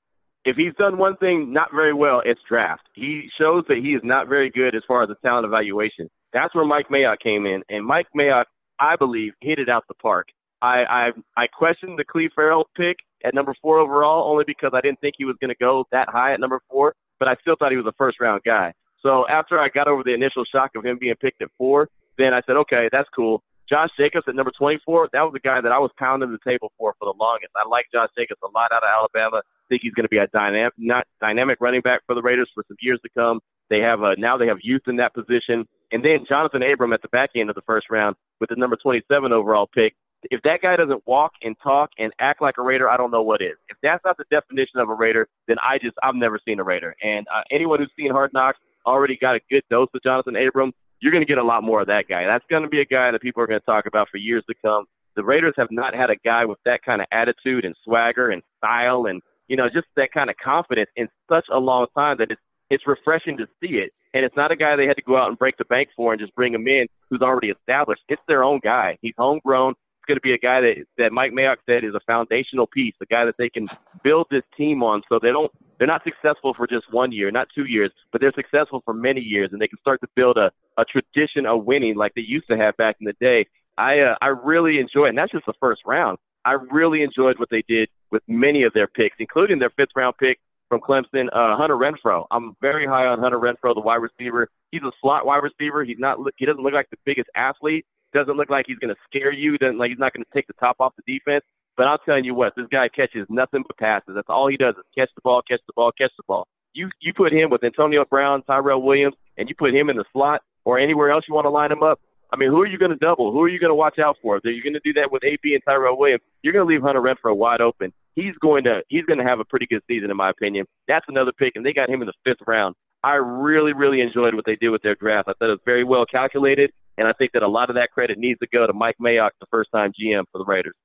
if 0.45 0.55
he's 0.55 0.73
done 0.77 0.97
one 0.97 1.15
thing 1.17 1.53
not 1.53 1.69
very 1.73 1.93
well, 1.93 2.21
it's 2.25 2.39
draft. 2.49 2.83
He 2.95 3.29
shows 3.39 3.63
that 3.67 3.77
he 3.77 3.93
is 3.93 4.01
not 4.03 4.27
very 4.27 4.49
good 4.49 4.75
as 4.75 4.81
far 4.87 5.03
as 5.03 5.09
the 5.09 5.15
talent 5.23 5.45
evaluation. 5.45 6.09
That's 6.33 6.53
where 6.55 6.65
Mike 6.65 6.89
Mayock 6.89 7.19
came 7.19 7.45
in, 7.45 7.61
and 7.69 7.85
Mike 7.85 8.07
Mayock, 8.17 8.45
I 8.79 8.95
believe, 8.95 9.33
hit 9.41 9.59
it 9.59 9.69
out 9.69 9.83
the 9.87 9.93
park. 9.93 10.27
I 10.63 11.11
I, 11.37 11.43
I 11.43 11.47
questioned 11.47 11.99
the 11.99 12.05
Cleve 12.05 12.31
Ferrell 12.33 12.69
pick 12.75 12.97
at 13.23 13.35
number 13.35 13.53
four 13.61 13.79
overall 13.79 14.31
only 14.31 14.45
because 14.47 14.71
I 14.73 14.81
didn't 14.81 14.99
think 15.01 15.15
he 15.17 15.25
was 15.25 15.35
going 15.39 15.49
to 15.49 15.59
go 15.59 15.85
that 15.91 16.09
high 16.09 16.33
at 16.33 16.39
number 16.39 16.61
four, 16.71 16.95
but 17.19 17.27
I 17.27 17.35
still 17.41 17.55
thought 17.57 17.71
he 17.71 17.77
was 17.77 17.85
a 17.85 17.93
first 17.97 18.19
round 18.19 18.41
guy. 18.43 18.73
So 19.01 19.27
after 19.27 19.59
I 19.59 19.67
got 19.69 19.87
over 19.87 20.01
the 20.03 20.13
initial 20.13 20.45
shock 20.45 20.71
of 20.75 20.85
him 20.85 20.97
being 20.99 21.15
picked 21.19 21.41
at 21.41 21.49
four, 21.57 21.89
then 22.17 22.33
I 22.33 22.41
said, 22.47 22.55
okay, 22.55 22.87
that's 22.91 23.09
cool. 23.13 23.43
Josh 23.69 23.89
Jacobs 23.97 24.25
at 24.27 24.35
number 24.35 24.51
24, 24.57 25.09
that 25.13 25.21
was 25.21 25.33
the 25.33 25.39
guy 25.39 25.59
that 25.61 25.71
I 25.71 25.79
was 25.79 25.91
pounding 25.97 26.31
the 26.31 26.49
table 26.49 26.71
for 26.77 26.93
for 26.99 27.05
the 27.05 27.17
longest. 27.19 27.51
I 27.55 27.67
like 27.67 27.85
Josh 27.93 28.09
Jacobs 28.17 28.39
a 28.43 28.47
lot 28.47 28.71
out 28.71 28.83
of 28.83 28.89
Alabama. 28.89 29.41
Think 29.69 29.81
he's 29.83 29.93
going 29.93 30.03
to 30.05 30.09
be 30.09 30.17
a 30.17 30.27
dynamic, 30.27 30.73
not 30.77 31.07
dynamic 31.19 31.57
running 31.59 31.81
back 31.81 32.01
for 32.05 32.15
the 32.15 32.21
Raiders 32.21 32.49
for 32.53 32.63
some 32.67 32.77
years 32.81 32.99
to 33.03 33.09
come. 33.17 33.39
They 33.69 33.79
have 33.79 34.01
a, 34.01 34.15
now 34.17 34.37
they 34.37 34.47
have 34.47 34.57
youth 34.61 34.83
in 34.87 34.97
that 34.97 35.13
position, 35.13 35.65
and 35.91 36.03
then 36.03 36.25
Jonathan 36.27 36.61
Abram 36.61 36.93
at 36.93 37.01
the 37.01 37.07
back 37.09 37.31
end 37.35 37.49
of 37.49 37.55
the 37.55 37.61
first 37.65 37.87
round 37.89 38.15
with 38.39 38.49
the 38.49 38.55
number 38.55 38.75
27 38.75 39.31
overall 39.31 39.67
pick 39.73 39.95
if 40.31 40.41
that 40.43 40.61
guy 40.61 40.75
doesn't 40.75 41.01
walk 41.05 41.33
and 41.41 41.55
talk 41.61 41.89
and 41.97 42.11
act 42.19 42.41
like 42.41 42.57
a 42.57 42.61
Raider, 42.61 42.89
I 42.89 42.97
don't 42.97 43.11
know 43.11 43.21
what 43.21 43.41
is. 43.41 43.55
If 43.69 43.77
that's 43.81 44.03
not 44.05 44.17
the 44.17 44.25
definition 44.29 44.79
of 44.79 44.89
a 44.89 44.93
Raider, 44.93 45.27
then 45.47 45.57
I 45.63 45.77
just 45.77 45.95
I've 46.03 46.15
never 46.15 46.39
seen 46.45 46.59
a 46.59 46.63
Raider. 46.63 46.95
And 47.03 47.25
uh, 47.33 47.41
anyone 47.51 47.79
who's 47.79 47.91
seen 47.97 48.11
Hard 48.11 48.31
Knocks 48.33 48.59
already 48.85 49.17
got 49.17 49.35
a 49.35 49.39
good 49.49 49.63
dose 49.69 49.89
of 49.93 50.03
Jonathan 50.03 50.35
Abram. 50.35 50.71
You're 50.99 51.11
going 51.11 51.23
to 51.23 51.27
get 51.27 51.37
a 51.37 51.43
lot 51.43 51.63
more 51.63 51.81
of 51.81 51.87
that 51.87 52.07
guy. 52.07 52.25
That's 52.25 52.45
going 52.49 52.63
to 52.63 52.69
be 52.69 52.81
a 52.81 52.85
guy 52.85 53.11
that 53.11 53.21
people 53.21 53.43
are 53.43 53.47
going 53.47 53.59
to 53.59 53.65
talk 53.65 53.85
about 53.85 54.07
for 54.09 54.17
years 54.17 54.43
to 54.47 54.55
come. 54.63 54.85
The 55.15 55.23
Raiders 55.23 55.53
have 55.57 55.67
not 55.69 55.93
had 55.93 56.09
a 56.09 56.15
guy 56.23 56.45
with 56.45 56.59
that 56.65 56.81
kind 56.83 57.01
of 57.01 57.07
attitude 57.11 57.65
and 57.65 57.75
swagger 57.83 58.29
and 58.29 58.41
style 58.57 59.05
and 59.05 59.21
you 59.47 59.57
know 59.57 59.67
just 59.67 59.87
that 59.97 60.11
kind 60.13 60.29
of 60.29 60.37
confidence 60.37 60.89
in 60.95 61.07
such 61.29 61.45
a 61.51 61.59
long 61.59 61.87
time 61.95 62.17
that 62.19 62.31
it's 62.31 62.41
it's 62.69 62.87
refreshing 62.87 63.37
to 63.37 63.45
see 63.61 63.75
it. 63.75 63.91
And 64.15 64.23
it's 64.23 64.35
not 64.35 64.51
a 64.51 64.55
guy 64.55 64.75
they 64.75 64.87
had 64.87 64.97
to 64.97 65.03
go 65.03 65.17
out 65.17 65.29
and 65.29 65.37
break 65.37 65.57
the 65.57 65.65
bank 65.65 65.89
for 65.95 66.13
and 66.13 66.19
just 66.19 66.35
bring 66.35 66.53
him 66.53 66.67
in 66.67 66.87
who's 67.09 67.21
already 67.21 67.49
established. 67.49 68.01
It's 68.09 68.21
their 68.27 68.43
own 68.43 68.59
guy. 68.63 68.97
He's 69.01 69.13
homegrown 69.17 69.73
going 70.07 70.17
to 70.17 70.21
be 70.21 70.33
a 70.33 70.37
guy 70.37 70.61
that 70.61 70.85
that 70.97 71.11
Mike 71.11 71.31
Mayock 71.31 71.57
said 71.65 71.83
is 71.83 71.95
a 71.95 71.99
foundational 72.07 72.67
piece, 72.67 72.93
a 73.01 73.05
guy 73.05 73.25
that 73.25 73.35
they 73.37 73.49
can 73.49 73.67
build 74.03 74.27
this 74.29 74.43
team 74.57 74.83
on, 74.83 75.01
so 75.09 75.19
they 75.21 75.29
don't 75.29 75.51
they're 75.77 75.87
not 75.87 76.03
successful 76.03 76.53
for 76.53 76.67
just 76.67 76.91
one 76.91 77.11
year, 77.11 77.31
not 77.31 77.47
two 77.53 77.65
years, 77.65 77.91
but 78.11 78.21
they're 78.21 78.33
successful 78.33 78.81
for 78.85 78.93
many 78.93 79.21
years, 79.21 79.49
and 79.51 79.61
they 79.61 79.67
can 79.67 79.79
start 79.79 80.01
to 80.01 80.07
build 80.15 80.37
a 80.37 80.51
a 80.77 80.85
tradition 80.85 81.45
of 81.45 81.65
winning 81.65 81.95
like 81.95 82.13
they 82.15 82.21
used 82.21 82.47
to 82.47 82.57
have 82.57 82.75
back 82.77 82.97
in 82.99 83.05
the 83.05 83.13
day. 83.19 83.45
I 83.77 83.99
uh, 83.99 84.15
I 84.21 84.27
really 84.27 84.79
enjoy, 84.79 85.05
and 85.05 85.17
that's 85.17 85.31
just 85.31 85.45
the 85.45 85.53
first 85.59 85.81
round. 85.85 86.17
I 86.45 86.53
really 86.71 87.03
enjoyed 87.03 87.39
what 87.39 87.49
they 87.49 87.63
did 87.67 87.89
with 88.11 88.21
many 88.27 88.63
of 88.63 88.73
their 88.73 88.87
picks, 88.87 89.15
including 89.19 89.59
their 89.59 89.71
fifth 89.71 89.91
round 89.95 90.15
pick 90.19 90.39
from 90.69 90.81
Clemson, 90.81 91.27
uh, 91.33 91.55
Hunter 91.55 91.77
Renfrow. 91.77 92.25
I'm 92.31 92.55
very 92.61 92.85
high 92.85 93.05
on 93.05 93.19
Hunter 93.19 93.39
Renfrow, 93.39 93.73
the 93.75 93.81
wide 93.81 94.01
receiver. 94.01 94.49
He's 94.71 94.81
a 94.81 94.91
slot 95.01 95.25
wide 95.25 95.43
receiver. 95.43 95.83
He's 95.83 95.99
not. 95.99 96.17
He 96.37 96.45
doesn't 96.45 96.61
look 96.61 96.73
like 96.73 96.89
the 96.89 96.97
biggest 97.05 97.29
athlete, 97.35 97.85
doesn't 98.13 98.37
look 98.37 98.49
like 98.49 98.65
he's 98.67 98.79
going 98.79 98.93
to 98.93 99.01
scare 99.05 99.31
you. 99.31 99.57
Doesn't 99.57 99.77
like 99.77 99.89
he's 99.89 99.99
not 99.99 100.13
going 100.13 100.23
to 100.23 100.29
take 100.33 100.47
the 100.47 100.53
top 100.53 100.77
off 100.79 100.93
the 100.95 101.19
defense. 101.19 101.43
But 101.75 101.87
I'm 101.87 101.97
telling 102.05 102.23
you 102.23 102.35
what, 102.35 102.53
this 102.55 102.67
guy 102.71 102.87
catches 102.87 103.25
nothing 103.29 103.63
but 103.67 103.77
passes. 103.77 104.13
That's 104.15 104.29
all 104.29 104.47
he 104.47 104.57
does 104.57 104.75
is 104.75 104.83
catch 104.95 105.09
the 105.15 105.21
ball, 105.23 105.41
catch 105.47 105.61
the 105.65 105.73
ball, 105.75 105.91
catch 105.97 106.11
the 106.17 106.23
ball. 106.27 106.47
You 106.73 106.89
you 107.01 107.13
put 107.13 107.33
him 107.33 107.49
with 107.49 107.63
Antonio 107.63 108.05
Brown, 108.05 108.43
Tyrell 108.43 108.81
Williams, 108.81 109.15
and 109.37 109.49
you 109.49 109.55
put 109.55 109.73
him 109.73 109.89
in 109.89 109.97
the 109.97 110.05
slot 110.13 110.41
or 110.65 110.79
anywhere 110.79 111.11
else 111.11 111.25
you 111.27 111.33
want 111.33 111.45
to 111.45 111.49
line 111.49 111.71
him 111.71 111.83
up. 111.83 111.99
I 112.31 112.35
mean, 112.35 112.49
who 112.49 112.61
are 112.61 112.67
you 112.67 112.79
going 112.79 112.91
to 112.91 112.97
double? 112.97 113.31
Who 113.31 113.41
are 113.43 113.49
you 113.49 113.59
going 113.59 113.69
to 113.69 113.75
watch 113.75 113.99
out 113.99 114.17
for? 114.19 114.37
If 114.37 114.43
you're 114.43 114.63
going 114.63 114.73
to 114.73 114.79
do 114.83 114.93
that 114.93 115.11
with 115.11 115.23
AB 115.23 115.53
and 115.53 115.61
Tyrell 115.63 115.99
Williams, 115.99 116.23
you're 116.41 116.53
going 116.53 116.67
to 116.67 116.73
leave 116.73 116.81
Hunter 116.81 116.99
Renfrow 117.01 117.35
wide 117.35 117.61
open. 117.61 117.93
He's 118.15 118.35
going 118.41 118.63
to 118.63 118.81
he's 118.89 119.05
going 119.05 119.19
to 119.19 119.25
have 119.25 119.39
a 119.39 119.45
pretty 119.45 119.67
good 119.67 119.81
season, 119.87 120.09
in 120.09 120.17
my 120.17 120.29
opinion. 120.29 120.65
That's 120.87 121.05
another 121.07 121.31
pick, 121.31 121.53
and 121.55 121.65
they 121.65 121.73
got 121.73 121.89
him 121.89 122.01
in 122.01 122.07
the 122.07 122.13
fifth 122.23 122.45
round. 122.47 122.75
I 123.03 123.15
really, 123.15 123.73
really 123.73 124.01
enjoyed 124.01 124.33
what 124.35 124.45
they 124.45 124.55
did 124.55 124.69
with 124.69 124.81
their 124.81 124.95
draft. 124.95 125.27
I 125.27 125.33
thought 125.33 125.49
it 125.49 125.51
was 125.51 125.59
very 125.65 125.83
well 125.83 126.05
calculated. 126.05 126.71
And 126.97 127.07
I 127.07 127.13
think 127.13 127.31
that 127.33 127.43
a 127.43 127.47
lot 127.47 127.69
of 127.69 127.75
that 127.75 127.91
credit 127.91 128.17
needs 128.17 128.39
to 128.39 128.47
go 128.47 128.67
to 128.67 128.73
Mike 128.73 128.97
Mayock, 129.01 129.31
the 129.39 129.47
first 129.49 129.71
time 129.71 129.91
GM 129.99 130.25
for 130.31 130.37
the 130.37 130.45
Raiders. 130.45 130.75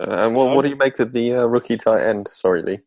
Uh, 0.00 0.26
and 0.26 0.34
what, 0.34 0.54
what 0.54 0.62
do 0.62 0.68
you 0.68 0.76
make 0.76 0.98
of 1.00 1.12
the 1.12 1.34
uh, 1.34 1.44
rookie 1.44 1.76
tight 1.76 2.06
end? 2.06 2.28
Sorry, 2.32 2.62
Lee. 2.62 2.78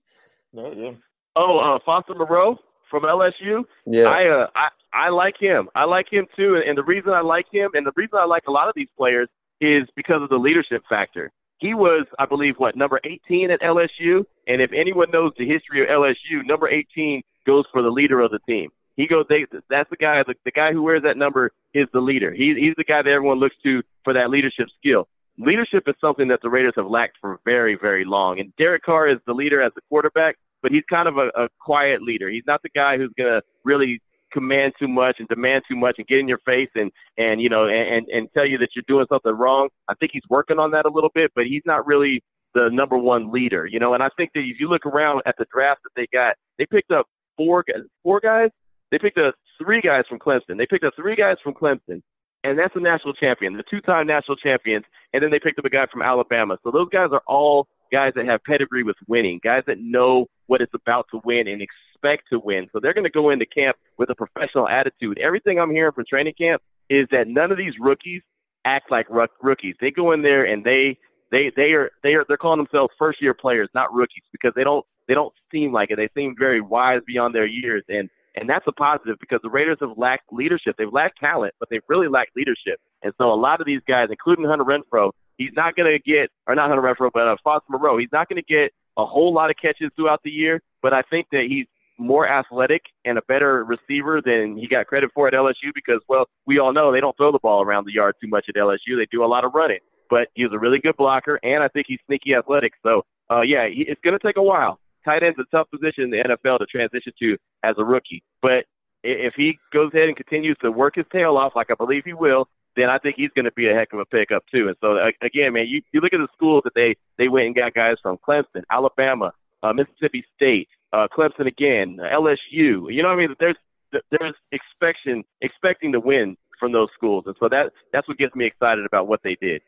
No, 0.53 0.71
yeah. 0.71 0.91
Oh, 1.35 1.59
uh, 1.59 1.79
Foster 1.85 2.15
Moreau 2.15 2.57
from 2.89 3.03
LSU. 3.03 3.63
Yeah. 3.85 4.05
I, 4.05 4.27
uh, 4.27 4.47
I 4.55 4.67
I 4.93 5.09
like 5.09 5.35
him. 5.39 5.69
I 5.75 5.85
like 5.85 6.11
him 6.11 6.27
too. 6.35 6.61
And 6.65 6.77
the 6.77 6.83
reason 6.83 7.11
I 7.11 7.21
like 7.21 7.45
him, 7.51 7.71
and 7.73 7.85
the 7.85 7.93
reason 7.95 8.19
I 8.19 8.25
like 8.25 8.43
a 8.47 8.51
lot 8.51 8.67
of 8.67 8.73
these 8.75 8.89
players, 8.97 9.29
is 9.61 9.83
because 9.95 10.21
of 10.21 10.29
the 10.29 10.37
leadership 10.37 10.83
factor. 10.89 11.31
He 11.59 11.73
was, 11.73 12.07
I 12.17 12.25
believe, 12.25 12.55
what 12.57 12.75
number 12.75 12.99
18 13.03 13.51
at 13.51 13.61
LSU. 13.61 14.25
And 14.47 14.61
if 14.61 14.71
anyone 14.73 15.11
knows 15.11 15.31
the 15.37 15.47
history 15.47 15.83
of 15.83 15.89
LSU, 15.89 16.45
number 16.45 16.67
18 16.67 17.21
goes 17.45 17.65
for 17.71 17.81
the 17.81 17.89
leader 17.89 18.19
of 18.19 18.31
the 18.31 18.39
team. 18.47 18.69
He 18.97 19.07
goes, 19.07 19.25
they, 19.29 19.45
that's 19.69 19.89
the 19.89 19.95
guy, 19.95 20.21
the, 20.23 20.35
the 20.45 20.51
guy 20.51 20.73
who 20.73 20.83
wears 20.83 21.03
that 21.03 21.17
number 21.17 21.51
is 21.73 21.87
the 21.93 22.01
leader. 22.01 22.33
He, 22.33 22.53
he's 22.59 22.75
the 22.77 22.83
guy 22.83 23.01
that 23.01 23.09
everyone 23.09 23.39
looks 23.39 23.55
to 23.63 23.81
for 24.03 24.13
that 24.13 24.29
leadership 24.29 24.67
skill. 24.77 25.07
Leadership 25.37 25.83
is 25.87 25.95
something 26.01 26.27
that 26.27 26.41
the 26.41 26.49
Raiders 26.49 26.73
have 26.75 26.87
lacked 26.87 27.17
for 27.21 27.39
very, 27.45 27.75
very 27.75 28.05
long. 28.05 28.39
And 28.39 28.53
Derek 28.57 28.83
Carr 28.83 29.07
is 29.07 29.17
the 29.25 29.33
leader 29.33 29.61
as 29.61 29.71
the 29.75 29.81
quarterback, 29.89 30.35
but 30.61 30.71
he's 30.71 30.83
kind 30.89 31.07
of 31.07 31.17
a, 31.17 31.29
a 31.35 31.47
quiet 31.59 32.01
leader. 32.01 32.29
He's 32.29 32.43
not 32.45 32.61
the 32.61 32.69
guy 32.69 32.97
who's 32.97 33.11
to 33.17 33.41
really 33.63 34.01
command 34.31 34.73
too 34.79 34.87
much 34.87 35.17
and 35.19 35.27
demand 35.27 35.63
too 35.67 35.75
much 35.75 35.95
and 35.97 36.07
get 36.07 36.19
in 36.19 36.27
your 36.27 36.39
face 36.45 36.69
and 36.75 36.89
and 37.17 37.41
you 37.41 37.49
know 37.49 37.67
and 37.67 38.07
and 38.07 38.29
tell 38.33 38.45
you 38.45 38.57
that 38.57 38.69
you're 38.75 38.83
doing 38.87 39.05
something 39.09 39.33
wrong. 39.33 39.69
I 39.89 39.93
think 39.95 40.11
he's 40.13 40.23
working 40.29 40.59
on 40.59 40.71
that 40.71 40.85
a 40.85 40.89
little 40.89 41.11
bit, 41.13 41.31
but 41.35 41.45
he's 41.45 41.63
not 41.65 41.85
really 41.85 42.23
the 42.53 42.69
number 42.71 42.97
one 42.97 43.31
leader, 43.31 43.65
you 43.65 43.79
know. 43.79 43.93
And 43.93 44.03
I 44.03 44.09
think 44.17 44.31
that 44.33 44.41
if 44.41 44.59
you 44.59 44.69
look 44.69 44.85
around 44.85 45.21
at 45.25 45.35
the 45.37 45.45
draft 45.53 45.81
that 45.83 45.91
they 45.95 46.07
got, 46.13 46.35
they 46.57 46.65
picked 46.65 46.91
up 46.91 47.07
four 47.45 47.63
guys, 47.67 47.83
four 48.03 48.19
guys 48.19 48.49
they 48.91 48.99
picked 48.99 49.17
up 49.17 49.35
three 49.57 49.81
guys 49.81 50.03
from 50.07 50.19
Clemson. 50.19 50.57
They 50.57 50.67
picked 50.67 50.83
up 50.83 50.93
three 50.95 51.15
guys 51.15 51.37
from 51.43 51.53
Clemson, 51.53 52.01
and 52.43 52.59
that's 52.59 52.75
a 52.75 52.79
national 52.79 53.13
champion, 53.13 53.55
the 53.55 53.63
two-time 53.69 54.05
national 54.05 54.35
champions. 54.37 54.85
And 55.13 55.23
then 55.23 55.31
they 55.31 55.39
picked 55.39 55.59
up 55.59 55.65
a 55.65 55.69
guy 55.69 55.85
from 55.91 56.01
Alabama. 56.01 56.57
So 56.63 56.71
those 56.71 56.89
guys 56.89 57.09
are 57.11 57.23
all 57.25 57.67
guys 57.91 58.13
that 58.15 58.25
have 58.25 58.43
pedigree 58.43 58.83
with 58.83 58.97
winning, 59.07 59.39
guys 59.43 59.63
that 59.67 59.79
know 59.79 60.27
what 60.47 60.61
it's 60.61 60.73
about 60.73 61.07
to 61.11 61.21
win 61.23 61.47
and 61.47 61.61
expect 61.61 62.23
to 62.31 62.39
win. 62.39 62.67
So 62.71 62.79
they're 62.79 62.93
going 62.93 63.05
to 63.05 63.09
go 63.09 63.29
into 63.29 63.45
camp 63.45 63.77
with 63.97 64.09
a 64.09 64.15
professional 64.15 64.67
attitude. 64.67 65.17
Everything 65.19 65.59
I'm 65.59 65.71
hearing 65.71 65.91
from 65.93 66.05
training 66.09 66.33
camp 66.37 66.61
is 66.89 67.07
that 67.11 67.27
none 67.27 67.51
of 67.51 67.57
these 67.57 67.73
rookies 67.79 68.21
act 68.65 68.91
like 68.91 69.07
rookies. 69.41 69.75
They 69.79 69.91
go 69.91 70.11
in 70.11 70.21
there 70.21 70.45
and 70.45 70.63
they 70.63 70.97
they 71.31 71.51
they 71.55 71.71
are 71.71 71.89
they 72.03 72.13
are 72.13 72.25
they're 72.27 72.37
calling 72.37 72.59
themselves 72.59 72.93
first 72.99 73.21
year 73.21 73.33
players, 73.33 73.69
not 73.73 73.93
rookies, 73.93 74.23
because 74.31 74.51
they 74.55 74.63
don't 74.63 74.85
they 75.11 75.15
don't 75.15 75.33
seem 75.51 75.73
like 75.73 75.91
it. 75.91 75.97
They 75.97 76.07
seem 76.15 76.35
very 76.39 76.61
wise 76.61 77.01
beyond 77.05 77.35
their 77.35 77.45
years 77.45 77.83
and 77.89 78.09
and 78.35 78.49
that's 78.49 78.63
a 78.65 78.71
positive 78.71 79.17
because 79.19 79.41
the 79.43 79.49
Raiders 79.49 79.77
have 79.81 79.97
lacked 79.97 80.31
leadership. 80.31 80.75
They've 80.77 80.91
lacked 80.91 81.19
talent, 81.19 81.53
but 81.59 81.67
they've 81.69 81.83
really 81.89 82.07
lacked 82.07 82.31
leadership. 82.33 82.79
And 83.03 83.11
so 83.17 83.25
a 83.25 83.35
lot 83.35 83.59
of 83.59 83.67
these 83.67 83.81
guys, 83.89 84.07
including 84.09 84.45
Hunter 84.45 84.63
Renfrow, 84.63 85.11
he's 85.37 85.51
not 85.53 85.75
going 85.75 85.91
to 85.91 85.99
get, 85.99 86.29
or 86.47 86.55
not 86.55 86.69
Hunter 86.69 86.81
Renfrow, 86.81 87.09
but 87.13 87.27
uh, 87.27 87.35
Foster 87.43 87.65
Moreau, 87.69 87.97
he's 87.97 88.13
not 88.13 88.29
going 88.29 88.41
to 88.41 88.53
get 88.53 88.71
a 88.97 89.05
whole 89.05 89.33
lot 89.33 89.49
of 89.49 89.57
catches 89.61 89.89
throughout 89.97 90.21
the 90.23 90.29
year. 90.29 90.61
But 90.81 90.93
I 90.93 91.01
think 91.09 91.27
that 91.33 91.47
he's 91.49 91.65
more 91.97 92.25
athletic 92.25 92.83
and 93.03 93.17
a 93.17 93.21
better 93.23 93.65
receiver 93.65 94.21
than 94.23 94.55
he 94.55 94.65
got 94.65 94.87
credit 94.87 95.11
for 95.13 95.27
at 95.27 95.33
LSU 95.33 95.73
because, 95.75 95.99
well, 96.07 96.25
we 96.47 96.57
all 96.57 96.71
know 96.71 96.89
they 96.89 97.01
don't 97.01 97.17
throw 97.17 97.33
the 97.33 97.39
ball 97.39 97.61
around 97.61 97.85
the 97.85 97.93
yard 97.93 98.15
too 98.21 98.29
much 98.29 98.45
at 98.47 98.55
LSU. 98.55 98.95
They 98.97 99.07
do 99.11 99.25
a 99.25 99.27
lot 99.27 99.43
of 99.43 99.53
running. 99.53 99.79
But 100.09 100.29
he's 100.35 100.47
a 100.53 100.59
really 100.59 100.79
good 100.79 100.95
blocker, 100.95 101.37
and 101.43 101.61
I 101.63 101.67
think 101.67 101.87
he's 101.89 101.99
sneaky 102.07 102.33
athletic. 102.33 102.73
So, 102.81 103.03
uh, 103.29 103.41
yeah, 103.41 103.67
it's 103.69 103.99
going 104.01 104.17
to 104.17 104.25
take 104.25 104.37
a 104.37 104.43
while 104.43 104.79
tight 105.03 105.23
end's 105.23 105.39
a 105.39 105.45
tough 105.55 105.69
position 105.71 106.05
in 106.05 106.11
the 106.11 106.17
NFL 106.17 106.59
to 106.59 106.65
transition 106.65 107.13
to 107.19 107.37
as 107.63 107.75
a 107.77 107.83
rookie. 107.83 108.23
But 108.41 108.65
if 109.03 109.33
he 109.35 109.57
goes 109.73 109.91
ahead 109.93 110.07
and 110.07 110.15
continues 110.15 110.57
to 110.61 110.71
work 110.71 110.95
his 110.95 111.05
tail 111.11 111.37
off, 111.37 111.53
like 111.55 111.71
I 111.71 111.75
believe 111.75 112.03
he 112.05 112.13
will, 112.13 112.47
then 112.75 112.89
I 112.89 112.97
think 112.97 113.15
he's 113.17 113.31
going 113.35 113.45
to 113.45 113.51
be 113.51 113.69
a 113.69 113.73
heck 113.73 113.93
of 113.93 113.99
a 113.99 114.05
pickup 114.05 114.43
too. 114.51 114.67
And 114.67 114.77
so 114.81 115.11
again, 115.21 115.53
man, 115.53 115.67
you, 115.67 115.81
you 115.91 115.99
look 115.99 116.13
at 116.13 116.19
the 116.19 116.27
schools 116.33 116.61
that 116.63 116.73
they 116.75 116.95
they 117.17 117.27
went 117.27 117.47
and 117.47 117.55
got 117.55 117.73
guys 117.73 117.97
from 118.01 118.17
Clemson, 118.17 118.63
Alabama, 118.69 119.33
uh, 119.63 119.73
Mississippi 119.73 120.23
State, 120.35 120.69
uh, 120.93 121.07
Clemson 121.15 121.47
again, 121.47 121.97
LSU. 121.97 122.37
You 122.51 123.01
know 123.01 123.09
what 123.09 123.15
I 123.15 123.27
mean? 123.27 123.35
There's 123.39 123.57
there's 123.91 124.35
expectation 124.53 125.23
expecting 125.41 125.91
to 125.91 125.99
win 125.99 126.37
from 126.59 126.71
those 126.71 126.89
schools, 126.95 127.23
and 127.25 127.35
so 127.39 127.49
that 127.49 127.71
that's 127.91 128.07
what 128.07 128.17
gets 128.17 128.35
me 128.35 128.45
excited 128.45 128.85
about 128.85 129.07
what 129.07 129.21
they 129.23 129.35
did. 129.41 129.61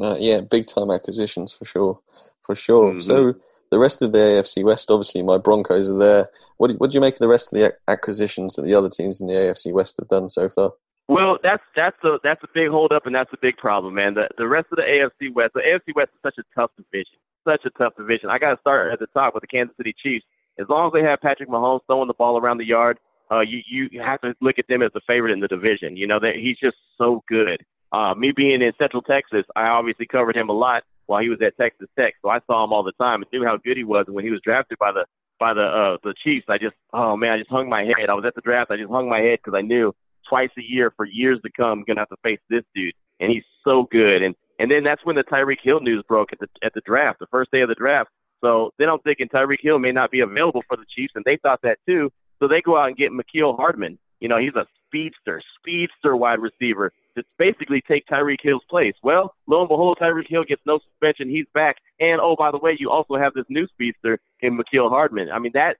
Uh, 0.00 0.16
yeah, 0.18 0.40
big 0.40 0.66
time 0.66 0.90
acquisitions 0.90 1.52
for 1.52 1.66
sure, 1.66 2.00
for 2.40 2.54
sure. 2.54 2.92
Mm-hmm. 2.92 3.00
So 3.00 3.34
the 3.72 3.78
rest 3.78 4.02
of 4.02 4.12
the 4.12 4.18
AFC 4.18 4.62
West, 4.62 4.90
obviously, 4.90 5.22
my 5.22 5.38
Broncos 5.38 5.88
are 5.88 5.96
there. 5.96 6.30
What 6.58 6.68
do, 6.68 6.74
what 6.74 6.90
do 6.90 6.94
you 6.94 7.00
make 7.00 7.14
of 7.14 7.20
the 7.20 7.26
rest 7.26 7.50
of 7.50 7.58
the 7.58 7.74
acquisitions 7.88 8.54
that 8.54 8.62
the 8.62 8.74
other 8.74 8.90
teams 8.90 9.18
in 9.18 9.28
the 9.28 9.32
AFC 9.32 9.72
West 9.72 9.96
have 9.96 10.08
done 10.08 10.28
so 10.28 10.50
far? 10.50 10.72
Well, 11.08 11.38
that's 11.42 11.62
that's 11.74 11.96
a 12.04 12.18
that's 12.22 12.42
a 12.44 12.48
big 12.52 12.68
holdup, 12.68 13.06
and 13.06 13.14
that's 13.14 13.32
a 13.32 13.38
big 13.40 13.56
problem, 13.56 13.94
man. 13.94 14.12
The 14.12 14.28
the 14.36 14.46
rest 14.46 14.66
of 14.72 14.76
the 14.76 14.82
AFC 14.82 15.34
West, 15.34 15.54
the 15.54 15.60
AFC 15.60 15.96
West 15.96 16.10
is 16.14 16.20
such 16.22 16.36
a 16.38 16.42
tough 16.54 16.70
division, 16.76 17.16
such 17.48 17.64
a 17.64 17.70
tough 17.70 17.94
division. 17.96 18.28
I 18.28 18.38
got 18.38 18.50
to 18.50 18.60
start 18.60 18.92
at 18.92 18.98
the 18.98 19.06
top 19.06 19.32
with 19.32 19.40
the 19.40 19.46
Kansas 19.46 19.74
City 19.78 19.94
Chiefs. 20.02 20.26
As 20.60 20.68
long 20.68 20.88
as 20.88 20.92
they 20.92 21.02
have 21.02 21.20
Patrick 21.22 21.48
Mahomes 21.48 21.80
throwing 21.86 22.08
the 22.08 22.14
ball 22.14 22.38
around 22.38 22.58
the 22.58 22.66
yard, 22.66 22.98
uh, 23.30 23.40
you 23.40 23.62
you 23.66 24.02
have 24.02 24.20
to 24.20 24.34
look 24.42 24.58
at 24.58 24.68
them 24.68 24.82
as 24.82 24.90
the 24.92 25.00
favorite 25.06 25.32
in 25.32 25.40
the 25.40 25.48
division. 25.48 25.96
You 25.96 26.06
know 26.06 26.20
that 26.20 26.36
he's 26.36 26.58
just 26.58 26.76
so 26.98 27.24
good. 27.26 27.64
Uh, 27.90 28.14
me 28.14 28.32
being 28.36 28.60
in 28.60 28.72
Central 28.78 29.02
Texas, 29.02 29.44
I 29.56 29.68
obviously 29.68 30.06
covered 30.06 30.36
him 30.36 30.50
a 30.50 30.52
lot 30.52 30.82
while 31.06 31.22
he 31.22 31.28
was 31.28 31.40
at 31.42 31.56
Texas 31.56 31.88
Tech. 31.98 32.14
So 32.22 32.28
I 32.28 32.40
saw 32.46 32.64
him 32.64 32.72
all 32.72 32.82
the 32.82 32.92
time 32.92 33.22
and 33.22 33.32
knew 33.32 33.44
how 33.44 33.56
good 33.56 33.76
he 33.76 33.84
was. 33.84 34.04
And 34.06 34.14
when 34.14 34.24
he 34.24 34.30
was 34.30 34.40
drafted 34.42 34.78
by 34.78 34.92
the 34.92 35.04
by 35.38 35.54
the 35.54 35.64
uh, 35.64 35.96
the 36.02 36.14
Chiefs, 36.22 36.46
I 36.48 36.58
just 36.58 36.74
oh 36.92 37.16
man, 37.16 37.32
I 37.32 37.38
just 37.38 37.50
hung 37.50 37.68
my 37.68 37.84
head. 37.84 38.08
I 38.08 38.14
was 38.14 38.24
at 38.24 38.34
the 38.34 38.40
draft, 38.40 38.70
I 38.70 38.76
just 38.76 38.90
hung 38.90 39.08
my 39.08 39.20
head 39.20 39.38
because 39.42 39.56
I 39.56 39.62
knew 39.62 39.92
twice 40.28 40.50
a 40.58 40.62
year 40.62 40.92
for 40.96 41.04
years 41.04 41.40
to 41.44 41.50
come, 41.50 41.80
I'm 41.80 41.84
gonna 41.84 42.00
have 42.00 42.08
to 42.08 42.16
face 42.22 42.40
this 42.48 42.64
dude, 42.74 42.94
and 43.20 43.30
he's 43.30 43.44
so 43.64 43.88
good. 43.90 44.22
And 44.22 44.34
and 44.58 44.70
then 44.70 44.84
that's 44.84 45.04
when 45.04 45.16
the 45.16 45.24
Tyreek 45.24 45.60
Hill 45.62 45.80
news 45.80 46.04
broke 46.06 46.32
at 46.32 46.38
the 46.38 46.48
at 46.62 46.74
the 46.74 46.82
draft, 46.86 47.18
the 47.18 47.26
first 47.30 47.50
day 47.50 47.62
of 47.62 47.68
the 47.68 47.74
draft. 47.74 48.10
So 48.42 48.70
then 48.78 48.88
I'm 48.88 48.98
thinking 49.00 49.28
Tyreek 49.28 49.60
Hill 49.60 49.78
may 49.78 49.92
not 49.92 50.10
be 50.10 50.20
available 50.20 50.62
for 50.68 50.76
the 50.76 50.84
Chiefs, 50.94 51.12
and 51.14 51.24
they 51.24 51.36
thought 51.36 51.60
that 51.62 51.78
too. 51.86 52.10
So 52.38 52.48
they 52.48 52.60
go 52.60 52.76
out 52.76 52.88
and 52.88 52.96
get 52.96 53.12
Mecole 53.12 53.56
Hardman. 53.56 53.98
You 54.20 54.28
know, 54.28 54.38
he's 54.38 54.54
a 54.54 54.66
speedster, 54.86 55.42
speedster 55.58 56.16
wide 56.16 56.38
receiver 56.38 56.92
to 57.16 57.22
basically 57.38 57.82
take 57.86 58.06
Tyreek 58.06 58.38
Hill's 58.42 58.64
place. 58.68 58.94
Well, 59.02 59.34
lo 59.46 59.60
and 59.60 59.68
behold, 59.68 59.98
Tyreek 60.00 60.28
Hill 60.28 60.44
gets 60.44 60.62
no 60.66 60.78
suspension. 60.78 61.28
He's 61.28 61.46
back. 61.54 61.76
And 62.00 62.20
oh, 62.20 62.36
by 62.36 62.50
the 62.50 62.58
way, 62.58 62.76
you 62.78 62.90
also 62.90 63.16
have 63.16 63.34
this 63.34 63.44
new 63.48 63.66
speedster 63.68 64.18
in 64.40 64.58
Mecole 64.58 64.90
Hardman. 64.90 65.30
I 65.30 65.38
mean, 65.38 65.52
that 65.54 65.76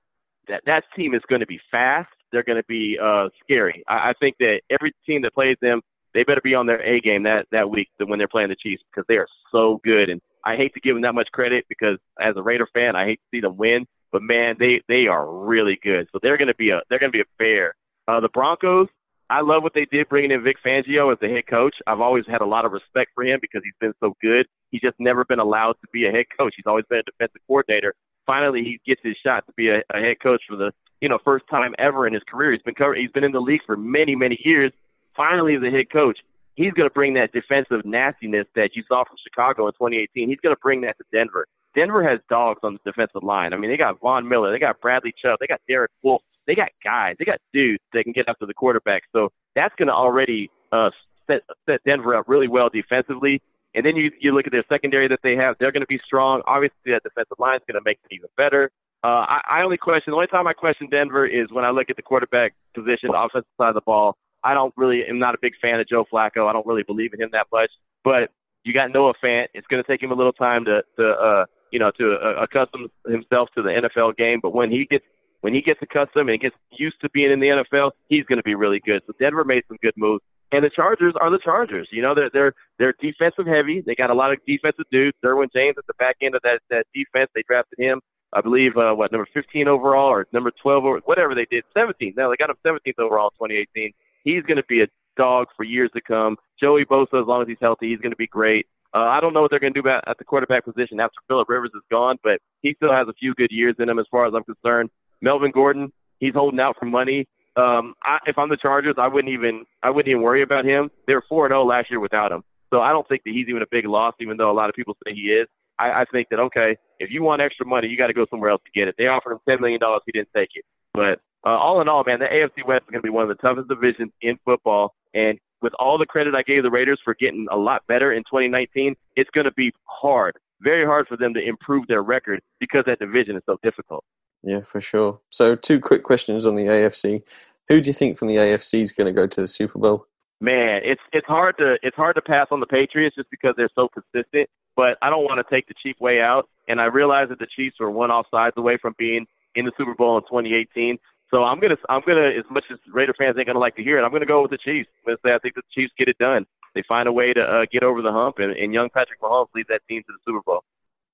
that 0.49 0.63
that 0.67 0.85
team 0.97 1.15
is 1.15 1.23
going 1.29 1.41
to 1.41 1.47
be 1.47 1.61
fast. 1.71 2.11
They're 2.31 2.43
going 2.43 2.61
to 2.61 2.67
be 2.69 2.99
uh, 3.03 3.29
scary. 3.43 3.83
I, 3.89 4.11
I 4.11 4.13
think 4.21 4.37
that 4.41 4.61
every 4.71 4.93
team 5.07 5.23
that 5.23 5.35
plays 5.35 5.57
them, 5.61 5.81
they 6.15 6.25
better 6.25 6.41
be 6.43 6.55
on 6.55 6.67
their 6.67 6.83
A 6.83 7.01
game 7.01 7.23
that 7.25 7.47
that 7.53 7.71
week 7.71 7.89
when 8.05 8.19
they're 8.19 8.29
playing 8.29 8.49
the 8.49 8.57
Chiefs 8.57 8.83
because 8.91 9.07
they 9.09 9.17
are 9.17 9.29
so 9.51 9.81
good. 9.85 10.09
And 10.09 10.21
I 10.45 10.57
hate 10.57 10.75
to 10.75 10.81
give 10.81 10.95
them 10.95 11.03
that 11.03 11.15
much 11.15 11.29
credit 11.33 11.65
because 11.69 11.99
as 12.21 12.35
a 12.37 12.43
Raider 12.43 12.69
fan, 12.75 12.97
I 12.97 13.05
hate 13.05 13.21
to 13.21 13.37
see 13.37 13.41
them 13.41 13.57
win. 13.57 13.87
But 14.11 14.23
man, 14.23 14.57
they 14.59 14.83
they 14.89 15.07
are 15.07 15.31
really 15.33 15.79
good. 15.83 16.09
So 16.13 16.19
they're 16.23 16.37
going 16.37 16.49
to 16.49 16.55
be 16.55 16.71
a 16.71 16.83
they're 16.89 16.99
going 16.99 17.13
to 17.13 17.17
be 17.17 17.23
a 17.23 17.37
bear. 17.39 17.75
Uh, 18.09 18.21
the 18.21 18.29
Broncos, 18.29 18.89
I 19.33 19.41
love 19.41 19.63
what 19.63 19.73
they 19.73 19.87
did 19.87 20.11
bringing 20.11 20.31
in 20.31 20.45
Vic 20.45 20.59
Fangio 20.63 21.11
as 21.11 21.19
the 21.19 21.27
head 21.27 21.47
coach. 21.47 21.75
I've 21.87 22.03
always 22.03 22.27
had 22.29 22.43
a 22.43 22.47
lot 22.47 22.67
of 22.67 22.73
respect 22.73 23.13
for 23.15 23.25
him 23.25 23.39
because 23.41 23.63
he's 23.65 23.73
been 23.81 23.95
so 23.99 24.15
good. 24.21 24.47
He's 24.71 24.83
just 24.83 25.01
never 25.01 25.25
been 25.25 25.39
allowed 25.39 25.73
to 25.81 25.89
be 25.91 26.07
a 26.07 26.13
head 26.13 26.27
coach. 26.39 26.53
He's 26.55 26.67
always 26.67 26.85
been 26.91 26.99
a 26.99 27.03
defensive 27.03 27.41
coordinator. 27.47 27.95
Finally, 28.27 28.63
he 28.63 28.79
gets 28.87 29.01
his 29.03 29.17
shot 29.25 29.47
to 29.47 29.53
be 29.57 29.71
a, 29.71 29.79
a 29.95 30.01
head 30.01 30.17
coach 30.23 30.43
for 30.47 30.57
the 30.57 30.71
you 31.01 31.09
know 31.09 31.19
first 31.25 31.47
time 31.51 31.75
ever 31.79 32.07
in 32.07 32.13
his 32.13 32.23
career. 32.25 32.53
He's 32.53 32.61
been 32.61 32.75
covered, 32.75 32.99
he's 32.99 33.11
been 33.11 33.25
in 33.25 33.33
the 33.33 33.41
league 33.41 33.63
for 33.65 33.75
many 33.75 34.15
many 34.15 34.39
years. 34.45 34.71
Finally, 35.17 35.55
as 35.55 35.63
a 35.63 35.71
head 35.71 35.91
coach, 35.91 36.19
he's 36.55 36.75
going 36.75 36.89
to 36.89 36.93
bring 36.93 37.15
that 37.15 37.33
defensive 37.33 37.87
nastiness 37.87 38.47
that 38.55 38.77
you 38.77 38.83
saw 38.87 39.03
from 39.03 39.17
Chicago 39.25 39.67
in 39.67 39.73
2018. 39.73 40.29
He's 40.29 40.41
going 40.41 40.55
to 40.55 40.61
bring 40.61 40.83
that 40.83 40.99
to 40.99 41.05
Denver. 41.11 41.47
Denver 41.75 42.07
has 42.07 42.21
dogs 42.29 42.61
on 42.63 42.75
the 42.75 42.91
defensive 42.91 43.23
line. 43.23 43.55
I 43.55 43.57
mean, 43.57 43.71
they 43.71 43.79
got 43.79 43.99
Von 44.01 44.29
Miller, 44.29 44.53
they 44.53 44.59
got 44.59 44.79
Bradley 44.83 45.15
Chubb, 45.17 45.39
they 45.41 45.47
got 45.47 45.63
Derek 45.67 45.91
Wolfe 46.03 46.21
they 46.47 46.55
got 46.55 46.71
guys, 46.83 47.17
they 47.19 47.25
got 47.25 47.39
dudes 47.53 47.83
that 47.93 48.05
can 48.05 48.13
get 48.13 48.29
after 48.29 48.47
the 48.47 48.55
quarterback. 48.55 49.05
So 49.13 49.31
that's 49.55 49.75
going 49.77 49.89
to 49.89 49.95
already 49.95 50.51
uh, 50.73 50.91
set 51.27 51.43
set 51.69 51.81
Denver 51.85 52.15
up 52.17 52.29
really 52.29 52.49
well 52.49 52.69
defensively. 52.69 53.43
And 53.75 53.87
then 53.87 53.97
you 53.97 54.11
you 54.21 54.35
look 54.35 54.47
at 54.47 54.53
their 54.53 54.65
secondary 54.69 55.09
that 55.09 55.21
they 55.23 55.37
have; 55.37 55.57
they're 55.59 55.73
going 55.73 55.83
to 55.83 55.87
be 55.87 56.01
strong. 56.05 56.43
Obviously, 56.47 56.93
that 56.93 57.03
defensive 57.03 57.39
line 57.39 57.57
is 57.57 57.63
going 57.67 57.81
to 57.81 57.85
make 57.85 58.01
them 58.03 58.11
even 58.13 58.29
better. 58.37 58.71
Uh, 59.05 59.27
I, 59.29 59.41
I 59.49 59.63
only 59.63 59.79
question 59.79 60.13
the 60.13 60.17
only 60.17 60.29
time 60.29 60.47
I 60.47 60.53
question 60.53 60.89
Denver 60.91 61.27
is 61.27 61.51
when 61.51 61.65
I 61.65 61.71
look 61.71 61.91
at 61.91 61.97
the 61.97 62.03
quarterback 62.03 62.55
position, 62.75 63.11
the 63.11 63.21
offensive 63.21 63.51
side 63.59 63.69
of 63.69 63.75
the 63.75 63.81
ball. 63.81 64.17
I 64.45 64.55
don't 64.55 64.75
really 64.77 65.05
am 65.07 65.19
not 65.19 65.35
a 65.35 65.39
big 65.41 65.55
fan 65.63 65.79
of 65.79 65.89
Joe 65.89 66.05
Flacco. 66.13 66.49
I 66.49 66.53
don't 66.53 66.67
really 66.67 66.83
believe 66.83 67.15
in 67.15 67.21
him 67.21 67.31
that 67.33 67.47
much. 67.53 67.71
But 68.03 68.31
you 68.65 68.73
got 68.73 68.93
Noah 68.93 69.15
Fant. 69.23 69.47
It's 69.55 69.67
going 69.69 69.83
to 69.83 69.87
take 69.87 70.03
him 70.03 70.11
a 70.11 70.15
little 70.15 70.33
time 70.33 70.65
to 70.67 70.83
to 70.99 71.09
uh, 71.09 71.45
you 71.71 71.79
know 71.79 71.91
to 71.93 72.15
uh, 72.15 72.43
accustom 72.43 72.91
himself 73.07 73.49
to 73.57 73.63
the 73.63 73.71
NFL 73.71 74.17
game. 74.17 74.41
But 74.43 74.53
when 74.53 74.71
he 74.71 74.87
gets 74.87 75.05
when 75.43 75.53
he 75.53 75.61
gets 75.61 75.81
accustomed 75.83 76.31
and 76.31 76.41
gets 76.41 76.57
used 76.71 76.97
to 77.03 77.11
being 77.11 77.31
in 77.31 77.41
the 77.41 77.49
NFL, 77.49 77.91
he's 78.09 78.25
going 78.25 78.39
to 78.39 78.43
be 78.43 78.55
really 78.55 78.81
good. 78.81 79.03
So 79.07 79.13
Denver 79.21 79.45
made 79.45 79.65
some 79.69 79.77
good 79.83 79.95
moves. 79.97 80.23
And 80.53 80.65
the 80.65 80.71
Chargers 80.71 81.15
are 81.21 81.31
the 81.31 81.39
Chargers. 81.39 81.89
You 81.91 82.03
know, 82.03 82.15
they're 82.15 82.31
they're 82.31 82.53
they're 82.79 82.95
defensive 83.01 83.47
heavy. 83.47 83.83
They 83.85 83.95
got 83.95 84.11
a 84.11 84.15
lot 84.15 84.33
of 84.33 84.39
defensive 84.47 84.85
dudes. 84.91 85.17
Derwin 85.25 85.49
James 85.53 85.77
at 85.79 85.87
the 85.87 85.95
back 85.95 86.17
end 86.21 86.35
of 86.35 86.43
that 86.43 86.61
that 86.71 86.87
defense. 86.95 87.31
They 87.35 87.43
drafted 87.43 87.79
him, 87.79 88.01
I 88.33 88.43
believe, 88.43 88.77
uh, 88.77 88.93
what 88.93 89.13
number 89.13 89.27
15 89.33 89.67
overall 89.67 90.11
or 90.11 90.27
number 90.33 90.53
12 90.63 90.85
or 90.85 91.01
whatever 91.07 91.35
they 91.35 91.47
did. 91.51 91.65
17. 91.75 92.15
No, 92.17 92.31
they 92.31 92.37
got 92.37 92.51
him 92.51 92.57
17th 92.65 92.99
overall 92.99 93.33
in 93.41 93.49
2018. 93.49 93.93
He's 94.25 94.43
going 94.43 94.59
to 94.59 94.65
be 94.69 94.83
a 94.83 94.87
dog 95.17 95.47
for 95.57 95.65
years 95.65 95.91
to 95.95 96.01
come. 96.03 96.37
Joey 96.61 96.85
Bosa, 96.85 97.21
as 97.21 97.27
long 97.27 97.43
as 97.43 97.49
he's 97.49 97.57
healthy, 97.61 97.89
he's 97.91 98.01
going 98.01 98.13
to 98.13 98.17
be 98.17 98.27
great. 98.27 98.67
Uh, 98.95 98.99
I 98.99 99.21
don't 99.21 99.33
know 99.33 99.41
what 99.41 99.51
they're 99.51 99.59
going 99.61 99.73
to 99.73 99.81
do 99.81 99.89
about, 99.89 100.05
at 100.07 100.19
the 100.19 100.25
quarterback 100.25 100.67
position 100.67 101.01
after 101.01 101.19
Philip 101.27 101.49
Rivers 101.49 101.71
is 101.75 101.83
gone, 101.91 102.19
but 102.23 102.41
he 102.61 102.75
still 102.75 102.93
has 102.93 103.09
a 103.09 103.15
few 103.15 103.35
good 103.35 103.51
years 103.51 103.75
in 103.79 103.89
him 103.89 103.99
as 103.99 104.07
far 104.11 104.27
as 104.27 104.35
I'm 104.35 104.45
concerned. 104.45 104.91
Melvin 105.23 105.53
Gordon, 105.53 105.93
he's 106.19 106.35
holding 106.35 106.61
out 106.61 106.77
for 106.79 106.85
money. 106.85 107.27
Um, 107.57 107.95
I, 108.03 108.19
if 108.27 108.37
I'm 108.39 108.49
the 108.49 108.57
Chargers, 108.57 108.97
I 108.99 109.09
wouldn't 109.09 109.33
even 109.33 109.65
I 109.83 109.91
wouldn't 109.91 110.11
even 110.11 110.23
worry 110.23 110.43
about 110.43 110.65
him. 110.65 110.91
They 111.07 111.15
were 111.15 111.25
four 111.29 111.47
and 111.47 111.53
zero 111.53 111.63
oh 111.63 111.67
last 111.67 111.91
year 111.91 112.01
without 112.01 112.33
him, 112.33 112.43
so 112.71 112.81
I 112.81 112.91
don't 112.91 113.07
think 113.09 113.23
that 113.25 113.33
he's 113.33 113.49
even 113.49 113.63
a 113.63 113.67
big 113.71 113.87
loss. 113.87 114.15
Even 114.21 114.37
though 114.37 114.51
a 114.51 114.53
lot 114.53 114.69
of 114.69 114.75
people 114.75 114.97
say 115.05 115.15
he 115.15 115.33
is, 115.33 115.47
I, 115.79 116.03
I 116.03 116.05
think 116.11 116.29
that 116.31 116.41
okay, 116.41 116.77
if 116.99 117.11
you 117.11 117.23
want 117.23 117.43
extra 117.43 117.67
money, 117.67 117.89
you 117.89 117.97
got 117.97 118.07
to 118.07 118.15
go 118.15 118.27
somewhere 118.31 118.51
else 118.51 118.63
to 118.65 118.79
get 118.79 118.89
it. 118.89 118.95
They 118.97 119.07
offered 119.07 119.33
him 119.33 119.39
ten 119.49 119.61
million 119.61 119.81
dollars, 119.81 120.03
he 120.07 120.13
didn't 120.13 120.31
take 120.35 120.51
it. 120.55 120.65
But 120.95 121.21
uh, 121.45 121.51
all 121.51 121.81
in 121.81 121.89
all, 121.89 122.05
man, 122.05 122.21
the 122.21 122.27
AFC 122.27 122.67
West 122.67 122.85
is 122.85 122.91
going 122.91 123.03
to 123.03 123.07
be 123.07 123.11
one 123.11 123.23
of 123.23 123.29
the 123.29 123.43
toughest 123.43 123.69
divisions 123.69 124.13
in 124.23 124.39
football. 124.45 124.95
And 125.15 125.39
with 125.61 125.73
all 125.79 125.99
the 125.99 126.07
credit 126.07 126.35
I 126.35 126.43
gave 126.43 126.63
the 126.63 126.71
Raiders 126.71 127.01
for 127.05 127.15
getting 127.15 127.47
a 127.51 127.57
lot 127.57 127.83
better 127.87 128.13
in 128.13 128.23
2019, 128.23 128.95
it's 129.17 129.31
going 129.31 129.45
to 129.45 129.53
be 129.53 129.73
hard, 129.85 130.37
very 130.61 130.85
hard 130.85 131.07
for 131.07 131.17
them 131.17 131.35
to 131.35 131.41
improve 131.41 131.87
their 131.87 132.03
record 132.03 132.41
because 132.61 132.85
that 132.87 132.99
division 132.99 133.37
is 133.37 133.43
so 133.47 133.59
difficult. 133.63 134.05
Yeah, 134.43 134.63
for 134.63 134.81
sure. 134.81 135.21
So, 135.31 135.55
two 135.55 135.81
quick 135.81 136.03
questions 136.03 136.47
on 136.47 136.57
the 136.57 136.65
AFC. 136.65 137.23
Who 137.69 137.81
do 137.81 137.89
you 137.89 137.95
think 137.95 138.19
from 138.19 138.29
the 138.29 138.37
AFC 138.37 138.83
is 138.83 138.93
going 138.93 139.07
to 139.07 139.13
go 139.13 139.27
to 139.27 139.41
the 139.41 139.47
Super 139.47 139.79
Bowl? 139.79 140.07
Man, 140.41 140.81
it's 140.85 141.01
it's 141.13 141.27
hard 141.27 141.57
to 141.59 141.79
it's 141.83 141.95
hard 141.95 142.17
to 142.17 142.21
pass 142.21 142.49
on 142.51 142.59
the 142.59 142.67
Patriots 142.67 143.15
just 143.15 143.31
because 143.31 143.55
they're 143.57 143.71
so 143.77 143.89
consistent. 143.89 144.51
But 144.75 144.99
I 145.01 145.11
don't 145.11 145.25
want 145.25 145.39
to 145.39 145.55
take 145.55 145.69
the 145.69 145.75
cheap 145.81 146.01
way 146.01 146.21
out, 146.21 146.49
and 146.67 146.81
I 146.81 146.87
realize 146.87 147.29
that 147.29 147.39
the 147.39 147.47
Chiefs 147.47 147.77
were 147.79 147.91
one 147.91 148.11
off 148.11 148.27
sides 148.31 148.55
away 148.57 148.77
from 148.77 148.97
being 148.99 149.27
in 149.55 149.65
the 149.65 149.73
Super 149.77 149.95
Bowl 149.95 150.17
in 150.17 150.23
2018. 150.25 150.99
So 151.31 151.45
I'm 151.45 151.61
gonna 151.61 151.77
I'm 151.89 152.03
gonna 152.07 152.31
as 152.31 152.45
much 152.51 152.65
as 152.73 152.79
Raider 152.93 153.15
fans 153.17 153.37
ain't 153.39 153.47
gonna 153.47 153.59
like 153.59 153.77
to 153.77 153.85
hear 153.85 153.99
it, 153.99 154.03
I'm 154.03 154.11
gonna 154.11 154.27
go 154.27 154.43
with 154.43 154.51
the 154.51 154.59
Chiefs. 154.59 154.89
I'm 155.07 155.13
gonna 155.13 155.19
say 155.25 155.35
I 155.35 155.39
think 155.39 155.55
the 155.55 155.63
Chiefs 155.73 155.93
get 155.97 156.09
it 156.09 156.19
done. 156.19 156.45
They 156.75 156.83
find 156.89 157.07
a 157.07 157.13
way 157.13 157.33
to 157.33 157.41
uh, 157.41 157.67
get 157.71 157.83
over 157.83 158.03
the 158.03 158.13
hump, 158.13 158.39
and, 158.39 158.53
and 158.53 158.75
young 158.75 158.91
Patrick 158.91 159.21
Mahomes 159.21 159.49
leads 159.55 159.69
that 159.69 159.83
team 159.89 160.03
to 160.03 160.13
the 160.13 160.19
Super 160.27 160.43
Bowl. 160.45 160.65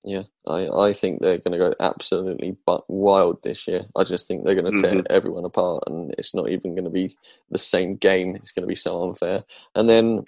Yeah, 0.04 0.22
I, 0.46 0.68
I 0.68 0.92
think 0.92 1.20
they're 1.20 1.38
going 1.38 1.52
to 1.52 1.58
go 1.58 1.74
absolutely 1.80 2.56
wild 2.88 3.42
this 3.42 3.66
year. 3.66 3.86
I 3.96 4.04
just 4.04 4.28
think 4.28 4.44
they're 4.44 4.54
going 4.54 4.72
to 4.72 4.80
tear 4.80 4.94
mm-hmm. 4.94 5.06
everyone 5.10 5.44
apart, 5.44 5.84
and 5.86 6.14
it's 6.16 6.34
not 6.34 6.48
even 6.48 6.74
going 6.74 6.84
to 6.84 6.90
be 6.90 7.16
the 7.50 7.58
same 7.58 7.96
game. 7.96 8.36
It's 8.36 8.52
going 8.52 8.62
to 8.62 8.68
be 8.68 8.76
so 8.76 9.08
unfair. 9.08 9.44
And 9.74 9.88
then 9.88 10.24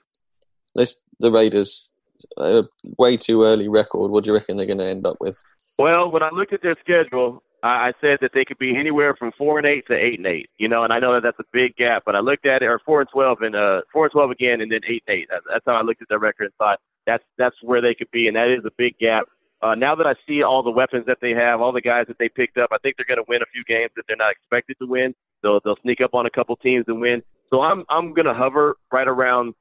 let's 0.75 0.97
the 1.21 1.31
Raiders, 1.31 1.89
a 2.37 2.65
way 2.99 3.17
too 3.17 3.45
early 3.45 3.69
record. 3.69 4.11
What 4.11 4.25
do 4.25 4.31
you 4.31 4.35
reckon 4.35 4.57
they're 4.57 4.67
going 4.67 4.79
to 4.79 4.87
end 4.87 5.07
up 5.07 5.19
with? 5.21 5.41
Well, 5.79 6.11
when 6.11 6.23
I 6.23 6.31
looked 6.31 6.53
at 6.53 6.63
their 6.63 6.77
schedule, 6.81 7.43
I 7.63 7.93
said 8.01 8.19
that 8.23 8.33
they 8.35 8.45
could 8.45 8.59
be 8.59 8.77
anywhere 8.77 9.15
from 9.15 9.33
four 9.37 9.59
and 9.59 9.67
eight 9.67 9.87
to 9.87 9.95
eight 9.95 10.19
and 10.19 10.27
eight. 10.27 10.49
You 10.59 10.69
know, 10.69 10.83
and 10.83 10.93
I 10.93 10.99
know 10.99 11.15
that 11.15 11.23
that's 11.23 11.39
a 11.39 11.45
big 11.53 11.77
gap, 11.77 12.03
but 12.07 12.17
I 12.17 12.21
looked 12.21 12.47
at 12.47 12.63
it, 12.63 12.67
or 12.67 12.81
four 12.85 13.01
and 13.01 13.11
twelve, 13.11 13.43
and 13.43 13.55
uh, 13.55 13.83
four 13.93 14.05
and 14.05 14.13
twelve 14.13 14.31
again, 14.31 14.61
and 14.61 14.73
then 14.73 14.81
eight 14.89 15.05
and 15.07 15.17
eight. 15.17 15.29
That's 15.31 15.65
how 15.67 15.75
I 15.75 15.83
looked 15.83 16.03
at 16.03 16.09
their 16.09 16.19
record 16.19 16.45
and 16.45 16.55
thought 16.55 16.81
that's 17.07 17.25
that's 17.39 17.57
where 17.63 17.81
they 17.81 17.95
could 17.95 18.11
be, 18.11 18.27
and 18.27 18.37
that 18.37 18.49
is 18.49 18.65
a 18.65 18.71
big 18.77 18.99
gap. 18.99 19.25
Uh, 19.63 19.75
now 19.75 19.95
that 19.95 20.07
I 20.07 20.15
see 20.27 20.43
all 20.43 20.63
the 20.63 20.71
weapons 20.71 21.05
that 21.07 21.19
they 21.21 21.33
have, 21.33 21.61
all 21.61 21.73
the 21.73 21.83
guys 21.83 22.07
that 22.09 22.19
they 22.19 22.31
picked 22.31 22.57
up, 22.57 22.71
I 22.73 22.79
think 22.79 22.97
they're 22.97 23.05
going 23.05 23.25
to 23.25 23.29
win 23.29 23.43
a 23.43 23.47
few 23.53 23.63
games 23.65 23.91
that 23.97 24.05
they're 24.09 24.17
not 24.17 24.33
expected 24.33 24.77
to 24.81 24.87
win. 24.87 25.15
They'll 25.43 25.61
they'll 25.65 25.77
sneak 25.83 26.01
up 26.01 26.15
on 26.15 26.27
a 26.27 26.31
couple 26.31 26.57
teams 26.57 26.87
and 26.89 27.01
win. 27.01 27.23
So 27.51 27.61
I'm 27.61 27.85
I'm 27.89 28.15
going 28.15 28.27
to 28.27 28.35
hover 28.35 28.77
right 28.91 29.09
around 29.09 29.55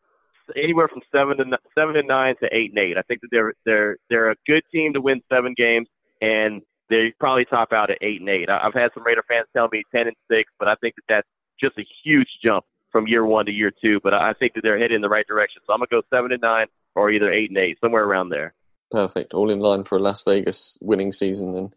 anywhere 0.55 0.87
from 0.87 1.01
seven 1.11 1.37
to 1.37 1.57
seven 1.75 1.95
and 1.97 2.07
nine 2.07 2.35
to 2.41 2.47
eight 2.55 2.71
and 2.71 2.79
eight. 2.79 2.97
I 2.97 3.01
think 3.03 3.21
that 3.21 3.29
they're 3.31 3.53
they're 3.65 3.97
they're 4.09 4.31
a 4.31 4.35
good 4.47 4.63
team 4.71 4.93
to 4.93 5.01
win 5.01 5.21
seven 5.29 5.53
games, 5.55 5.87
and 6.21 6.61
they 6.89 7.13
probably 7.19 7.45
top 7.45 7.73
out 7.73 7.91
at 7.91 7.97
eight 8.01 8.21
and 8.21 8.29
eight. 8.29 8.49
I've 8.49 8.73
had 8.73 8.91
some 8.93 9.03
Raider 9.03 9.23
fans 9.27 9.47
tell 9.53 9.67
me 9.71 9.83
ten 9.93 10.07
and 10.07 10.15
six, 10.31 10.51
but 10.59 10.67
I 10.67 10.75
think 10.75 10.95
that 10.95 11.03
that's 11.09 11.27
just 11.59 11.77
a 11.77 11.85
huge 12.03 12.29
jump 12.43 12.65
from 12.91 13.07
year 13.07 13.25
one 13.25 13.45
to 13.45 13.51
year 13.51 13.71
two. 13.71 13.99
But 14.01 14.13
I 14.13 14.33
think 14.33 14.53
that 14.53 14.61
they're 14.61 14.79
headed 14.79 14.95
in 14.95 15.01
the 15.01 15.09
right 15.09 15.27
direction. 15.27 15.61
So 15.67 15.73
I'm 15.73 15.79
gonna 15.79 15.87
go 15.91 16.01
seven 16.09 16.31
and 16.31 16.41
nine 16.41 16.67
or 16.95 17.11
either 17.11 17.31
eight 17.31 17.49
and 17.49 17.57
eight, 17.57 17.77
somewhere 17.81 18.03
around 18.03 18.29
there. 18.29 18.53
Perfect. 18.91 19.33
All 19.33 19.49
in 19.49 19.59
line 19.59 19.83
for 19.83 19.97
a 19.97 20.01
Las 20.01 20.23
Vegas 20.23 20.77
winning 20.81 21.11
season 21.11 21.53
then. 21.53 21.71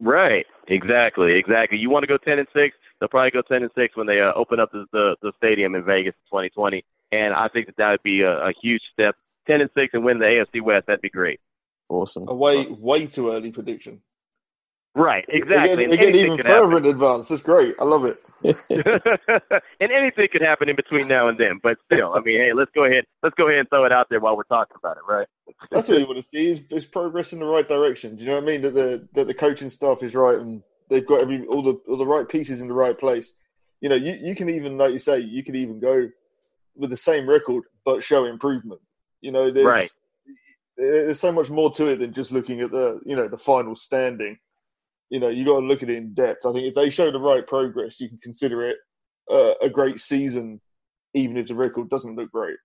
Right. 0.00 0.46
Exactly. 0.68 1.36
Exactly. 1.36 1.78
You 1.78 1.90
want 1.90 2.04
to 2.04 2.06
go 2.06 2.16
ten 2.16 2.38
and 2.38 2.48
six? 2.54 2.76
They'll 2.98 3.08
probably 3.08 3.30
go 3.30 3.42
ten 3.42 3.62
and 3.62 3.70
six 3.74 3.96
when 3.96 4.06
they 4.06 4.20
uh, 4.20 4.32
open 4.34 4.60
up 4.60 4.72
the, 4.72 4.86
the 4.92 5.16
the 5.20 5.32
stadium 5.36 5.74
in 5.74 5.84
Vegas 5.84 6.14
in 6.14 6.38
2020. 6.38 6.84
And 7.12 7.34
I 7.34 7.48
think 7.48 7.66
that 7.66 7.76
that 7.76 7.90
would 7.90 8.02
be 8.02 8.22
a, 8.22 8.48
a 8.48 8.52
huge 8.62 8.82
step. 8.92 9.16
Ten 9.46 9.60
and 9.60 9.70
six 9.74 9.92
and 9.94 10.04
win 10.04 10.18
the 10.18 10.26
AFC 10.26 10.62
West. 10.62 10.86
That'd 10.86 11.02
be 11.02 11.10
great. 11.10 11.40
Awesome. 11.88 12.28
A 12.28 12.34
way 12.34 12.66
way 12.66 13.06
too 13.06 13.32
early 13.32 13.50
prediction. 13.50 14.00
Right, 14.94 15.24
exactly. 15.28 15.84
Again, 15.84 15.92
again 15.92 16.14
even 16.16 16.38
further 16.38 16.78
in 16.78 16.86
advance. 16.86 17.28
That's 17.28 17.42
great. 17.42 17.76
I 17.78 17.84
love 17.84 18.04
it. 18.04 18.18
and 19.80 19.92
anything 19.92 20.28
could 20.32 20.42
happen 20.42 20.68
in 20.68 20.74
between 20.74 21.06
now 21.06 21.28
and 21.28 21.38
then. 21.38 21.60
But 21.62 21.78
still, 21.92 22.12
I 22.14 22.20
mean, 22.20 22.38
hey, 22.38 22.52
let's 22.52 22.72
go 22.74 22.84
ahead. 22.84 23.04
Let's 23.22 23.34
go 23.36 23.46
ahead 23.46 23.60
and 23.60 23.68
throw 23.68 23.84
it 23.84 23.92
out 23.92 24.08
there 24.10 24.18
while 24.18 24.36
we're 24.36 24.42
talking 24.44 24.76
about 24.76 24.96
it, 24.96 25.04
right? 25.08 25.28
That's 25.70 25.88
what 25.88 26.00
you 26.00 26.06
want 26.06 26.18
to 26.18 26.24
see 26.24 26.48
is, 26.48 26.62
is 26.70 26.86
progress 26.86 27.32
in 27.32 27.38
the 27.38 27.44
right 27.44 27.66
direction. 27.66 28.16
Do 28.16 28.24
you 28.24 28.30
know 28.30 28.36
what 28.36 28.44
I 28.44 28.46
mean? 28.46 28.62
That 28.62 28.74
the 28.74 29.08
that 29.12 29.28
the 29.28 29.34
coaching 29.34 29.70
staff 29.70 30.02
is 30.02 30.14
right 30.14 30.38
and 30.38 30.62
they've 30.88 31.06
got 31.06 31.20
every 31.20 31.46
all 31.46 31.62
the 31.62 31.74
all 31.88 31.96
the 31.96 32.06
right 32.06 32.28
pieces 32.28 32.60
in 32.60 32.66
the 32.66 32.74
right 32.74 32.98
place. 32.98 33.32
You 33.80 33.90
know, 33.90 33.94
you, 33.94 34.14
you 34.20 34.34
can 34.34 34.50
even 34.50 34.76
like 34.76 34.92
you 34.92 34.98
say, 34.98 35.20
you 35.20 35.44
could 35.44 35.56
even 35.56 35.78
go 35.78 36.08
with 36.74 36.90
the 36.90 36.96
same 36.96 37.28
record 37.28 37.64
but 37.84 38.02
show 38.02 38.24
improvement. 38.24 38.80
You 39.20 39.30
know, 39.30 39.52
there's 39.52 39.66
right. 39.66 39.90
there's 40.76 41.20
so 41.20 41.30
much 41.30 41.48
more 41.48 41.70
to 41.72 41.88
it 41.88 42.00
than 42.00 42.12
just 42.12 42.32
looking 42.32 42.60
at 42.60 42.72
the 42.72 43.00
you 43.06 43.14
know 43.14 43.28
the 43.28 43.38
final 43.38 43.76
standing 43.76 44.36
you 45.10 45.18
know, 45.18 45.28
you 45.28 45.44
got 45.44 45.60
to 45.60 45.66
look 45.66 45.82
at 45.82 45.90
it 45.90 45.96
in 45.96 46.14
depth. 46.14 46.46
I 46.46 46.52
think 46.52 46.66
if 46.66 46.74
they 46.74 46.88
show 46.88 47.10
the 47.10 47.20
right 47.20 47.46
progress, 47.46 48.00
you 48.00 48.08
can 48.08 48.18
consider 48.18 48.62
it 48.62 48.78
uh, 49.30 49.54
a 49.60 49.68
great 49.68 50.00
season, 50.00 50.60
even 51.14 51.36
if 51.36 51.48
the 51.48 51.54
record 51.54 51.90
doesn't 51.90 52.16
look 52.16 52.30
great. 52.30 52.56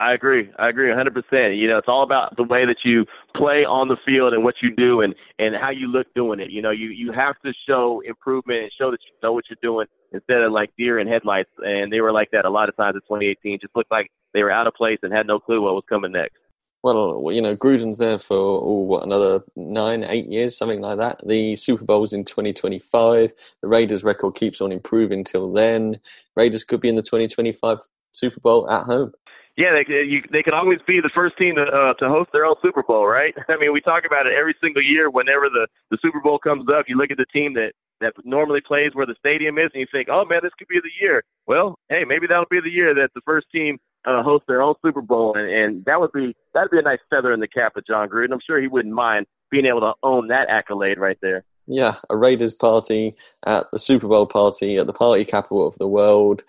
I 0.00 0.14
agree. 0.14 0.50
I 0.58 0.68
agree 0.68 0.88
100%. 0.90 1.56
You 1.56 1.68
know, 1.68 1.78
it's 1.78 1.88
all 1.88 2.02
about 2.02 2.36
the 2.36 2.42
way 2.42 2.66
that 2.66 2.78
you 2.84 3.06
play 3.36 3.64
on 3.64 3.86
the 3.86 3.96
field 4.04 4.32
and 4.32 4.42
what 4.42 4.56
you 4.60 4.74
do 4.74 5.02
and, 5.02 5.14
and 5.38 5.54
how 5.54 5.70
you 5.70 5.86
look 5.86 6.08
doing 6.16 6.40
it. 6.40 6.50
You 6.50 6.60
know, 6.60 6.72
you, 6.72 6.88
you 6.88 7.12
have 7.12 7.36
to 7.44 7.52
show 7.68 8.02
improvement 8.04 8.62
and 8.62 8.72
show 8.76 8.90
that 8.90 8.98
you 9.06 9.12
know 9.22 9.32
what 9.32 9.44
you're 9.48 9.58
doing 9.62 9.86
instead 10.10 10.42
of 10.42 10.50
like 10.50 10.70
deer 10.76 10.98
in 10.98 11.06
headlights. 11.06 11.50
And 11.58 11.92
they 11.92 12.00
were 12.00 12.10
like 12.10 12.32
that 12.32 12.46
a 12.46 12.50
lot 12.50 12.68
of 12.68 12.76
times 12.76 12.96
in 12.96 13.00
2018. 13.02 13.60
Just 13.60 13.76
looked 13.76 13.92
like 13.92 14.10
they 14.34 14.42
were 14.42 14.50
out 14.50 14.66
of 14.66 14.74
place 14.74 14.98
and 15.04 15.12
had 15.12 15.28
no 15.28 15.38
clue 15.38 15.62
what 15.62 15.74
was 15.74 15.84
coming 15.88 16.10
next 16.10 16.41
well, 16.82 17.30
you 17.30 17.40
know, 17.40 17.56
Gruden's 17.56 17.98
there 17.98 18.18
for 18.18 18.36
oh, 18.36 18.80
what 18.80 19.04
another 19.04 19.42
nine, 19.54 20.04
eight 20.04 20.26
years, 20.26 20.56
something 20.56 20.80
like 20.80 20.98
that. 20.98 21.20
The 21.26 21.56
Super 21.56 21.84
Bowl's 21.84 22.12
in 22.12 22.24
2025. 22.24 23.32
The 23.60 23.68
Raiders' 23.68 24.02
record 24.02 24.34
keeps 24.34 24.60
on 24.60 24.72
improving 24.72 25.22
till 25.22 25.52
then. 25.52 26.00
Raiders 26.34 26.64
could 26.64 26.80
be 26.80 26.88
in 26.88 26.96
the 26.96 27.02
2025 27.02 27.78
Super 28.12 28.40
Bowl 28.40 28.68
at 28.68 28.84
home. 28.84 29.12
Yeah, 29.56 29.74
they 29.74 29.94
you, 30.04 30.22
they 30.32 30.42
could 30.42 30.54
always 30.54 30.78
be 30.86 31.00
the 31.00 31.10
first 31.14 31.36
team 31.36 31.56
to 31.56 31.62
uh, 31.62 31.94
to 31.94 32.08
host 32.08 32.30
their 32.32 32.46
own 32.46 32.54
Super 32.62 32.82
Bowl, 32.82 33.06
right? 33.06 33.34
I 33.48 33.56
mean, 33.58 33.72
we 33.72 33.80
talk 33.80 34.04
about 34.06 34.26
it 34.26 34.32
every 34.32 34.54
single 34.62 34.82
year. 34.82 35.10
Whenever 35.10 35.48
the 35.50 35.68
the 35.90 35.98
Super 36.00 36.20
Bowl 36.20 36.38
comes 36.38 36.66
up, 36.72 36.86
you 36.88 36.96
look 36.96 37.10
at 37.10 37.18
the 37.18 37.26
team 37.32 37.52
that 37.54 37.72
that 38.00 38.14
normally 38.24 38.60
plays 38.60 38.90
where 38.94 39.06
the 39.06 39.14
stadium 39.18 39.58
is, 39.58 39.70
and 39.74 39.80
you 39.80 39.86
think, 39.92 40.08
oh 40.10 40.24
man, 40.24 40.40
this 40.42 40.52
could 40.58 40.68
be 40.68 40.80
the 40.80 40.90
year. 41.00 41.22
Well, 41.46 41.78
hey, 41.90 42.04
maybe 42.04 42.26
that'll 42.26 42.46
be 42.50 42.60
the 42.60 42.70
year 42.70 42.94
that 42.94 43.10
the 43.14 43.20
first 43.26 43.46
team 43.52 43.78
uh, 44.04 44.22
host 44.22 44.44
their 44.46 44.62
own 44.62 44.74
Super 44.84 45.02
Bowl, 45.02 45.34
and, 45.36 45.48
and 45.48 45.84
that 45.84 46.00
would 46.00 46.12
be 46.12 46.34
that'd 46.54 46.70
be 46.70 46.78
a 46.78 46.82
nice 46.82 46.98
feather 47.10 47.32
in 47.32 47.40
the 47.40 47.48
cap 47.48 47.76
of 47.76 47.86
Jon 47.86 48.08
Gruden. 48.08 48.32
I'm 48.32 48.40
sure 48.44 48.60
he 48.60 48.68
wouldn't 48.68 48.94
mind 48.94 49.26
being 49.50 49.66
able 49.66 49.80
to 49.80 49.92
own 50.02 50.28
that 50.28 50.48
accolade 50.48 50.98
right 50.98 51.18
there. 51.20 51.44
Yeah, 51.66 51.94
a 52.10 52.16
Raiders 52.16 52.54
party 52.54 53.14
at 53.46 53.66
the 53.72 53.78
Super 53.78 54.08
Bowl 54.08 54.26
party 54.26 54.76
at 54.78 54.86
the 54.86 54.92
party 54.92 55.24
capital 55.24 55.66
of 55.66 55.78
the 55.78 55.86
world. 55.86 56.42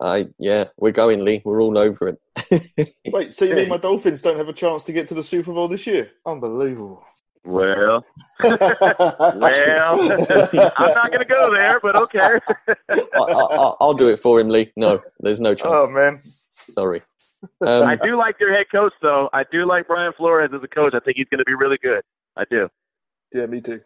Uh, 0.00 0.24
yeah, 0.38 0.64
we're 0.76 0.92
going, 0.92 1.24
Lee. 1.24 1.42
We're 1.44 1.60
all 1.60 1.76
over 1.76 2.08
it. 2.08 2.94
Wait, 3.12 3.34
so 3.34 3.44
you 3.44 3.54
mean 3.54 3.68
my 3.68 3.78
Dolphins 3.78 4.22
don't 4.22 4.36
have 4.36 4.48
a 4.48 4.52
chance 4.52 4.84
to 4.84 4.92
get 4.92 5.08
to 5.08 5.14
the 5.14 5.24
Super 5.24 5.52
Bowl 5.52 5.68
this 5.68 5.86
year? 5.86 6.10
Unbelievable. 6.24 7.04
Well, 7.44 8.04
well, 8.44 8.52
I'm 9.40 9.40
not 9.40 11.10
going 11.10 11.20
to 11.20 11.24
go 11.26 11.52
there, 11.52 11.80
but 11.80 11.96
okay. 11.96 12.38
I, 12.90 13.74
will 13.80 13.94
do 13.94 14.08
it 14.08 14.20
for 14.20 14.38
him, 14.38 14.50
Lee. 14.50 14.70
No, 14.76 15.00
there's 15.20 15.40
no 15.40 15.54
chance. 15.54 15.70
Oh 15.72 15.88
man, 15.88 16.20
sorry. 16.58 17.02
Um, 17.60 17.84
I 17.88 17.94
do 17.94 18.18
like 18.18 18.34
your 18.40 18.52
head 18.52 18.66
coach, 18.72 18.92
though. 19.00 19.30
I 19.32 19.44
do 19.52 19.64
like 19.64 19.86
Brian 19.86 20.12
Flores 20.16 20.50
as 20.52 20.60
a 20.60 20.66
coach. 20.66 20.92
I 20.92 20.98
think 20.98 21.18
he's 21.18 21.28
going 21.28 21.38
to 21.38 21.44
be 21.44 21.54
really 21.54 21.78
good. 21.80 22.02
I 22.36 22.42
do. 22.50 22.68
Yeah, 23.32 23.46
me 23.46 23.60
too. 23.60 23.80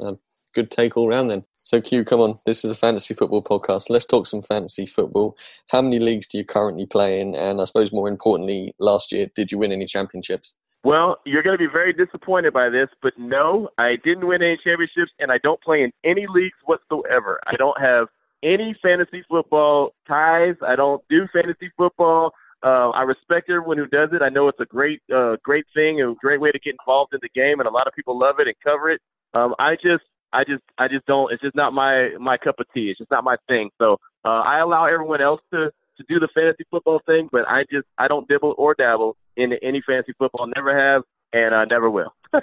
Um, 0.00 0.18
good 0.56 0.72
take 0.72 0.96
all 0.96 1.06
round 1.06 1.30
then. 1.30 1.44
So, 1.52 1.80
Q, 1.80 2.04
come 2.04 2.20
on. 2.20 2.40
This 2.46 2.64
is 2.64 2.70
a 2.72 2.74
fantasy 2.74 3.14
football 3.14 3.44
podcast. 3.44 3.90
Let's 3.90 4.06
talk 4.06 4.26
some 4.26 4.42
fantasy 4.42 4.86
football. 4.86 5.36
How 5.68 5.82
many 5.82 6.00
leagues 6.00 6.26
do 6.26 6.38
you 6.38 6.44
currently 6.44 6.86
play 6.86 7.20
in? 7.20 7.36
And 7.36 7.60
I 7.60 7.64
suppose 7.64 7.92
more 7.92 8.08
importantly, 8.08 8.74
last 8.80 9.12
year, 9.12 9.26
did 9.36 9.52
you 9.52 9.58
win 9.58 9.70
any 9.70 9.86
championships? 9.86 10.54
Well, 10.82 11.18
you're 11.26 11.42
going 11.42 11.58
to 11.58 11.64
be 11.64 11.70
very 11.70 11.92
disappointed 11.92 12.54
by 12.54 12.70
this, 12.70 12.88
but 13.02 13.12
no, 13.18 13.68
I 13.76 13.96
didn't 14.02 14.26
win 14.26 14.42
any 14.42 14.58
championships, 14.64 15.12
and 15.18 15.30
I 15.30 15.38
don't 15.38 15.60
play 15.62 15.82
in 15.82 15.92
any 16.04 16.26
leagues 16.26 16.56
whatsoever. 16.64 17.38
I 17.46 17.56
don't 17.56 17.78
have 17.80 18.08
any 18.42 18.74
fantasy 18.82 19.24
football 19.28 19.94
ties. 20.06 20.56
I 20.66 20.76
don't 20.76 21.02
do 21.08 21.26
fantasy 21.32 21.70
football. 21.76 22.32
Uh, 22.62 22.90
I 22.90 23.02
respect 23.02 23.48
everyone 23.48 23.78
who 23.78 23.86
does 23.86 24.10
it. 24.12 24.22
I 24.22 24.28
know 24.28 24.48
it's 24.48 24.60
a 24.60 24.66
great, 24.66 25.00
uh, 25.14 25.36
great 25.42 25.64
thing 25.74 26.00
and 26.00 26.12
a 26.12 26.14
great 26.14 26.40
way 26.40 26.50
to 26.50 26.58
get 26.58 26.74
involved 26.78 27.14
in 27.14 27.20
the 27.22 27.30
game, 27.30 27.58
and 27.58 27.66
a 27.66 27.72
lot 27.72 27.86
of 27.86 27.94
people 27.94 28.18
love 28.18 28.36
it 28.38 28.46
and 28.46 28.56
cover 28.62 28.90
it. 28.90 29.00
Um, 29.32 29.54
I 29.58 29.76
just, 29.76 30.04
I 30.32 30.44
just, 30.44 30.62
I 30.78 30.88
just 30.88 31.06
don't. 31.06 31.32
It's 31.32 31.42
just 31.42 31.56
not 31.56 31.72
my 31.72 32.10
my 32.20 32.36
cup 32.36 32.60
of 32.60 32.66
tea. 32.74 32.90
It's 32.90 32.98
just 32.98 33.10
not 33.10 33.24
my 33.24 33.36
thing. 33.48 33.70
So 33.78 33.96
uh, 34.24 34.40
I 34.40 34.58
allow 34.58 34.84
everyone 34.86 35.22
else 35.22 35.40
to 35.52 35.70
to 36.00 36.04
do 36.08 36.18
the 36.18 36.28
fantasy 36.34 36.64
football 36.70 37.00
thing, 37.06 37.28
but 37.30 37.46
I 37.48 37.64
just, 37.70 37.86
I 37.98 38.08
don't 38.08 38.26
dibble 38.28 38.54
or 38.58 38.74
dabble 38.74 39.16
in 39.36 39.52
any 39.62 39.82
fantasy 39.86 40.12
football. 40.18 40.46
Never 40.54 40.76
have, 40.76 41.02
and 41.32 41.54
I 41.54 41.64
never 41.64 41.90
will. 41.90 42.14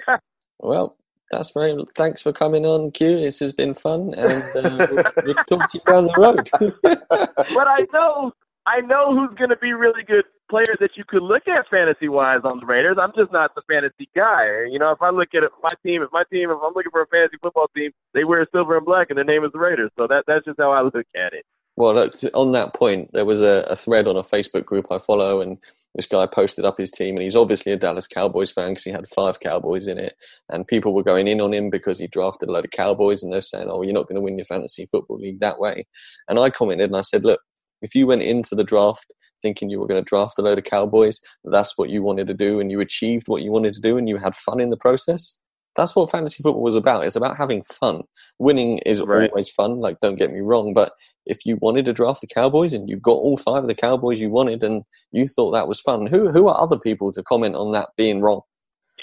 well, 0.58 0.96
that's 1.30 1.50
very. 1.50 1.76
Thanks 1.96 2.22
for 2.22 2.32
coming 2.32 2.64
on, 2.64 2.90
Q. 2.90 3.20
This 3.20 3.38
has 3.40 3.52
been 3.52 3.74
fun, 3.74 4.14
and 4.14 4.42
uh, 4.56 4.86
we'll, 4.90 5.04
we'll 5.24 5.44
talk 5.44 5.70
to 5.70 5.78
you 5.78 5.80
down 5.86 6.06
the 6.06 6.14
road. 6.16 6.50
but 6.82 7.68
I 7.68 7.86
know, 7.92 8.32
I 8.66 8.80
know 8.80 9.14
who's 9.14 9.36
going 9.36 9.50
to 9.50 9.56
be 9.56 9.72
really 9.72 10.02
good 10.02 10.24
players 10.48 10.78
that 10.80 10.96
you 10.96 11.04
could 11.06 11.22
look 11.22 11.46
at 11.46 11.68
fantasy 11.68 12.08
wise 12.08 12.40
on 12.44 12.60
the 12.60 12.66
Raiders. 12.66 12.96
I'm 13.00 13.12
just 13.16 13.32
not 13.32 13.54
the 13.54 13.62
fantasy 13.68 14.08
guy. 14.16 14.64
You 14.70 14.78
know, 14.78 14.90
if 14.90 15.02
I 15.02 15.10
look 15.10 15.28
at 15.34 15.42
it, 15.42 15.50
my 15.62 15.72
team, 15.84 16.02
if 16.02 16.08
my 16.12 16.24
team, 16.32 16.50
if 16.50 16.56
I'm 16.62 16.72
looking 16.74 16.90
for 16.90 17.02
a 17.02 17.06
fantasy 17.06 17.36
football 17.40 17.68
team, 17.76 17.90
they 18.14 18.24
wear 18.24 18.46
silver 18.52 18.76
and 18.76 18.86
black, 18.86 19.10
and 19.10 19.18
their 19.18 19.24
name 19.24 19.44
is 19.44 19.52
the 19.52 19.58
Raiders. 19.58 19.90
So 19.98 20.06
that 20.06 20.24
that's 20.26 20.44
just 20.44 20.58
how 20.58 20.70
I 20.72 20.82
look 20.82 20.94
at 20.96 21.32
it. 21.32 21.44
Well, 21.76 22.10
on 22.34 22.52
that 22.52 22.74
point, 22.74 23.12
there 23.12 23.24
was 23.24 23.40
a, 23.40 23.64
a 23.70 23.76
thread 23.76 24.08
on 24.08 24.16
a 24.16 24.24
Facebook 24.24 24.64
group 24.64 24.86
I 24.90 24.98
follow, 24.98 25.40
and 25.40 25.58
this 25.98 26.06
guy 26.06 26.24
posted 26.26 26.64
up 26.64 26.78
his 26.78 26.92
team, 26.92 27.16
and 27.16 27.24
he's 27.24 27.34
obviously 27.34 27.72
a 27.72 27.76
Dallas 27.76 28.06
Cowboys 28.06 28.52
fan 28.52 28.70
because 28.70 28.84
he 28.84 28.92
had 28.92 29.08
five 29.08 29.40
Cowboys 29.40 29.88
in 29.88 29.98
it, 29.98 30.14
and 30.48 30.64
people 30.64 30.94
were 30.94 31.02
going 31.02 31.26
in 31.26 31.40
on 31.40 31.52
him 31.52 31.70
because 31.70 31.98
he 31.98 32.06
drafted 32.06 32.48
a 32.48 32.52
load 32.52 32.64
of 32.64 32.70
Cowboys, 32.70 33.24
and 33.24 33.32
they're 33.32 33.42
saying, 33.42 33.66
"Oh, 33.68 33.82
you're 33.82 33.92
not 33.92 34.06
going 34.06 34.14
to 34.14 34.20
win 34.20 34.38
your 34.38 34.44
fantasy 34.44 34.86
football 34.92 35.18
league 35.18 35.40
that 35.40 35.58
way." 35.58 35.88
And 36.28 36.38
I 36.38 36.50
commented 36.50 36.88
and 36.88 36.96
I 36.96 37.00
said, 37.00 37.24
"Look, 37.24 37.40
if 37.82 37.96
you 37.96 38.06
went 38.06 38.22
into 38.22 38.54
the 38.54 38.62
draft 38.62 39.12
thinking 39.42 39.70
you 39.70 39.80
were 39.80 39.88
going 39.88 40.02
to 40.02 40.08
draft 40.08 40.38
a 40.38 40.42
load 40.42 40.58
of 40.58 40.64
Cowboys, 40.64 41.20
that's 41.42 41.76
what 41.76 41.90
you 41.90 42.04
wanted 42.04 42.28
to 42.28 42.34
do, 42.34 42.60
and 42.60 42.70
you 42.70 42.78
achieved 42.78 43.26
what 43.26 43.42
you 43.42 43.50
wanted 43.50 43.74
to 43.74 43.80
do, 43.80 43.98
and 43.98 44.08
you 44.08 44.18
had 44.18 44.36
fun 44.36 44.60
in 44.60 44.70
the 44.70 44.76
process." 44.76 45.36
That's 45.78 45.94
what 45.94 46.10
fantasy 46.10 46.42
football 46.42 46.62
was 46.62 46.74
about. 46.74 47.04
It's 47.04 47.14
about 47.14 47.36
having 47.36 47.62
fun. 47.62 48.02
Winning 48.40 48.78
is 48.78 49.00
right. 49.00 49.30
always 49.30 49.48
fun, 49.48 49.78
like 49.78 50.00
don't 50.00 50.16
get 50.16 50.32
me 50.32 50.40
wrong, 50.40 50.74
but 50.74 50.90
if 51.24 51.46
you 51.46 51.56
wanted 51.62 51.84
to 51.86 51.92
draft 51.92 52.20
the 52.20 52.26
Cowboys 52.26 52.72
and 52.72 52.88
you 52.88 52.96
got 52.96 53.12
all 53.12 53.38
five 53.38 53.62
of 53.62 53.68
the 53.68 53.76
Cowboys 53.76 54.18
you 54.18 54.28
wanted 54.28 54.64
and 54.64 54.82
you 55.12 55.28
thought 55.28 55.52
that 55.52 55.68
was 55.68 55.80
fun, 55.80 56.06
who 56.06 56.30
who 56.30 56.48
are 56.48 56.60
other 56.60 56.78
people 56.78 57.12
to 57.12 57.22
comment 57.22 57.54
on 57.54 57.70
that 57.72 57.90
being 57.96 58.20
wrong? 58.20 58.40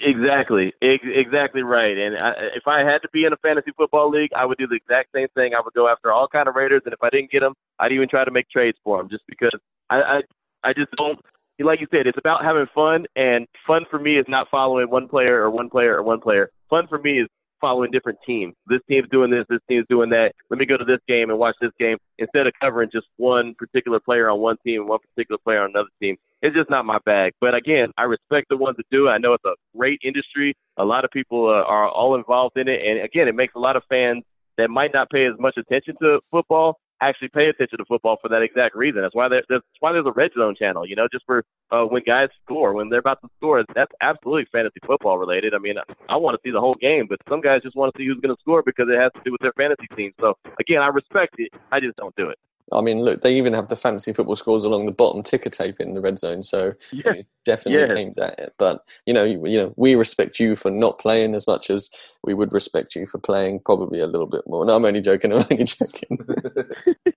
Exactly, 0.01 0.73
exactly 0.81 1.63
right. 1.63 1.97
And 1.97 2.17
I, 2.17 2.31
if 2.53 2.67
I 2.67 2.79
had 2.79 3.01
to 3.03 3.09
be 3.13 3.23
in 3.23 3.31
a 3.31 3.37
fantasy 3.37 3.71
football 3.77 4.09
league, 4.09 4.31
I 4.35 4.45
would 4.45 4.57
do 4.57 4.67
the 4.67 4.75
exact 4.75 5.11
same 5.15 5.29
thing. 5.33 5.53
I 5.55 5.61
would 5.61 5.73
go 5.73 5.87
after 5.87 6.11
all 6.11 6.27
kind 6.27 6.49
of 6.49 6.55
Raiders, 6.55 6.81
and 6.83 6.93
if 6.93 7.01
I 7.01 7.09
didn't 7.09 7.31
get 7.31 7.39
them, 7.39 7.53
I'd 7.79 7.93
even 7.93 8.09
try 8.09 8.25
to 8.25 8.31
make 8.31 8.49
trades 8.49 8.77
for 8.83 8.97
them, 8.97 9.09
just 9.09 9.23
because 9.27 9.57
I 9.89 10.01
I, 10.01 10.21
I 10.65 10.73
just 10.73 10.91
don't. 10.97 11.19
Like 11.57 11.79
you 11.79 11.87
said, 11.89 12.05
it's 12.05 12.17
about 12.17 12.43
having 12.43 12.65
fun, 12.75 13.05
and 13.15 13.47
fun 13.65 13.85
for 13.89 13.97
me 13.97 14.17
is 14.17 14.25
not 14.27 14.49
following 14.51 14.89
one 14.89 15.07
player 15.07 15.41
or 15.41 15.49
one 15.49 15.69
player 15.69 15.95
or 15.95 16.03
one 16.03 16.19
player. 16.19 16.51
Fun 16.69 16.87
for 16.87 16.99
me 16.99 17.21
is 17.21 17.27
following 17.61 17.91
different 17.91 18.19
teams. 18.25 18.53
This 18.67 18.81
team's 18.89 19.07
doing 19.09 19.31
this, 19.31 19.45
this 19.49 19.59
team's 19.69 19.85
doing 19.89 20.09
that. 20.11 20.33
Let 20.49 20.59
me 20.59 20.65
go 20.65 20.77
to 20.77 20.85
this 20.85 20.99
game 21.07 21.29
and 21.29 21.39
watch 21.39 21.55
this 21.61 21.71
game 21.79 21.97
instead 22.19 22.47
of 22.47 22.53
covering 22.61 22.89
just 22.91 23.07
one 23.17 23.55
particular 23.55 23.99
player 23.99 24.29
on 24.29 24.39
one 24.39 24.57
team 24.65 24.81
and 24.81 24.89
one 24.89 24.99
particular 24.99 25.39
player 25.43 25.61
on 25.63 25.71
another 25.71 25.89
team. 26.01 26.17
It's 26.41 26.55
just 26.55 26.69
not 26.69 26.85
my 26.85 26.99
bag. 27.05 27.33
But 27.41 27.55
again, 27.55 27.91
I 27.97 28.03
respect 28.03 28.47
the 28.49 28.57
ones 28.57 28.77
that 28.77 28.85
do 28.91 29.07
it. 29.07 29.11
I 29.11 29.17
know 29.17 29.33
it's 29.33 29.45
a 29.45 29.55
great 29.75 29.99
industry. 30.03 30.53
A 30.77 30.85
lot 30.85 31.05
of 31.05 31.11
people 31.11 31.47
uh, 31.47 31.63
are 31.63 31.89
all 31.89 32.15
involved 32.15 32.57
in 32.57 32.67
it. 32.67 32.81
And 32.85 33.01
again, 33.03 33.27
it 33.27 33.35
makes 33.35 33.55
a 33.55 33.59
lot 33.59 33.75
of 33.75 33.83
fans 33.89 34.23
that 34.57 34.69
might 34.69 34.93
not 34.93 35.09
pay 35.09 35.25
as 35.25 35.33
much 35.39 35.57
attention 35.57 35.95
to 36.01 36.19
football 36.29 36.77
actually 37.01 37.29
pay 37.29 37.47
attention 37.47 37.77
to 37.77 37.85
football 37.85 38.17
for 38.21 38.29
that 38.29 38.41
exact 38.41 38.75
reason. 38.75 39.01
That's 39.01 39.15
why 39.15 39.27
there, 39.27 39.43
that's 39.49 39.63
why 39.79 39.91
there's 39.91 40.05
a 40.05 40.11
red 40.11 40.31
zone 40.37 40.55
channel. 40.55 40.85
You 40.85 40.95
know, 40.95 41.07
just 41.11 41.25
for 41.25 41.43
uh, 41.71 41.83
when 41.83 42.03
guys 42.03 42.29
score, 42.43 42.73
when 42.73 42.89
they're 42.89 42.99
about 42.99 43.21
to 43.21 43.29
score, 43.37 43.63
that's 43.73 43.91
absolutely 44.01 44.45
fantasy 44.51 44.79
football 44.85 45.17
related. 45.17 45.53
I 45.53 45.59
mean, 45.59 45.77
I, 45.77 46.13
I 46.13 46.15
want 46.17 46.35
to 46.35 46.47
see 46.47 46.51
the 46.51 46.59
whole 46.59 46.75
game, 46.75 47.07
but 47.09 47.19
some 47.29 47.41
guys 47.41 47.61
just 47.61 47.75
want 47.75 47.93
to 47.93 47.99
see 47.99 48.07
who's 48.07 48.19
going 48.21 48.35
to 48.35 48.41
score 48.41 48.63
because 48.63 48.87
it 48.89 48.99
has 48.99 49.11
to 49.13 49.21
do 49.23 49.31
with 49.31 49.41
their 49.41 49.53
fantasy 49.53 49.87
team. 49.95 50.13
So 50.19 50.37
again, 50.59 50.81
I 50.81 50.87
respect 50.87 51.35
it. 51.37 51.51
I 51.71 51.79
just 51.79 51.97
don't 51.97 52.15
do 52.15 52.29
it. 52.29 52.39
I 52.73 52.81
mean, 52.81 53.01
look, 53.01 53.21
they 53.21 53.35
even 53.35 53.53
have 53.53 53.69
the 53.69 53.75
fancy 53.75 54.11
football 54.11 54.35
scores 54.35 54.63
along 54.63 54.87
the 54.87 54.91
bottom 54.91 55.21
ticker 55.21 55.49
tape 55.51 55.79
in 55.79 55.93
the 55.93 56.01
red 56.01 56.17
zone, 56.17 56.41
so 56.43 56.73
yeah. 56.91 57.13
definitely 57.45 57.81
Yeah. 57.81 57.99
aimed 58.01 58.19
at 58.19 58.39
it. 58.39 58.53
But 58.57 58.83
you 59.05 59.13
know, 59.13 59.23
you, 59.23 59.45
you 59.45 59.57
know, 59.57 59.73
we 59.75 59.95
respect 59.95 60.39
you 60.39 60.55
for 60.55 60.71
not 60.71 60.97
playing 60.99 61.35
as 61.35 61.45
much 61.45 61.69
as 61.69 61.89
we 62.23 62.33
would 62.33 62.51
respect 62.51 62.95
you 62.95 63.05
for 63.05 63.19
playing, 63.19 63.59
probably 63.59 63.99
a 63.99 64.07
little 64.07 64.25
bit 64.27 64.41
more. 64.47 64.65
No, 64.65 64.75
I'm 64.75 64.85
only 64.85 65.01
joking. 65.01 65.31
I'm 65.31 65.45
only 65.51 65.63
joking. 65.65 66.17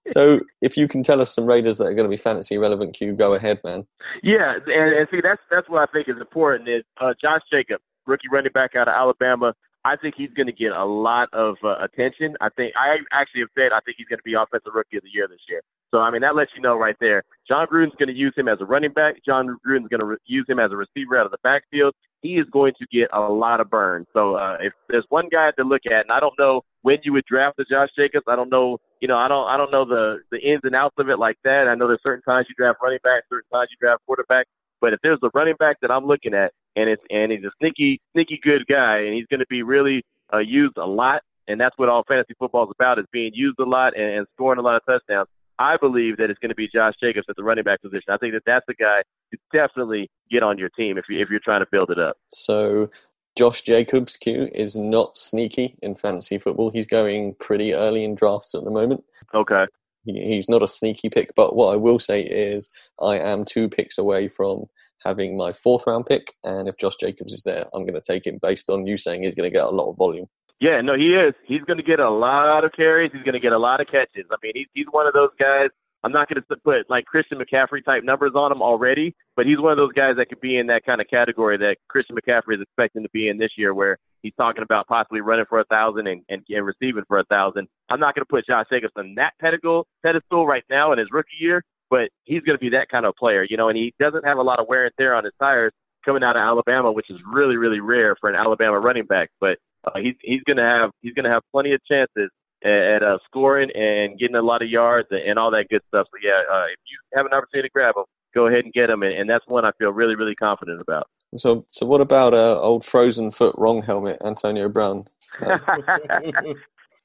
so, 0.08 0.40
if 0.62 0.76
you 0.76 0.86
can 0.86 1.02
tell 1.02 1.20
us 1.20 1.34
some 1.34 1.46
Raiders 1.46 1.78
that 1.78 1.86
are 1.86 1.94
going 1.94 2.08
to 2.08 2.16
be 2.16 2.22
fantasy 2.22 2.58
relevant, 2.58 2.94
Q, 2.94 3.14
go 3.14 3.34
ahead, 3.34 3.60
man. 3.64 3.86
Yeah, 4.22 4.54
and, 4.66 4.94
and 4.94 5.08
see 5.10 5.20
that's 5.20 5.42
that's 5.50 5.68
what 5.68 5.88
I 5.88 5.92
think 5.92 6.08
is 6.08 6.20
important 6.20 6.68
is 6.68 6.84
uh, 7.00 7.12
Josh 7.20 7.42
Jacobs, 7.50 7.82
rookie 8.06 8.28
running 8.30 8.52
back 8.52 8.76
out 8.76 8.86
of 8.88 8.94
Alabama. 8.94 9.54
I 9.88 9.96
think 9.96 10.16
he's 10.18 10.30
going 10.36 10.48
to 10.48 10.52
get 10.52 10.72
a 10.72 10.84
lot 10.84 11.28
of 11.32 11.56
uh, 11.64 11.76
attention. 11.80 12.36
I 12.42 12.50
think 12.50 12.74
I 12.76 12.98
actually 13.10 13.40
have 13.40 13.48
said 13.56 13.72
I 13.72 13.80
think 13.80 13.96
he's 13.96 14.06
going 14.06 14.18
to 14.18 14.22
be 14.22 14.34
offensive 14.34 14.74
rookie 14.74 14.98
of 14.98 15.02
the 15.02 15.08
year 15.10 15.26
this 15.26 15.40
year. 15.48 15.62
So 15.90 16.00
I 16.00 16.10
mean 16.10 16.20
that 16.20 16.36
lets 16.36 16.50
you 16.54 16.60
know 16.60 16.76
right 16.76 16.96
there. 17.00 17.22
Jon 17.48 17.66
Gruden's 17.66 17.94
going 17.98 18.08
to 18.08 18.14
use 18.14 18.34
him 18.36 18.48
as 18.48 18.58
a 18.60 18.66
running 18.66 18.92
back. 18.92 19.24
Jon 19.24 19.56
Gruden's 19.66 19.88
going 19.88 20.00
to 20.00 20.06
re- 20.06 20.16
use 20.26 20.44
him 20.46 20.58
as 20.58 20.72
a 20.72 20.76
receiver 20.76 21.16
out 21.18 21.24
of 21.24 21.32
the 21.32 21.38
backfield. 21.42 21.94
He 22.20 22.34
is 22.34 22.46
going 22.52 22.74
to 22.78 22.86
get 22.92 23.08
a 23.14 23.20
lot 23.20 23.60
of 23.60 23.70
burn. 23.70 24.04
So 24.12 24.34
uh, 24.34 24.58
if 24.60 24.74
there's 24.90 25.06
one 25.08 25.28
guy 25.30 25.52
to 25.52 25.64
look 25.64 25.82
at, 25.86 26.02
and 26.02 26.12
I 26.12 26.20
don't 26.20 26.38
know 26.38 26.62
when 26.82 26.98
you 27.04 27.14
would 27.14 27.24
draft 27.24 27.56
the 27.56 27.64
Josh 27.64 27.88
Jacobs. 27.96 28.24
I 28.28 28.36
don't 28.36 28.50
know, 28.50 28.78
you 29.00 29.08
know, 29.08 29.16
I 29.16 29.28
don't 29.28 29.48
I 29.48 29.56
don't 29.56 29.70
know 29.70 29.86
the 29.86 30.18
the 30.30 30.38
ins 30.38 30.60
and 30.64 30.74
outs 30.74 30.96
of 30.98 31.08
it 31.08 31.18
like 31.18 31.38
that. 31.44 31.66
I 31.66 31.74
know 31.74 31.88
there's 31.88 32.02
certain 32.02 32.22
times 32.22 32.46
you 32.50 32.54
draft 32.56 32.78
running 32.82 33.00
back, 33.02 33.22
certain 33.30 33.48
times 33.52 33.68
you 33.70 33.78
draft 33.80 34.02
quarterback. 34.04 34.46
But 34.80 34.92
if 34.92 35.00
there's 35.02 35.18
a 35.22 35.30
running 35.34 35.56
back 35.58 35.78
that 35.82 35.90
I'm 35.90 36.06
looking 36.06 36.34
at, 36.34 36.52
and 36.76 36.88
it's 36.88 37.02
and 37.10 37.32
he's 37.32 37.44
a 37.44 37.50
sneaky 37.60 38.00
sneaky 38.12 38.40
good 38.42 38.66
guy, 38.66 38.98
and 38.98 39.14
he's 39.14 39.26
going 39.26 39.40
to 39.40 39.46
be 39.48 39.62
really 39.62 40.04
uh, 40.32 40.38
used 40.38 40.76
a 40.76 40.86
lot, 40.86 41.22
and 41.46 41.60
that's 41.60 41.76
what 41.78 41.88
all 41.88 42.04
fantasy 42.06 42.34
football 42.38 42.64
is 42.64 42.72
about: 42.78 42.98
is 42.98 43.06
being 43.12 43.32
used 43.34 43.58
a 43.58 43.64
lot 43.64 43.96
and, 43.96 44.18
and 44.18 44.26
scoring 44.34 44.58
a 44.58 44.62
lot 44.62 44.76
of 44.76 44.84
touchdowns. 44.86 45.28
I 45.58 45.76
believe 45.76 46.18
that 46.18 46.30
it's 46.30 46.38
going 46.38 46.50
to 46.50 46.54
be 46.54 46.68
Josh 46.72 46.94
Jacobs 47.00 47.26
at 47.28 47.36
the 47.36 47.42
running 47.42 47.64
back 47.64 47.82
position. 47.82 48.04
I 48.08 48.16
think 48.16 48.32
that 48.34 48.42
that's 48.46 48.64
the 48.68 48.74
guy 48.74 49.02
to 49.32 49.38
definitely 49.52 50.08
get 50.30 50.42
on 50.42 50.56
your 50.56 50.68
team 50.70 50.98
if 50.98 51.06
you 51.08 51.20
if 51.20 51.30
you're 51.30 51.40
trying 51.40 51.60
to 51.60 51.66
build 51.70 51.90
it 51.90 51.98
up. 51.98 52.16
So, 52.30 52.90
Josh 53.36 53.62
Jacobs, 53.62 54.16
Q, 54.16 54.48
is 54.54 54.76
not 54.76 55.18
sneaky 55.18 55.76
in 55.82 55.96
fantasy 55.96 56.38
football. 56.38 56.70
He's 56.70 56.86
going 56.86 57.34
pretty 57.40 57.74
early 57.74 58.04
in 58.04 58.14
drafts 58.14 58.54
at 58.54 58.62
the 58.62 58.70
moment. 58.70 59.02
Okay. 59.34 59.66
He, 60.08 60.34
he's 60.34 60.48
not 60.48 60.62
a 60.62 60.68
sneaky 60.68 61.10
pick, 61.10 61.34
but 61.34 61.54
what 61.54 61.72
I 61.72 61.76
will 61.76 61.98
say 61.98 62.22
is 62.22 62.68
I 63.00 63.18
am 63.18 63.44
two 63.44 63.68
picks 63.68 63.98
away 63.98 64.28
from 64.28 64.64
having 65.04 65.36
my 65.36 65.52
fourth 65.52 65.84
round 65.86 66.06
pick, 66.06 66.32
and 66.44 66.68
if 66.68 66.76
Josh 66.76 66.96
Jacobs 66.98 67.32
is 67.32 67.42
there, 67.42 67.66
I'm 67.74 67.82
going 67.82 67.94
to 67.94 68.00
take 68.00 68.26
him 68.26 68.38
based 68.40 68.70
on 68.70 68.86
you 68.86 68.98
saying 68.98 69.22
he's 69.22 69.34
going 69.34 69.48
to 69.48 69.54
get 69.54 69.64
a 69.64 69.70
lot 69.70 69.90
of 69.90 69.96
volume. 69.96 70.26
Yeah, 70.60 70.80
no, 70.80 70.96
he 70.96 71.14
is. 71.14 71.34
He's 71.46 71.62
going 71.62 71.76
to 71.76 71.84
get 71.84 72.00
a 72.00 72.10
lot 72.10 72.64
of 72.64 72.72
carries. 72.72 73.12
He's 73.12 73.22
going 73.22 73.34
to 73.34 73.40
get 73.40 73.52
a 73.52 73.58
lot 73.58 73.80
of 73.80 73.86
catches. 73.86 74.24
I 74.30 74.36
mean, 74.42 74.52
he's 74.54 74.66
he's 74.74 74.86
one 74.90 75.06
of 75.06 75.12
those 75.12 75.30
guys. 75.38 75.70
I'm 76.04 76.12
not 76.12 76.28
going 76.28 76.40
to 76.40 76.56
put 76.64 76.88
like 76.88 77.06
Christian 77.06 77.38
McCaffrey 77.38 77.84
type 77.84 78.04
numbers 78.04 78.32
on 78.34 78.52
him 78.52 78.62
already, 78.62 79.14
but 79.36 79.46
he's 79.46 79.58
one 79.58 79.72
of 79.72 79.78
those 79.78 79.92
guys 79.92 80.14
that 80.16 80.28
could 80.28 80.40
be 80.40 80.56
in 80.56 80.68
that 80.68 80.84
kind 80.84 81.00
of 81.00 81.08
category 81.08 81.56
that 81.58 81.76
Christian 81.88 82.16
McCaffrey 82.16 82.54
is 82.54 82.60
expecting 82.62 83.02
to 83.02 83.08
be 83.10 83.28
in 83.28 83.38
this 83.38 83.50
year, 83.56 83.74
where 83.74 83.98
he's 84.22 84.34
talking 84.36 84.62
about 84.62 84.86
possibly 84.86 85.20
running 85.20 85.46
for 85.48 85.60
a 85.60 85.64
thousand 85.64 86.06
and, 86.06 86.22
and, 86.28 86.42
receiving 86.64 87.04
for 87.08 87.18
a 87.18 87.24
thousand. 87.24 87.66
I'm 87.88 88.00
not 88.00 88.14
going 88.14 88.24
to 88.24 88.30
put 88.30 88.46
Josh 88.46 88.66
Jacobs 88.70 88.92
on 88.96 89.14
that 89.16 89.32
pedestal 89.40 89.86
pedestal 90.04 90.46
right 90.46 90.64
now 90.70 90.92
in 90.92 90.98
his 90.98 91.08
rookie 91.10 91.30
year, 91.40 91.64
but 91.90 92.10
he's 92.24 92.42
going 92.42 92.56
to 92.56 92.60
be 92.60 92.70
that 92.70 92.88
kind 92.90 93.04
of 93.04 93.14
player, 93.16 93.44
you 93.48 93.56
know. 93.56 93.68
And 93.68 93.76
he 93.76 93.92
doesn't 93.98 94.24
have 94.24 94.38
a 94.38 94.42
lot 94.42 94.60
of 94.60 94.68
wear 94.68 94.84
and 94.84 94.94
tear 94.98 95.14
on 95.14 95.24
his 95.24 95.34
tires 95.40 95.72
coming 96.04 96.22
out 96.22 96.36
of 96.36 96.40
Alabama, 96.40 96.92
which 96.92 97.10
is 97.10 97.18
really 97.26 97.56
really 97.56 97.80
rare 97.80 98.14
for 98.20 98.30
an 98.30 98.36
Alabama 98.36 98.78
running 98.78 99.04
back. 99.04 99.30
But 99.40 99.58
uh, 99.84 99.98
he's 100.00 100.14
he's 100.22 100.42
going 100.46 100.58
to 100.58 100.62
have 100.62 100.90
he's 101.02 101.14
going 101.14 101.24
to 101.24 101.30
have 101.30 101.42
plenty 101.52 101.72
of 101.72 101.80
chances 101.90 102.30
at, 102.64 102.70
at 102.70 103.02
uh, 103.02 103.18
scoring 103.26 103.70
and 103.74 104.18
getting 104.18 104.36
a 104.36 104.42
lot 104.42 104.62
of 104.62 104.68
yards 104.68 105.08
and, 105.10 105.20
and 105.20 105.38
all 105.38 105.50
that 105.50 105.68
good 105.68 105.82
stuff. 105.88 106.06
So 106.10 106.18
yeah, 106.22 106.42
uh, 106.50 106.66
if 106.66 106.78
you 106.86 106.98
have 107.14 107.26
an 107.26 107.32
opportunity 107.32 107.68
to 107.68 107.72
grab 107.72 107.96
him, 107.96 108.04
go 108.34 108.46
ahead 108.46 108.64
and 108.64 108.72
get 108.72 108.90
him, 108.90 109.02
and, 109.02 109.12
and 109.14 109.30
that's 109.30 109.46
one 109.46 109.64
I 109.64 109.72
feel 109.78 109.90
really 109.90 110.14
really 110.14 110.34
confident 110.34 110.80
about. 110.80 111.08
So, 111.36 111.66
so 111.70 111.84
what 111.84 112.00
about 112.00 112.32
uh, 112.32 112.58
old 112.60 112.84
frozen 112.84 113.30
foot 113.30 113.54
wrong 113.58 113.82
helmet, 113.82 114.18
Antonio 114.24 114.68
Brown? 114.68 115.06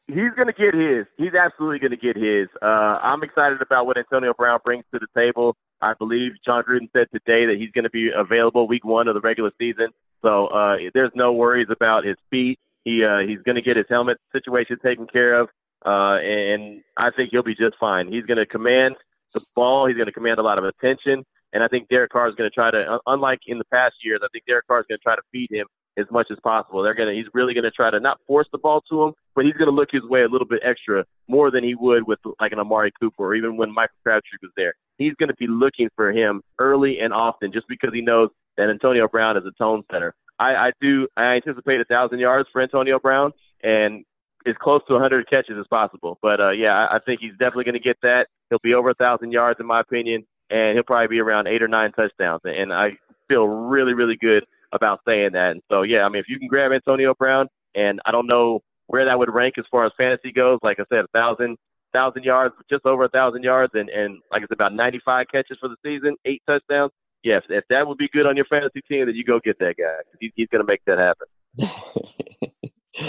He's 0.08 0.32
going 0.36 0.48
to 0.48 0.54
get 0.54 0.74
his. 0.74 1.06
He's 1.18 1.34
absolutely 1.34 1.80
going 1.80 1.92
to 1.92 1.98
get 1.98 2.18
his. 2.18 2.50
Uh, 2.62 3.00
I'm 3.02 3.24
excited 3.24 3.62
about 3.62 3.86
what 3.86 3.98
Antonio 3.98 4.34
Brown 4.34 4.60
brings 4.64 4.84
to 4.94 5.00
the 5.00 5.08
table. 5.16 5.56
I 5.82 5.94
believe 5.94 6.34
Jon 6.46 6.64
Gruden 6.64 6.92
said 6.92 7.08
today 7.14 7.46
that 7.46 7.56
he's 7.58 7.72
going 7.72 7.84
to 7.84 7.90
be 7.90 8.12
available 8.14 8.68
week 8.68 8.84
one 8.84 9.08
of 9.08 9.14
the 9.14 9.22
regular 9.22 9.52
season. 9.58 9.90
So 10.22 10.48
uh, 10.48 10.78
there's 10.94 11.12
no 11.16 11.32
worries 11.32 11.68
about 11.70 12.06
his 12.06 12.18
feet. 12.30 12.60
He 12.84 13.04
uh, 13.04 13.20
he's 13.20 13.40
going 13.46 13.56
to 13.56 13.62
get 13.62 13.78
his 13.78 13.86
helmet 13.90 14.18
situation 14.32 14.78
taken 14.84 15.08
care 15.08 15.40
of, 15.40 15.50
uh, 15.86 16.18
and 16.20 16.82
I 16.98 17.12
think 17.12 17.30
he'll 17.32 17.44
be 17.44 17.56
just 17.56 17.76
fine. 17.80 18.12
He's 18.12 18.26
going 18.26 18.38
to 18.38 18.46
command 18.46 18.96
the 19.34 19.42
ball. 19.56 19.88
He's 19.88 19.96
going 19.96 20.08
to 20.08 20.14
command 20.14 20.40
a 20.40 20.44
lot 20.44 20.58
of 20.58 20.66
attention, 20.66 21.24
and 21.54 21.64
I 21.64 21.68
think 21.68 21.88
Derek 21.90 22.12
Carr 22.12 22.28
is 22.28 22.36
going 22.36 22.50
to 22.50 22.54
try 22.54 22.72
to, 22.72 23.00
unlike 23.08 23.40
in 23.48 23.58
the 23.58 23.66
past 23.66 23.96
years, 24.04 24.20
I 24.24 24.28
think 24.34 24.46
Derek 24.46 24.68
Carr 24.68 24.82
is 24.82 24.86
going 24.90 25.00
to 25.00 25.04
try 25.04 25.16
to 25.16 25.22
feed 25.32 25.50
him 25.52 25.66
as 25.98 26.06
much 26.12 26.28
as 26.32 26.38
possible. 26.44 26.82
They're 26.82 26.94
to, 26.94 27.12
he's 27.12 27.28
really 27.34 27.54
going 27.54 27.64
to 27.64 27.72
try 27.72 27.92
to 27.92 28.00
not 28.00 28.20
force 28.28 28.48
the 28.52 28.58
ball 28.58 28.82
to 28.90 29.04
him, 29.04 29.14
but 29.36 29.46
he's 29.46 29.54
going 29.54 29.70
to 29.70 29.76
look 29.76 29.90
his 29.92 30.04
way 30.04 30.24
a 30.24 30.28
little 30.28 30.48
bit 30.48 30.62
extra 30.64 31.06
more 31.28 31.52
than 31.52 31.64
he 31.64 31.76
would 31.76 32.08
with 32.08 32.20
like 32.40 32.52
an 32.52 32.60
Amari 32.60 32.92
Cooper 33.00 33.24
or 33.24 33.36
even 33.36 33.58
when 33.58 33.74
Michael 33.74 33.96
Crabtree 34.04 34.40
was 34.42 34.52
there. 34.58 34.74
He's 34.98 35.14
going 35.16 35.30
to 35.30 35.36
be 35.36 35.48
looking 35.48 35.90
for 35.96 36.12
him 36.12 36.42
early 36.60 37.00
and 37.00 37.14
often 37.14 37.52
just 37.52 37.68
because 37.68 37.92
he 37.94 38.02
knows 38.02 38.30
that 38.58 38.70
Antonio 38.70 39.08
Brown 39.08 39.38
is 39.38 39.44
a 39.46 39.52
tone 39.58 39.84
setter. 39.92 40.14
I, 40.40 40.56
I 40.56 40.72
do, 40.82 41.08
I 41.16 41.36
anticipate 41.36 41.82
a 41.82 41.86
thousand 41.86 42.20
yards 42.20 42.50
for 42.52 42.62
Antonio 42.62 43.00
Brown 43.00 43.32
and 43.64 44.04
as 44.46 44.56
close 44.60 44.82
to 44.88 44.94
100 44.94 45.30
catches 45.30 45.58
as 45.58 45.68
possible. 45.68 46.18
But 46.22 46.40
uh, 46.40 46.52
yeah, 46.52 46.74
I, 46.74 46.98
I 46.98 47.00
think 47.00 47.22
he's 47.22 47.32
definitely 47.34 47.66
going 47.66 47.74
to 47.74 47.80
get 47.80 47.98
that. 48.02 48.28
He'll 48.50 48.60
be 48.62 48.74
over 48.74 48.90
a 48.90 48.96
thousand 48.96 49.32
yards 49.32 49.60
in 49.60 49.66
my 49.66 49.80
opinion, 49.80 50.26
and 50.50 50.76
he'll 50.76 50.84
probably 50.84 51.08
be 51.08 51.20
around 51.20 51.48
eight 51.48 51.62
or 51.62 51.68
nine 51.68 51.92
touchdowns. 51.92 52.42
And 52.44 52.74
I 52.74 52.98
feel 53.28 53.48
really, 53.48 53.94
really 53.94 54.18
good 54.18 54.46
about 54.74 55.02
saying 55.08 55.32
that. 55.34 55.52
And 55.52 55.62
so, 55.72 55.84
yeah, 55.84 56.04
I 56.04 56.10
mean, 56.10 56.20
if 56.20 56.28
you 56.28 56.40
can 56.40 56.48
grab 56.48 56.72
Antonio 56.72 57.14
Brown, 57.14 57.48
and 57.76 58.00
I 58.06 58.12
don't 58.12 58.28
know 58.28 58.62
where 58.88 59.06
that 59.06 59.18
would 59.18 59.34
rank 59.34 59.56
as 59.58 59.66
far 59.72 59.86
as 59.86 59.92
fantasy 59.98 60.32
goes. 60.32 60.60
Like 60.62 60.80
I 60.80 60.84
said, 60.90 61.06
a 61.06 61.08
thousand, 61.14 61.58
thousand 61.94 62.24
yards, 62.24 62.54
just 62.70 62.86
over 62.86 63.06
a 63.06 63.10
thousand 63.10 63.44
yards, 63.44 63.74
and 63.76 63.90
and 63.90 64.20
like 64.32 64.42
I 64.42 64.46
said, 64.46 64.54
about 64.54 64.74
95 64.74 65.28
catches 65.32 65.58
for 65.60 65.70
the 65.70 65.78
season, 65.84 66.16
eight 66.26 66.42
touchdowns. 66.48 66.92
Yeah, 67.24 67.38
if, 67.38 67.46
if 67.50 67.64
that 67.70 67.88
would 67.88 67.98
be 67.98 68.10
good 68.10 68.26
on 68.26 68.36
your 68.36 68.46
fantasy 68.46 68.82
team, 68.82 69.06
then 69.06 69.16
you 69.16 69.24
go 69.24 69.40
get 69.40 69.60
that 69.60 69.76
guy. 69.78 70.04
He, 70.20 70.32
he's 70.36 70.50
going 70.50 70.66
to 70.66 70.68
make 70.68 70.84
that 70.86 70.98
happen. 70.98 71.28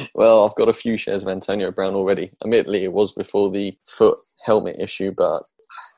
well, 0.14 0.46
I've 0.46 0.54
got 0.56 0.68
a 0.68 0.74
few 0.74 0.96
shares 0.96 1.22
of 1.22 1.28
Antonio 1.28 1.70
Brown 1.70 1.94
already. 1.94 2.30
Admittedly, 2.42 2.84
it 2.84 2.92
was 2.92 3.12
before 3.12 3.50
the 3.50 3.76
foot 3.84 4.18
helmet 4.44 4.76
issue, 4.78 5.10
but 5.10 5.42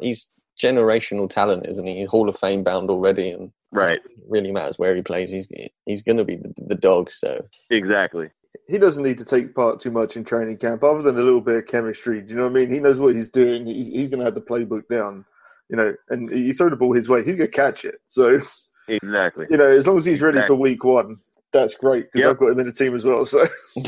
he's 0.00 0.28
generational 0.60 1.28
talent, 1.28 1.66
isn't 1.66 1.86
he? 1.86 2.04
Hall 2.04 2.28
of 2.28 2.38
Fame 2.38 2.64
bound 2.64 2.90
already, 2.90 3.30
and 3.30 3.52
right. 3.72 4.00
Really 4.28 4.52
matters 4.52 4.78
where 4.78 4.94
he 4.94 5.02
plays. 5.02 5.30
He's 5.30 5.48
he's 5.84 6.02
going 6.02 6.16
to 6.16 6.24
be 6.24 6.36
the, 6.36 6.52
the 6.56 6.74
dog. 6.74 7.12
So 7.12 7.46
exactly. 7.70 8.30
He 8.68 8.78
doesn't 8.78 9.04
need 9.04 9.18
to 9.18 9.24
take 9.24 9.54
part 9.54 9.80
too 9.80 9.90
much 9.90 10.16
in 10.16 10.24
training 10.24 10.56
camp, 10.56 10.82
other 10.82 11.02
than 11.02 11.16
a 11.16 11.22
little 11.22 11.42
bit 11.42 11.56
of 11.56 11.66
chemistry. 11.66 12.22
Do 12.22 12.30
you 12.30 12.36
know 12.36 12.44
what 12.44 12.52
I 12.52 12.54
mean? 12.54 12.70
He 12.70 12.80
knows 12.80 12.98
what 12.98 13.14
he's 13.14 13.28
doing. 13.28 13.66
He's, 13.66 13.86
he's 13.88 14.08
going 14.08 14.20
to 14.20 14.24
have 14.24 14.34
the 14.34 14.40
playbook 14.40 14.88
down, 14.88 15.24
you 15.68 15.76
know. 15.76 15.94
And 16.08 16.30
you 16.30 16.52
throw 16.52 16.70
the 16.70 16.76
ball 16.76 16.92
his 16.92 17.08
way, 17.08 17.24
he's 17.24 17.36
going 17.36 17.50
to 17.50 17.56
catch 17.56 17.84
it. 17.84 17.96
So 18.06 18.40
exactly, 18.88 19.46
you 19.50 19.56
know, 19.56 19.66
as 19.66 19.86
long 19.86 19.98
as 19.98 20.04
he's 20.04 20.22
ready 20.22 20.38
exactly. 20.38 20.56
for 20.56 20.60
week 20.60 20.84
one, 20.84 21.16
that's 21.52 21.74
great 21.74 22.12
because 22.12 22.26
Yep. 22.26 22.30
I've 22.30 22.38
got 22.38 22.50
him 22.50 22.60
in 22.60 22.66
the 22.66 22.72
team 22.72 22.94
as 22.94 23.04
well. 23.04 23.26
So 23.26 23.46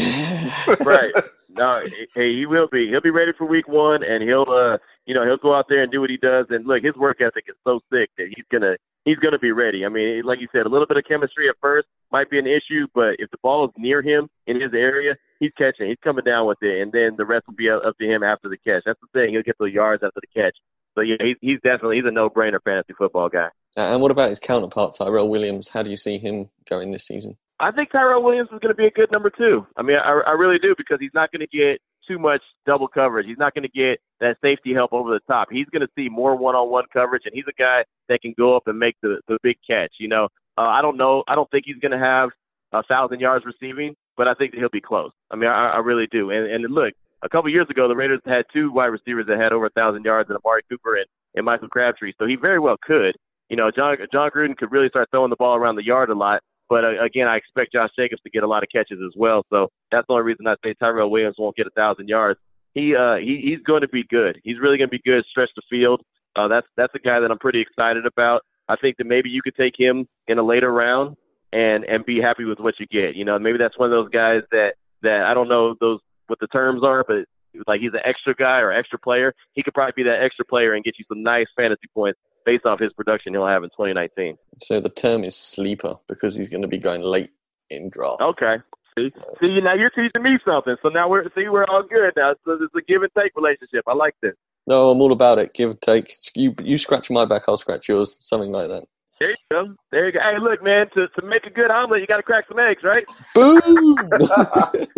right. 0.81 1.13
No, 1.51 1.83
hey, 2.15 2.35
he 2.37 2.47
will 2.47 2.69
be. 2.69 2.89
He'll 2.89 3.01
be 3.01 3.11
ready 3.11 3.33
for 3.37 3.47
week 3.47 3.67
one, 3.69 4.05
and 4.05 4.23
he'll, 4.23 4.47
uh, 4.49 4.79
you 5.07 5.15
know, 5.15 5.25
he'll 5.25 5.39
go 5.39 5.55
out 5.55 5.67
there 5.69 5.83
and 5.83 5.91
do 5.91 6.01
what 6.01 6.11
he 6.11 6.17
does. 6.17 6.47
And 6.51 6.67
look, 6.67 6.85
his 6.85 6.95
work 6.95 7.21
ethic 7.21 7.45
is 7.49 7.57
so 7.65 7.81
sick 7.93 8.11
that 8.17 8.29
he's 8.29 8.45
gonna, 8.53 8.77
he's 9.05 9.17
gonna 9.17 9.39
be 9.39 9.51
ready. 9.51 9.85
I 9.85 9.89
mean, 9.89 10.23
like 10.25 10.41
you 10.41 10.49
said, 10.53 10.67
a 10.67 10.69
little 10.69 10.87
bit 10.87 10.99
of 10.99 11.05
chemistry 11.05 11.49
at 11.49 11.57
first 11.61 11.89
might 12.13 12.31
be 12.31 12.39
an 12.39 12.47
issue, 12.47 12.87
but 12.95 13.17
if 13.19 13.31
the 13.31 13.39
ball 13.43 13.65
is 13.65 13.73
near 13.77 14.03
him 14.03 14.29
in 14.47 14.61
his 14.61 14.73
area, 14.73 15.17
he's 15.41 15.53
catching. 15.59 15.89
He's 15.89 15.99
coming 16.05 16.25
down 16.25 16.47
with 16.47 16.59
it, 16.63 16.81
and 16.81 16.93
then 16.93 17.17
the 17.17 17.25
rest 17.25 17.47
will 17.49 17.55
be 17.55 17.71
up 17.71 17.83
up 17.85 17.99
to 17.99 18.07
him 18.07 18.23
after 18.23 18.49
the 18.49 18.59
catch. 18.59 18.83
That's 18.87 19.01
the 19.01 19.19
thing. 19.19 19.33
He'll 19.33 19.43
get 19.43 19.59
the 19.59 19.65
yards 19.65 20.03
after 20.05 20.21
the 20.21 20.41
catch. 20.41 20.57
So 20.99 21.03
yeah, 21.03 21.15
he's, 21.21 21.37
he's 21.41 21.61
definitely 21.63 21.97
he's 21.97 22.07
a 22.07 22.11
no-brainer 22.11 22.61
fantasy 22.65 22.93
football 22.99 23.29
guy. 23.29 23.51
Uh, 23.77 23.93
and 23.93 24.03
what 24.03 24.11
about 24.11 24.31
his 24.31 24.41
counterpart, 24.41 24.95
Tyrell 24.95 25.29
Williams? 25.29 25.69
How 25.69 25.85
do 25.85 25.91
you 25.91 25.97
see 25.97 26.19
him 26.19 26.49
going 26.69 26.91
this 26.91 27.07
season? 27.07 27.37
I 27.61 27.71
think 27.71 27.93
Tyrell 27.93 28.21
Williams 28.21 28.49
is 28.53 28.59
going 28.59 28.75
to 28.75 28.77
be 28.77 28.87
a 28.87 28.91
good 28.91 29.13
number 29.13 29.31
two. 29.31 29.65
I 29.77 29.83
mean, 29.83 29.97
I, 29.97 30.23
I 30.27 30.33
really 30.33 30.59
do 30.59 30.75
because 30.77 30.99
he's 31.01 31.15
not 31.15 31.31
going 31.31 31.47
to 31.49 31.57
get 31.57 31.81
too 32.09 32.19
much 32.19 32.43
double 32.67 32.89
coverage. 32.89 33.27
He's 33.27 33.39
not 33.39 33.55
going 33.55 33.63
to 33.63 33.69
get 33.69 34.01
that 34.19 34.39
safety 34.43 34.75
help 34.75 34.93
over 34.93 35.11
the 35.13 35.21
top. 35.33 35.49
He's 35.53 35.67
going 35.67 35.83
to 35.83 35.89
see 35.97 36.09
more 36.09 36.35
one-on-one 36.35 36.87
coverage, 36.93 37.23
and 37.27 37.35
he's 37.35 37.45
a 37.49 37.63
guy 37.63 37.85
that 38.09 38.21
can 38.21 38.35
go 38.37 38.57
up 38.57 38.67
and 38.67 38.77
make 38.77 38.97
the 39.03 39.21
the 39.29 39.39
big 39.45 39.59
catch. 39.65 39.93
You 40.01 40.09
know, 40.09 40.25
uh, 40.57 40.63
I 40.63 40.83
don't 40.83 40.97
know. 40.97 41.23
I 41.29 41.37
don't 41.37 41.49
think 41.53 41.65
he's 41.67 41.79
going 41.79 41.93
to 41.93 41.99
have 41.99 42.31
a 42.73 42.83
thousand 42.83 43.21
yards 43.21 43.47
receiving, 43.47 43.95
but 44.17 44.27
I 44.27 44.35
think 44.35 44.51
that 44.51 44.59
he'll 44.59 44.69
be 44.69 44.81
close. 44.81 45.13
I 45.31 45.37
mean, 45.37 45.49
I, 45.49 45.69
I 45.71 45.79
really 45.79 46.09
do. 46.11 46.31
And 46.31 46.51
and 46.51 46.75
look, 46.75 46.95
a 47.23 47.29
couple 47.29 47.51
years 47.51 47.67
ago, 47.71 47.89
the 47.89 47.97
Raiders 47.97 48.21
had 48.27 48.45
two 48.53 48.71
wide 48.73 48.87
receivers 48.87 49.27
that 49.27 49.39
had 49.39 49.53
over 49.53 49.67
a 49.67 49.71
thousand 49.71 50.05
yards, 50.05 50.31
and 50.31 50.39
Amari 50.45 50.63
Cooper 50.71 50.97
and, 50.97 51.07
and 51.35 51.45
Michael 51.45 51.69
Crabtree. 51.69 52.13
So 52.19 52.27
he 52.27 52.37
very 52.37 52.59
well 52.59 52.77
could. 52.83 53.17
You 53.49 53.57
know, 53.57 53.71
John 53.71 53.97
Jon 54.13 54.31
Gruden 54.31 54.57
could 54.57 54.73
really 54.73 54.89
start 54.89 55.09
throwing 55.11 55.31
the 55.31 55.37
ball 55.37 55.57
around 55.57 55.77
the 55.77 55.85
yard 55.85 56.11
a 56.11 56.15
lot. 56.15 56.43
But 56.69 56.85
uh, 56.85 57.03
again, 57.03 57.27
I 57.27 57.37
expect 57.37 57.73
Josh 57.73 57.91
Jacobs 57.97 58.23
to 58.23 58.31
get 58.31 58.43
a 58.43 58.47
lot 58.47 58.63
of 58.63 58.69
catches 58.71 58.99
as 59.05 59.15
well. 59.17 59.45
So 59.51 59.69
that's 59.91 60.07
the 60.07 60.13
only 60.13 60.25
reason 60.25 60.47
I 60.47 60.55
say 60.63 60.75
Tyrell 60.75 61.11
Williams 61.11 61.37
won't 61.39 61.57
get 61.57 61.67
a 61.67 61.71
thousand 61.71 62.09
yards. 62.09 62.39
he 62.75 62.95
uh 62.95 63.17
he, 63.17 63.41
he's 63.43 63.63
going 63.65 63.81
to 63.81 63.89
be 63.89 64.05
good. 64.05 64.39
He's 64.45 64.59
really 64.61 64.77
going 64.77 64.91
to 64.91 64.97
be 64.97 65.03
good. 65.05 65.25
Stretch 65.31 65.51
the 65.57 65.63
field. 65.71 66.03
Uh, 66.37 66.47
that's 66.47 66.67
that's 66.77 66.95
a 66.95 66.99
guy 66.99 67.21
that 67.21 67.31
I'm 67.31 67.39
pretty 67.39 67.61
excited 67.61 68.05
about. 68.07 68.43
I 68.69 68.77
think 68.77 68.99
that 68.99 69.07
maybe 69.07 69.31
you 69.31 69.41
could 69.43 69.57
take 69.57 69.75
him 69.79 70.07
in 70.27 70.39
a 70.39 70.43
later 70.43 70.73
round 70.73 71.17
and 71.53 71.85
and 71.85 72.05
be 72.05 72.21
happy 72.21 72.45
with 72.45 72.59
what 72.61 72.75
you 72.79 72.87
get. 72.87 73.17
You 73.17 73.25
know, 73.25 73.39
maybe 73.39 73.57
that's 73.59 73.79
one 73.79 73.91
of 73.91 73.97
those 73.97 74.11
guys 74.11 74.43
that 74.53 74.75
that 75.03 75.23
I 75.23 75.33
don't 75.33 75.49
know 75.49 75.75
those 75.81 76.01
what 76.29 76.39
the 76.41 76.47
terms 76.47 76.83
are, 76.85 77.05
but 77.07 77.25
like 77.67 77.81
he's 77.81 77.93
an 77.93 78.01
extra 78.05 78.35
guy 78.35 78.61
or 78.61 78.73
extra 78.73 78.99
player. 78.99 79.35
He 79.53 79.63
could 79.63 79.75
probably 79.75 79.93
be 79.97 80.03
that 80.05 80.23
extra 80.23 80.45
player 80.45 80.75
and 80.75 80.85
get 80.85 80.99
you 80.99 81.05
some 81.09 81.23
nice 81.23 81.47
fantasy 81.57 81.89
points 81.95 82.19
based 82.45 82.65
off 82.65 82.81
his 82.81 82.93
production 82.93 83.35
he'll 83.35 83.47
have 83.47 83.63
in 83.63 83.71
2019. 83.71 84.37
So 84.59 84.81
the 84.81 84.89
term 84.89 85.25
is 85.25 85.37
sleeper 85.37 85.97
because 86.07 86.35
he's 86.35 86.49
going 86.49 86.63
to 86.63 86.69
be 86.69 86.79
going 86.79 87.03
late 87.03 87.31
in 87.71 87.91
draft. 87.91 88.21
Okay. 88.21 88.57
See, 88.99 89.13
see, 89.41 89.61
now 89.61 89.75
you're 89.75 89.91
teaching 89.91 90.23
me 90.23 90.39
something. 90.45 90.77
So 90.83 90.89
now 90.89 91.09
we're 91.09 91.25
see 91.35 91.49
we're 91.49 91.67
all 91.67 91.83
good 91.83 92.13
now. 92.17 92.35
So 92.45 92.53
it's 92.53 92.75
a 92.75 92.83
give 92.83 93.03
and 93.03 93.13
take 93.17 93.37
relationship. 93.37 93.85
I 93.87 93.95
like 93.95 94.15
this. 94.23 94.35
No, 94.67 94.91
I'm 94.91 95.01
all 95.01 95.13
about 95.13 95.39
it. 95.39 95.55
Give 95.55 95.71
and 95.71 95.81
take. 95.81 96.17
You 96.35 96.53
you 96.63 96.79
scratch 96.79 97.11
my 97.11 97.25
back, 97.25 97.43
I'll 97.49 97.59
scratch 97.59 97.89
yours. 97.89 98.19
Something 98.21 98.51
like 98.51 98.69
that. 98.71 98.85
There 99.21 99.31
you 99.31 99.37
go. 99.51 99.75
There 99.91 100.07
you 100.07 100.13
go. 100.13 100.21
Hey, 100.21 100.39
look, 100.39 100.63
man. 100.63 100.89
To 100.95 101.09
to 101.09 101.27
make 101.27 101.45
a 101.45 101.51
good 101.51 101.71
omelet, 101.71 102.01
you 102.01 102.07
got 102.07 102.19
to 102.19 102.23
crack 102.23 102.47
some 102.49 102.59
eggs, 102.59 102.83
right? 102.83 103.05
Boom. 103.35 103.97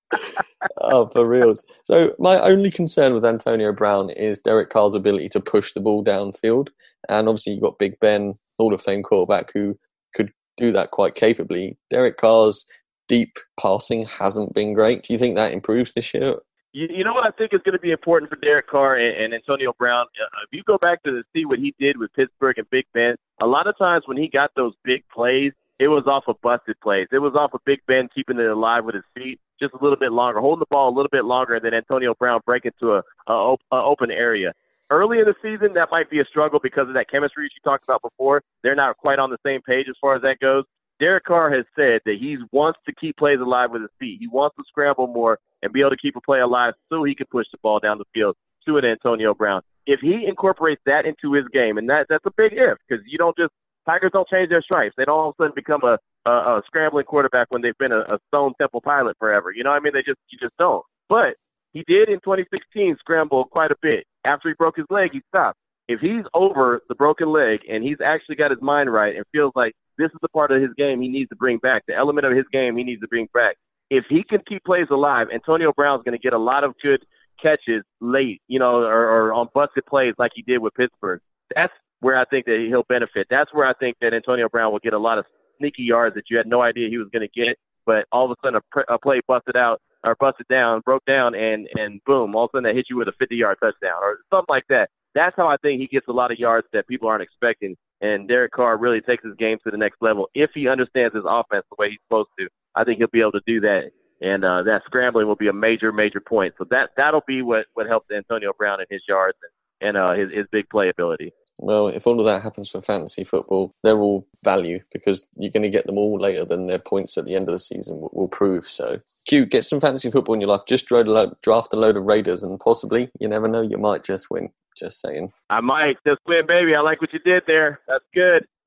oh, 0.80 1.08
for 1.08 1.26
reals. 1.26 1.62
So 1.84 2.14
my 2.18 2.40
only 2.40 2.70
concern 2.70 3.14
with 3.14 3.24
Antonio 3.24 3.72
Brown 3.72 4.10
is 4.10 4.38
Derek 4.38 4.70
Carr's 4.70 4.94
ability 4.94 5.28
to 5.30 5.40
push 5.40 5.72
the 5.72 5.80
ball 5.80 6.04
downfield, 6.04 6.68
and 7.08 7.28
obviously 7.28 7.54
you've 7.54 7.62
got 7.62 7.78
Big 7.78 7.98
Ben, 8.00 8.34
Hall 8.58 8.74
of 8.74 8.82
Fame 8.82 9.02
quarterback, 9.02 9.50
who 9.52 9.78
could 10.14 10.32
do 10.56 10.72
that 10.72 10.90
quite 10.90 11.14
capably. 11.14 11.76
Derek 11.90 12.16
Carr's 12.16 12.66
deep 13.08 13.38
passing 13.60 14.06
hasn't 14.06 14.54
been 14.54 14.72
great. 14.72 15.04
Do 15.04 15.12
you 15.12 15.18
think 15.18 15.36
that 15.36 15.52
improves 15.52 15.92
this 15.92 16.14
year? 16.14 16.36
You, 16.72 16.88
you 16.90 17.04
know 17.04 17.12
what 17.12 17.26
I 17.26 17.30
think 17.30 17.54
is 17.54 17.60
going 17.64 17.74
to 17.74 17.78
be 17.78 17.92
important 17.92 18.30
for 18.30 18.36
Derek 18.36 18.66
Carr 18.66 18.96
and, 18.96 19.16
and 19.16 19.34
Antonio 19.34 19.72
Brown. 19.78 20.06
Uh, 20.20 20.42
if 20.42 20.52
you 20.52 20.62
go 20.64 20.76
back 20.76 21.02
to 21.04 21.12
the, 21.12 21.22
see 21.32 21.44
what 21.44 21.60
he 21.60 21.72
did 21.78 21.96
with 21.96 22.12
Pittsburgh 22.14 22.58
and 22.58 22.68
Big 22.70 22.84
Ben, 22.92 23.14
a 23.40 23.46
lot 23.46 23.68
of 23.68 23.78
times 23.78 24.04
when 24.06 24.16
he 24.16 24.28
got 24.28 24.50
those 24.56 24.74
big 24.84 25.04
plays, 25.08 25.52
it 25.78 25.88
was 25.88 26.06
off 26.06 26.24
of 26.28 26.40
busted 26.40 26.78
plays. 26.80 27.08
It 27.12 27.18
was 27.18 27.34
off 27.34 27.54
of 27.54 27.60
Big 27.64 27.80
Ben 27.86 28.08
keeping 28.14 28.38
it 28.38 28.46
alive 28.46 28.84
with 28.84 28.94
his 28.94 29.04
feet 29.14 29.40
just 29.60 29.74
a 29.74 29.82
little 29.82 29.98
bit 29.98 30.12
longer, 30.12 30.40
holding 30.40 30.60
the 30.60 30.66
ball 30.70 30.88
a 30.88 30.94
little 30.94 31.08
bit 31.10 31.24
longer, 31.24 31.54
and 31.54 31.64
then 31.64 31.74
Antonio 31.74 32.14
Brown 32.14 32.40
breaking 32.44 32.72
to 32.80 32.94
a, 32.94 33.02
a, 33.26 33.56
a 33.72 33.76
open 33.76 34.10
area. 34.10 34.52
Early 34.90 35.18
in 35.18 35.24
the 35.24 35.34
season, 35.42 35.74
that 35.74 35.90
might 35.90 36.10
be 36.10 36.20
a 36.20 36.24
struggle 36.24 36.60
because 36.62 36.88
of 36.88 36.94
that 36.94 37.10
chemistry 37.10 37.44
you 37.44 37.50
talked 37.64 37.84
about 37.84 38.02
before. 38.02 38.42
They're 38.62 38.74
not 38.74 38.96
quite 38.98 39.18
on 39.18 39.30
the 39.30 39.38
same 39.44 39.62
page 39.62 39.86
as 39.88 39.96
far 40.00 40.14
as 40.14 40.22
that 40.22 40.40
goes. 40.40 40.64
Derek 41.00 41.24
Carr 41.24 41.50
has 41.50 41.64
said 41.74 42.02
that 42.04 42.18
he 42.20 42.38
wants 42.52 42.78
to 42.86 42.94
keep 42.94 43.16
plays 43.16 43.40
alive 43.40 43.70
with 43.70 43.82
his 43.82 43.90
feet. 43.98 44.18
He 44.20 44.28
wants 44.28 44.56
to 44.56 44.64
scramble 44.68 45.08
more 45.08 45.38
and 45.62 45.72
be 45.72 45.80
able 45.80 45.90
to 45.90 45.96
keep 45.96 46.16
a 46.16 46.20
play 46.20 46.40
alive 46.40 46.74
so 46.88 47.02
he 47.02 47.14
can 47.14 47.26
push 47.30 47.46
the 47.50 47.58
ball 47.62 47.80
down 47.80 47.98
the 47.98 48.04
field 48.14 48.36
to 48.66 48.78
an 48.78 48.84
Antonio 48.84 49.34
Brown. 49.34 49.62
If 49.86 50.00
he 50.00 50.24
incorporates 50.26 50.82
that 50.86 51.04
into 51.04 51.32
his 51.32 51.46
game, 51.48 51.78
and 51.78 51.88
that 51.90 52.06
that's 52.08 52.24
a 52.26 52.30
big 52.36 52.52
if, 52.54 52.78
because 52.86 53.04
you 53.06 53.18
don't 53.18 53.36
just 53.36 53.52
Tigers 53.86 54.10
don't 54.12 54.28
change 54.28 54.48
their 54.48 54.62
stripes. 54.62 54.94
They 54.96 55.04
don't 55.04 55.18
all 55.18 55.28
of 55.30 55.34
a 55.38 55.42
sudden 55.44 55.52
become 55.54 55.82
a, 55.84 55.98
a, 56.28 56.30
a 56.30 56.62
scrambling 56.66 57.04
quarterback 57.04 57.48
when 57.50 57.62
they've 57.62 57.78
been 57.78 57.92
a, 57.92 58.00
a 58.00 58.18
Stone 58.28 58.54
Temple 58.60 58.80
pilot 58.80 59.16
forever. 59.18 59.52
You 59.54 59.64
know 59.64 59.70
what 59.70 59.76
I 59.76 59.80
mean? 59.80 59.92
They 59.92 60.02
just 60.02 60.18
you 60.30 60.38
just 60.38 60.56
don't. 60.58 60.84
But 61.08 61.36
he 61.72 61.84
did 61.86 62.08
in 62.08 62.20
2016 62.20 62.96
scramble 63.00 63.44
quite 63.44 63.70
a 63.70 63.76
bit. 63.82 64.04
After 64.24 64.48
he 64.48 64.54
broke 64.54 64.76
his 64.76 64.86
leg, 64.90 65.10
he 65.12 65.20
stopped. 65.28 65.58
If 65.86 66.00
he's 66.00 66.24
over 66.32 66.80
the 66.88 66.94
broken 66.94 67.30
leg 67.30 67.60
and 67.68 67.84
he's 67.84 67.98
actually 68.02 68.36
got 68.36 68.50
his 68.50 68.62
mind 68.62 68.90
right 68.90 69.14
and 69.14 69.24
feels 69.32 69.52
like 69.54 69.74
this 69.98 70.06
is 70.06 70.18
the 70.22 70.28
part 70.28 70.50
of 70.50 70.62
his 70.62 70.70
game 70.78 71.02
he 71.02 71.08
needs 71.08 71.28
to 71.28 71.36
bring 71.36 71.58
back, 71.58 71.82
the 71.86 71.94
element 71.94 72.26
of 72.26 72.34
his 72.34 72.46
game 72.52 72.76
he 72.76 72.84
needs 72.84 73.02
to 73.02 73.08
bring 73.08 73.28
back. 73.34 73.56
If 73.90 74.04
he 74.08 74.22
can 74.22 74.40
keep 74.48 74.64
plays 74.64 74.86
alive, 74.90 75.26
Antonio 75.32 75.72
Brown's 75.76 76.02
going 76.04 76.16
to 76.16 76.22
get 76.22 76.32
a 76.32 76.38
lot 76.38 76.64
of 76.64 76.74
good 76.82 77.04
catches 77.42 77.82
late, 78.00 78.40
you 78.48 78.58
know, 78.58 78.76
or, 78.76 79.26
or 79.26 79.32
on 79.34 79.48
busted 79.52 79.84
plays 79.84 80.14
like 80.16 80.32
he 80.34 80.42
did 80.42 80.58
with 80.58 80.74
Pittsburgh. 80.74 81.20
That's 81.54 81.72
where 82.04 82.18
I 82.18 82.26
think 82.26 82.44
that 82.44 82.62
he'll 82.68 82.84
benefit. 82.86 83.28
That's 83.30 83.50
where 83.54 83.66
I 83.66 83.72
think 83.72 83.96
that 84.02 84.12
Antonio 84.12 84.46
Brown 84.50 84.70
will 84.70 84.78
get 84.78 84.92
a 84.92 84.98
lot 84.98 85.16
of 85.16 85.24
sneaky 85.56 85.84
yards 85.84 86.14
that 86.16 86.24
you 86.28 86.36
had 86.36 86.46
no 86.46 86.60
idea 86.60 86.90
he 86.90 86.98
was 86.98 87.08
going 87.10 87.26
to 87.26 87.40
get, 87.40 87.56
but 87.86 88.04
all 88.12 88.26
of 88.26 88.30
a 88.30 88.34
sudden 88.44 88.56
a, 88.56 88.60
pr- 88.70 88.92
a 88.92 88.98
play 88.98 89.22
busted 89.26 89.56
out 89.56 89.80
or 90.04 90.14
busted 90.20 90.46
down, 90.48 90.82
broke 90.84 91.02
down, 91.06 91.34
and 91.34 91.66
and 91.76 92.02
boom, 92.04 92.36
all 92.36 92.44
of 92.44 92.50
a 92.52 92.58
sudden 92.58 92.64
that 92.64 92.76
hit 92.76 92.88
you 92.90 92.98
with 92.98 93.08
a 93.08 93.24
50-yard 93.24 93.56
touchdown 93.58 94.02
or 94.02 94.18
something 94.30 94.52
like 94.52 94.64
that. 94.68 94.90
That's 95.14 95.34
how 95.34 95.48
I 95.48 95.56
think 95.62 95.80
he 95.80 95.86
gets 95.86 96.06
a 96.06 96.12
lot 96.12 96.30
of 96.30 96.38
yards 96.38 96.66
that 96.74 96.86
people 96.86 97.08
aren't 97.08 97.22
expecting. 97.22 97.74
And 98.02 98.28
Derek 98.28 98.52
Carr 98.52 98.76
really 98.76 99.00
takes 99.00 99.24
his 99.24 99.34
game 99.36 99.56
to 99.64 99.70
the 99.70 99.78
next 99.78 100.02
level 100.02 100.28
if 100.34 100.50
he 100.52 100.68
understands 100.68 101.14
his 101.14 101.24
offense 101.26 101.64
the 101.70 101.76
way 101.78 101.88
he's 101.88 102.00
supposed 102.06 102.30
to. 102.38 102.48
I 102.74 102.84
think 102.84 102.98
he'll 102.98 103.08
be 103.10 103.22
able 103.22 103.32
to 103.32 103.42
do 103.46 103.60
that, 103.60 103.92
and 104.20 104.44
uh, 104.44 104.62
that 104.64 104.82
scrambling 104.84 105.26
will 105.26 105.36
be 105.36 105.48
a 105.48 105.54
major, 105.54 105.90
major 105.90 106.20
point. 106.20 106.52
So 106.58 106.66
that 106.68 106.90
that'll 106.98 107.24
be 107.26 107.40
what 107.40 107.64
what 107.72 107.86
helps 107.86 108.10
Antonio 108.10 108.52
Brown 108.58 108.80
in 108.80 108.86
his 108.90 109.00
yards 109.08 109.38
and, 109.80 109.88
and 109.88 109.96
uh, 109.96 110.12
his 110.12 110.30
his 110.30 110.44
big 110.52 110.66
playability. 110.68 111.30
Well, 111.58 111.88
if 111.88 112.06
all 112.06 112.18
of 112.18 112.26
that 112.26 112.42
happens 112.42 112.70
for 112.70 112.82
fantasy 112.82 113.24
football, 113.24 113.74
they're 113.82 113.98
all 113.98 114.26
value 114.42 114.80
because 114.92 115.24
you're 115.36 115.52
going 115.52 115.62
to 115.62 115.70
get 115.70 115.86
them 115.86 115.98
all 115.98 116.18
later 116.18 116.44
than 116.44 116.66
their 116.66 116.78
points 116.78 117.16
at 117.16 117.24
the 117.26 117.34
end 117.34 117.48
of 117.48 117.52
the 117.52 117.60
season 117.60 118.00
will, 118.00 118.10
will 118.12 118.28
prove. 118.28 118.68
So, 118.68 119.00
Q, 119.26 119.46
get 119.46 119.64
some 119.64 119.80
fantasy 119.80 120.10
football 120.10 120.34
in 120.34 120.40
your 120.40 120.50
life. 120.50 120.62
Just 120.66 120.86
draft 120.86 121.06
a, 121.06 121.12
load, 121.12 121.36
draft 121.42 121.72
a 121.72 121.76
load 121.76 121.96
of 121.96 122.04
Raiders, 122.04 122.42
and 122.42 122.58
possibly, 122.58 123.08
you 123.20 123.28
never 123.28 123.48
know, 123.48 123.62
you 123.62 123.78
might 123.78 124.04
just 124.04 124.30
win. 124.30 124.50
Just 124.76 125.00
saying. 125.00 125.32
I 125.50 125.60
might 125.60 125.98
just 126.04 126.20
win, 126.26 126.46
baby. 126.48 126.74
I 126.74 126.80
like 126.80 127.00
what 127.00 127.12
you 127.12 127.20
did 127.20 127.44
there. 127.46 127.78
That's 127.86 128.04
good. 128.12 128.44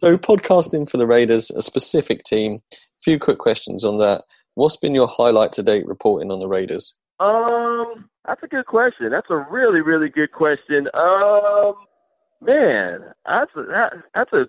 so, 0.00 0.18
podcasting 0.18 0.90
for 0.90 0.96
the 0.96 1.06
Raiders, 1.06 1.52
a 1.52 1.62
specific 1.62 2.24
team. 2.24 2.60
A 2.72 2.76
few 3.04 3.20
quick 3.20 3.38
questions 3.38 3.84
on 3.84 3.98
that. 3.98 4.24
What's 4.54 4.76
been 4.76 4.96
your 4.96 5.06
highlight 5.06 5.52
to 5.52 5.62
date 5.62 5.86
reporting 5.86 6.32
on 6.32 6.40
the 6.40 6.48
Raiders? 6.48 6.96
Um, 7.20 8.08
that's 8.24 8.42
a 8.42 8.46
good 8.46 8.66
question. 8.66 9.10
That's 9.10 9.30
a 9.30 9.46
really, 9.50 9.80
really 9.80 10.08
good 10.08 10.32
question. 10.32 10.88
Um, 10.94 11.74
man, 12.40 13.00
that's 13.26 13.50
a, 13.56 13.62
that, 13.64 13.92
that's 14.14 14.32
a 14.32 14.48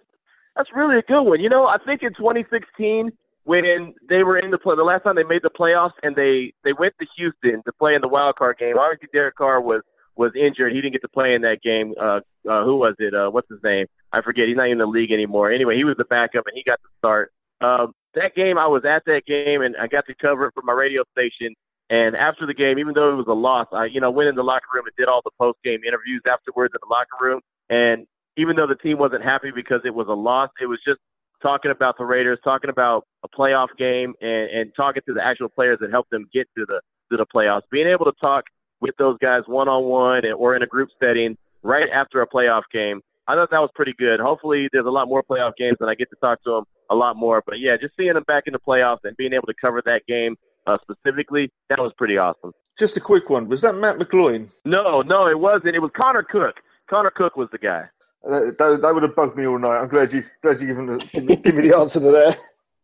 that's 0.56 0.70
really 0.76 0.98
a 0.98 1.02
good 1.02 1.24
one. 1.24 1.40
You 1.40 1.50
know, 1.50 1.68
I 1.68 1.78
think 1.86 2.04
in 2.04 2.14
2016 2.14 3.12
when 3.46 3.96
they 4.08 4.24
were 4.24 4.38
in 4.38 4.52
the 4.52 4.58
play, 4.58 4.76
the 4.76 4.84
last 4.84 5.04
time 5.04 5.16
they 5.16 5.24
made 5.24 5.42
the 5.42 5.50
playoffs 5.50 5.94
and 6.04 6.16
they 6.16 6.54
they 6.64 6.74
went 6.74 6.94
to 7.00 7.08
Houston 7.18 7.64
to 7.64 7.74
play 7.80 7.96
in 7.96 8.02
the 8.02 8.08
wild 8.08 8.36
card 8.36 8.58
game. 8.60 8.78
Obviously, 8.78 9.08
Derek 9.12 9.36
Carr 9.36 9.62
was 9.62 9.82
was 10.16 10.32
injured. 10.36 10.74
He 10.74 10.82
didn't 10.82 10.94
get 10.94 11.02
to 11.02 11.08
play 11.08 11.34
in 11.34 11.42
that 11.42 11.62
game. 11.64 11.94
Uh, 12.00 12.20
uh, 12.48 12.64
who 12.66 12.76
was 12.76 12.94
it? 13.00 13.16
Uh, 13.16 13.30
what's 13.30 13.50
his 13.50 13.64
name? 13.64 13.88
I 14.12 14.22
forget. 14.22 14.48
He's 14.48 14.58
not 14.58 14.66
even 14.66 14.74
in 14.74 14.78
the 14.80 14.86
league 14.86 15.12
anymore. 15.12 15.52
Anyway, 15.52 15.78
he 15.78 15.86
was 15.86 15.96
the 15.98 16.06
backup 16.06 16.46
and 16.46 16.56
he 16.56 16.64
got 16.64 16.80
to 16.82 16.90
start. 16.98 17.32
Um, 17.62 17.94
that 18.16 18.36
game, 18.36 18.58
I 18.58 18.68
was 18.68 18.84
at 18.86 19.06
that 19.06 19.26
game 19.26 19.62
and 19.62 19.76
I 19.78 19.88
got 19.88 20.06
to 20.08 20.16
cover 20.16 20.48
it 20.48 20.54
for 20.54 20.62
my 20.64 20.74
radio 20.74 21.04
station. 21.14 21.56
And 21.90 22.16
after 22.16 22.46
the 22.46 22.54
game, 22.54 22.78
even 22.78 22.94
though 22.94 23.12
it 23.12 23.16
was 23.16 23.26
a 23.28 23.34
loss, 23.34 23.68
I, 23.72 23.86
you 23.86 24.00
know, 24.00 24.12
went 24.12 24.30
in 24.30 24.36
the 24.36 24.44
locker 24.44 24.68
room 24.74 24.86
and 24.86 24.96
did 24.96 25.08
all 25.08 25.22
the 25.24 25.32
post 25.40 25.58
game 25.64 25.82
interviews 25.86 26.22
afterwards 26.32 26.74
in 26.76 26.80
the 26.88 26.94
locker 26.94 27.18
room. 27.20 27.42
And 27.70 28.06
even 28.38 28.56
though 28.56 28.68
the 28.68 28.76
team 28.76 29.00
wasn't 29.00 29.24
happy 29.24 29.52
because 29.54 29.82
it 29.86 29.94
was 29.94 30.08
a 30.08 30.14
loss, 30.14 30.50
it 30.62 30.68
was 30.68 30.80
just 30.86 31.00
talking 31.42 31.72
about 31.72 31.98
the 31.98 32.06
Raiders, 32.06 32.38
talking 32.44 32.70
about 32.70 33.06
a 33.24 33.28
playoff 33.28 33.70
game, 33.78 34.14
and, 34.22 34.50
and 34.52 34.72
talking 34.76 35.02
to 35.08 35.14
the 35.14 35.26
actual 35.26 35.50
players 35.50 35.80
that 35.82 35.90
helped 35.90 36.12
them 36.12 36.28
get 36.34 36.48
to 36.58 36.66
the 36.68 36.80
to 37.12 37.18
the 37.18 37.26
playoffs. 37.34 37.62
Being 37.72 37.88
able 37.88 38.06
to 38.06 38.14
talk 38.22 38.44
with 38.82 38.96
those 38.98 39.18
guys 39.20 39.42
one 39.48 39.68
on 39.68 39.86
one 39.86 40.24
or 40.38 40.56
in 40.56 40.62
a 40.62 40.68
group 40.68 40.90
setting 41.02 41.36
right 41.64 41.90
after 41.92 42.22
a 42.22 42.28
playoff 42.28 42.64
game, 42.72 43.02
I 43.28 43.36
thought 43.36 43.50
that 43.52 43.60
was 43.60 43.72
pretty 43.74 43.94
good. 43.98 44.20
Hopefully, 44.20 44.70
there's 44.72 44.86
a 44.86 44.92
lot 44.92 45.08
more 45.08 45.24
playoff 45.24 45.54
games, 45.58 45.78
and 45.80 45.90
I 45.90 45.96
get 45.96 46.10
to 46.12 46.16
talk 46.22 46.44
to 46.44 46.52
them 46.52 46.64
a 46.90 46.96
lot 46.96 47.16
more. 47.16 47.44
But 47.46 47.60
yeah, 47.60 47.78
just 47.82 47.96
seeing 47.98 48.14
them 48.14 48.24
back 48.28 48.44
in 48.46 48.54
the 48.54 48.60
playoffs 48.60 49.00
and 49.04 49.18
being 49.18 49.34
able 49.34 49.48
to 49.48 49.54
cover 49.60 49.82
that 49.86 50.06
game 50.08 50.36
uh, 50.70 50.78
specifically, 50.82 51.52
that 51.70 51.80
was 51.80 51.92
pretty 51.98 52.18
awesome. 52.18 52.54
Just 52.78 52.98
a 52.98 53.02
quick 53.02 53.30
one. 53.30 53.48
Was 53.48 53.62
that 53.62 53.76
Matt 53.76 53.98
McGloin? 53.98 54.50
No, 54.66 55.02
no, 55.02 55.28
it 55.28 55.40
wasn't. 55.40 55.76
It 55.76 55.80
was 55.80 55.92
Connor 55.96 56.24
Cook. 56.24 56.56
Connor 56.90 57.12
Cook 57.12 57.36
was 57.36 57.50
the 57.52 57.58
guy. 57.58 57.90
That, 58.24 58.56
that, 58.58 58.82
that 58.82 58.94
would 58.94 59.04
have 59.04 59.16
bugged 59.16 59.38
me 59.38 59.46
all 59.46 59.60
night. 59.60 59.80
I'm 59.80 59.88
glad 59.88 60.12
you 60.12 60.24
glad 60.42 60.60
you 60.60 60.68
give, 60.68 60.78
him, 60.78 60.98
give, 60.98 61.24
me, 61.24 61.36
give 61.38 61.56
me 61.56 61.70
the 61.70 61.78
answer 61.78 62.00
to 62.00 62.12
that. 62.12 62.38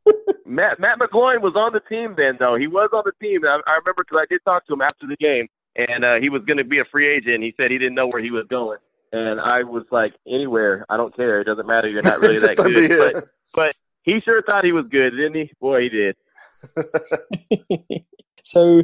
Matt 0.46 0.80
Matt 0.80 1.00
McGloin 1.00 1.42
was 1.42 1.56
on 1.56 1.74
the 1.74 1.82
team 1.82 2.16
then, 2.18 2.38
though. 2.40 2.56
He 2.56 2.68
was 2.68 2.90
on 2.94 3.04
the 3.06 3.12
team. 3.22 3.46
I, 3.46 3.60
I 3.68 3.76
remember 3.78 4.04
because 4.04 4.20
I 4.22 4.26
did 4.30 4.42
talk 4.46 4.66
to 4.68 4.74
him 4.74 4.82
after 4.82 5.08
the 5.08 5.18
game, 5.18 5.48
and 5.76 6.06
uh, 6.06 6.16
he 6.16 6.30
was 6.30 6.44
going 6.46 6.58
to 6.58 6.64
be 6.64 6.80
a 6.80 6.86
free 6.86 7.08
agent. 7.08 7.44
He 7.44 7.54
said 7.58 7.72
he 7.72 7.78
didn't 7.78 7.96
know 7.96 8.08
where 8.08 8.22
he 8.22 8.32
was 8.32 8.46
going, 8.50 8.80
and 9.12 9.40
I 9.40 9.64
was 9.64 9.84
like, 9.92 10.14
anywhere. 10.28 10.86
I 10.90 10.98
don't 10.98 11.16
care. 11.16 11.42
It 11.42 11.46
doesn't 11.46 11.68
matter. 11.68 11.90
You're 11.90 12.02
not 12.02 12.20
really 12.20 12.38
that 12.40 12.56
good. 12.58 13.14
But, 13.14 13.30
but 13.54 13.76
he 14.04 14.20
sure 14.20 14.42
thought 14.42 14.64
he 14.64 14.72
was 14.72 14.86
good, 14.90 15.12
didn't 15.12 15.36
he? 15.36 15.52
Boy, 15.60 15.82
he 15.82 15.90
did. 15.90 16.16
so, 18.44 18.84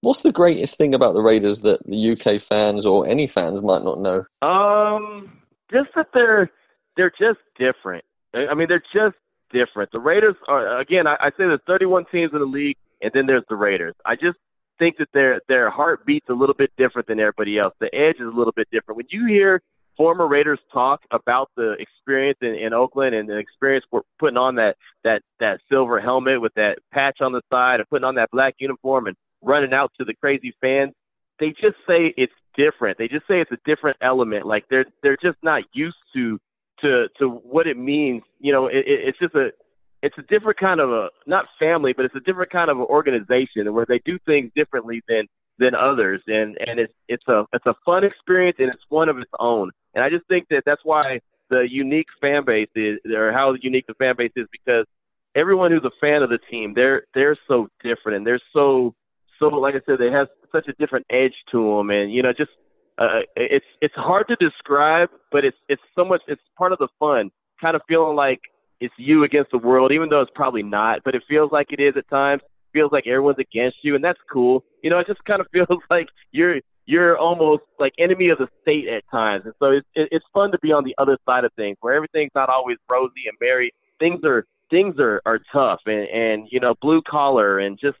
what's 0.00 0.22
the 0.22 0.32
greatest 0.32 0.76
thing 0.76 0.94
about 0.94 1.14
the 1.14 1.22
Raiders 1.22 1.62
that 1.62 1.84
the 1.86 2.12
UK 2.12 2.40
fans 2.40 2.86
or 2.86 3.06
any 3.06 3.26
fans 3.26 3.62
might 3.62 3.82
not 3.82 4.00
know? 4.00 4.24
Um, 4.42 5.40
just 5.72 5.90
that 5.96 6.08
they're 6.14 6.50
they're 6.96 7.12
just 7.18 7.40
different. 7.58 8.04
I 8.34 8.54
mean, 8.54 8.68
they're 8.68 8.82
just 8.92 9.16
different. 9.52 9.92
The 9.92 10.00
Raiders 10.00 10.36
are 10.48 10.80
again. 10.80 11.06
I, 11.06 11.16
I 11.20 11.30
say 11.30 11.44
there's 11.46 11.60
31 11.66 12.06
teams 12.10 12.32
in 12.32 12.40
the 12.40 12.44
league, 12.44 12.76
and 13.00 13.10
then 13.14 13.26
there's 13.26 13.44
the 13.48 13.56
Raiders. 13.56 13.94
I 14.04 14.16
just 14.16 14.38
think 14.78 14.96
that 14.98 15.08
their 15.12 15.40
their 15.48 15.70
heartbeat's 15.70 16.28
a 16.28 16.34
little 16.34 16.54
bit 16.54 16.70
different 16.76 17.08
than 17.08 17.20
everybody 17.20 17.58
else. 17.58 17.74
The 17.78 17.94
edge 17.94 18.16
is 18.16 18.26
a 18.26 18.36
little 18.36 18.52
bit 18.54 18.68
different. 18.70 18.96
When 18.96 19.06
you 19.10 19.26
hear 19.26 19.62
former 19.96 20.26
Raiders 20.26 20.58
talk 20.72 21.00
about 21.10 21.50
the 21.56 21.72
experience 21.78 22.38
in, 22.42 22.54
in 22.54 22.72
Oakland 22.72 23.14
and 23.14 23.28
the 23.28 23.36
experience 23.36 23.84
for 23.90 24.02
putting 24.18 24.36
on 24.36 24.56
that 24.56 24.76
that 25.04 25.22
that 25.40 25.60
silver 25.70 26.00
helmet 26.00 26.40
with 26.40 26.54
that 26.54 26.78
patch 26.92 27.18
on 27.20 27.32
the 27.32 27.42
side 27.50 27.80
and 27.80 27.88
putting 27.88 28.04
on 28.04 28.14
that 28.16 28.30
black 28.30 28.54
uniform 28.58 29.06
and 29.06 29.16
running 29.42 29.72
out 29.72 29.92
to 29.98 30.04
the 30.04 30.14
crazy 30.14 30.54
fans, 30.60 30.92
they 31.38 31.50
just 31.50 31.76
say 31.86 32.14
it's 32.16 32.32
different. 32.56 32.98
They 32.98 33.08
just 33.08 33.26
say 33.26 33.40
it's 33.40 33.52
a 33.52 33.58
different 33.64 33.96
element. 34.00 34.46
Like 34.46 34.64
they're 34.70 34.86
they're 35.02 35.18
just 35.22 35.38
not 35.42 35.62
used 35.72 35.96
to 36.14 36.38
to 36.80 37.06
to 37.18 37.28
what 37.28 37.66
it 37.66 37.76
means. 37.76 38.22
You 38.38 38.52
know, 38.52 38.66
it, 38.66 38.84
it, 38.86 39.08
it's 39.08 39.18
just 39.18 39.34
a 39.34 39.50
it's 40.02 40.18
a 40.18 40.22
different 40.22 40.58
kind 40.58 40.80
of 40.80 40.90
a 40.90 41.08
not 41.26 41.46
family, 41.58 41.92
but 41.92 42.04
it's 42.04 42.14
a 42.14 42.20
different 42.20 42.50
kind 42.50 42.70
of 42.70 42.78
an 42.78 42.84
organization 42.84 43.72
where 43.72 43.86
they 43.88 44.00
do 44.04 44.18
things 44.26 44.50
differently 44.54 45.02
than 45.08 45.26
than 45.58 45.74
others, 45.74 46.22
and 46.26 46.56
and 46.66 46.80
it's 46.80 46.92
it's 47.08 47.26
a 47.28 47.44
it's 47.52 47.66
a 47.66 47.74
fun 47.84 48.04
experience 48.04 48.56
and 48.58 48.68
it's 48.68 48.84
one 48.88 49.08
of 49.08 49.18
its 49.18 49.30
own. 49.38 49.70
And 49.94 50.02
I 50.04 50.10
just 50.10 50.26
think 50.26 50.46
that 50.50 50.62
that's 50.66 50.82
why 50.84 51.20
the 51.50 51.66
unique 51.70 52.08
fan 52.20 52.44
base 52.44 52.68
is, 52.74 52.98
or 53.14 53.32
how 53.32 53.54
unique 53.60 53.86
the 53.86 53.94
fan 53.94 54.14
base 54.16 54.32
is, 54.36 54.46
because 54.50 54.86
everyone 55.34 55.70
who's 55.70 55.84
a 55.84 55.92
fan 56.00 56.22
of 56.22 56.30
the 56.30 56.38
team, 56.50 56.72
they're 56.74 57.04
they're 57.14 57.36
so 57.46 57.68
different 57.82 58.18
and 58.18 58.26
they're 58.26 58.40
so 58.52 58.94
so 59.38 59.46
like 59.46 59.74
I 59.74 59.80
said, 59.86 59.98
they 59.98 60.10
have 60.10 60.28
such 60.52 60.68
a 60.68 60.72
different 60.74 61.06
edge 61.10 61.34
to 61.52 61.76
them, 61.76 61.90
and 61.90 62.12
you 62.12 62.22
know, 62.22 62.32
just 62.32 62.50
uh, 62.98 63.20
it's 63.36 63.66
it's 63.80 63.94
hard 63.94 64.28
to 64.28 64.36
describe, 64.36 65.08
but 65.32 65.44
it's 65.44 65.56
it's 65.68 65.82
so 65.94 66.04
much. 66.04 66.22
It's 66.28 66.42
part 66.56 66.72
of 66.72 66.78
the 66.78 66.88
fun, 66.98 67.30
kind 67.60 67.76
of 67.76 67.82
feeling 67.88 68.16
like 68.16 68.40
it's 68.80 68.94
you 68.96 69.24
against 69.24 69.50
the 69.50 69.58
world, 69.58 69.92
even 69.92 70.08
though 70.08 70.20
it's 70.20 70.30
probably 70.34 70.62
not, 70.62 71.00
but 71.04 71.14
it 71.14 71.22
feels 71.28 71.50
like 71.52 71.68
it 71.70 71.80
is 71.80 71.94
at 71.96 72.08
times. 72.08 72.42
Feels 72.74 72.92
like 72.92 73.06
everyone's 73.06 73.38
against 73.38 73.78
you, 73.82 73.94
and 73.94 74.04
that's 74.04 74.18
cool. 74.30 74.62
You 74.82 74.90
know, 74.90 74.98
it 74.98 75.06
just 75.06 75.24
kind 75.24 75.40
of 75.40 75.46
feels 75.52 75.80
like 75.90 76.08
you're 76.32 76.56
you're 76.86 77.16
almost 77.16 77.62
like 77.78 77.94
enemy 77.98 78.28
of 78.28 78.36
the 78.36 78.48
state 78.60 78.88
at 78.88 79.04
times, 79.10 79.44
and 79.46 79.54
so 79.58 79.70
it's 79.70 79.86
it's 79.94 80.26
fun 80.34 80.52
to 80.52 80.58
be 80.58 80.72
on 80.72 80.84
the 80.84 80.94
other 80.98 81.16
side 81.24 81.44
of 81.44 81.52
things, 81.54 81.78
where 81.80 81.94
everything's 81.94 82.32
not 82.34 82.50
always 82.50 82.76
rosy 82.90 83.24
and 83.26 83.36
merry. 83.40 83.72
Things 83.98 84.20
are 84.24 84.44
things 84.68 84.96
are 84.98 85.22
are 85.24 85.40
tough, 85.50 85.80
and 85.86 86.06
and 86.08 86.48
you 86.50 86.60
know, 86.60 86.74
blue 86.82 87.00
collar, 87.08 87.60
and 87.60 87.78
just 87.80 87.96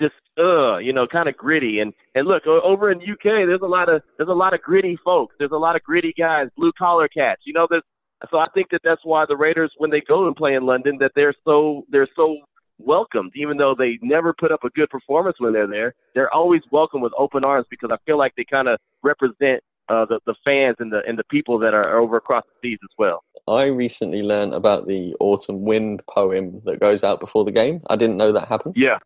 just 0.00 0.14
uh, 0.38 0.78
you 0.78 0.92
know, 0.92 1.06
kind 1.06 1.28
of 1.28 1.36
gritty. 1.36 1.80
And 1.80 1.92
and 2.14 2.26
look, 2.26 2.46
over 2.46 2.90
in 2.90 2.98
UK, 2.98 3.46
there's 3.46 3.62
a 3.62 3.66
lot 3.66 3.88
of 3.88 4.02
there's 4.16 4.28
a 4.28 4.32
lot 4.32 4.54
of 4.54 4.62
gritty 4.62 4.98
folks. 5.04 5.36
There's 5.38 5.52
a 5.52 5.56
lot 5.56 5.76
of 5.76 5.82
gritty 5.82 6.14
guys, 6.18 6.48
blue 6.56 6.72
collar 6.76 7.08
cats. 7.08 7.42
You 7.44 7.52
know, 7.52 7.66
there's 7.68 7.84
so 8.30 8.38
I 8.38 8.46
think 8.54 8.68
that 8.70 8.80
that's 8.84 9.04
why 9.04 9.24
the 9.26 9.36
Raiders, 9.36 9.72
when 9.78 9.90
they 9.90 10.00
go 10.00 10.26
and 10.26 10.36
play 10.36 10.54
in 10.54 10.64
London, 10.66 10.96
that 11.00 11.12
they're 11.14 11.34
so 11.44 11.84
they're 11.90 12.08
so 12.16 12.38
welcomed, 12.78 13.32
even 13.34 13.56
though 13.56 13.74
they 13.76 13.98
never 14.02 14.32
put 14.32 14.52
up 14.52 14.64
a 14.64 14.70
good 14.70 14.90
performance 14.90 15.36
when 15.38 15.52
they're 15.52 15.66
there. 15.66 15.94
They're 16.14 16.32
always 16.32 16.62
welcome 16.70 17.00
with 17.00 17.12
open 17.16 17.44
arms 17.44 17.66
because 17.70 17.90
I 17.92 17.96
feel 18.06 18.18
like 18.18 18.34
they 18.36 18.44
kind 18.44 18.68
of 18.68 18.78
represent 19.02 19.62
uh, 19.88 20.06
the 20.06 20.18
the 20.26 20.34
fans 20.44 20.76
and 20.78 20.92
the 20.92 21.02
and 21.06 21.18
the 21.18 21.24
people 21.24 21.58
that 21.58 21.74
are 21.74 21.98
over 21.98 22.16
across 22.16 22.44
the 22.44 22.70
seas 22.70 22.78
as 22.82 22.90
well. 22.98 23.22
I 23.46 23.64
recently 23.64 24.22
learned 24.22 24.54
about 24.54 24.86
the 24.86 25.14
autumn 25.20 25.62
wind 25.62 26.02
poem 26.08 26.62
that 26.64 26.80
goes 26.80 27.04
out 27.04 27.20
before 27.20 27.44
the 27.44 27.52
game. 27.52 27.82
I 27.88 27.96
didn't 27.96 28.16
know 28.16 28.32
that 28.32 28.48
happened. 28.48 28.74
Yeah. 28.76 28.98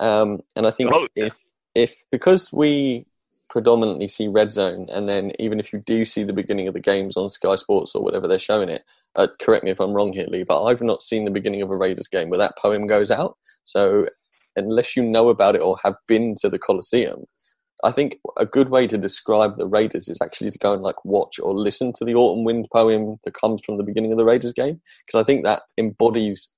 Um, 0.00 0.42
and 0.56 0.66
I 0.66 0.70
think 0.70 0.90
oh, 0.94 1.06
if 1.14 1.34
if 1.74 1.94
because 2.10 2.52
we 2.52 3.06
predominantly 3.50 4.08
see 4.08 4.28
red 4.28 4.52
zone, 4.52 4.88
and 4.90 5.08
then 5.08 5.32
even 5.38 5.60
if 5.60 5.72
you 5.72 5.80
do 5.86 6.04
see 6.04 6.24
the 6.24 6.32
beginning 6.32 6.68
of 6.68 6.74
the 6.74 6.80
games 6.80 7.16
on 7.16 7.28
Sky 7.28 7.56
Sports 7.56 7.94
or 7.94 8.02
whatever 8.02 8.26
they're 8.26 8.38
showing 8.38 8.68
it, 8.68 8.82
uh, 9.16 9.28
correct 9.40 9.64
me 9.64 9.70
if 9.70 9.80
I'm 9.80 9.92
wrong 9.92 10.12
here, 10.12 10.26
Lee, 10.28 10.44
but 10.44 10.64
I've 10.64 10.80
not 10.80 11.02
seen 11.02 11.24
the 11.24 11.30
beginning 11.30 11.62
of 11.62 11.70
a 11.70 11.76
Raiders 11.76 12.08
game 12.08 12.30
where 12.30 12.38
that 12.38 12.58
poem 12.58 12.86
goes 12.86 13.10
out. 13.10 13.36
So 13.64 14.08
unless 14.56 14.96
you 14.96 15.02
know 15.02 15.28
about 15.28 15.54
it 15.54 15.62
or 15.62 15.76
have 15.82 15.96
been 16.06 16.36
to 16.40 16.48
the 16.48 16.58
Coliseum, 16.58 17.24
I 17.82 17.92
think 17.92 18.16
a 18.38 18.46
good 18.46 18.70
way 18.70 18.86
to 18.86 18.96
describe 18.96 19.56
the 19.56 19.66
Raiders 19.66 20.08
is 20.08 20.18
actually 20.22 20.50
to 20.50 20.58
go 20.58 20.72
and 20.72 20.82
like 20.82 21.04
watch 21.04 21.38
or 21.38 21.54
listen 21.54 21.92
to 21.94 22.04
the 22.04 22.14
Autumn 22.14 22.44
Wind 22.44 22.68
poem 22.72 23.18
that 23.24 23.34
comes 23.34 23.62
from 23.64 23.76
the 23.76 23.82
beginning 23.82 24.12
of 24.12 24.18
the 24.18 24.24
Raiders 24.24 24.52
game 24.52 24.80
because 25.04 25.20
I 25.20 25.24
think 25.24 25.44
that 25.44 25.62
embodies 25.76 26.48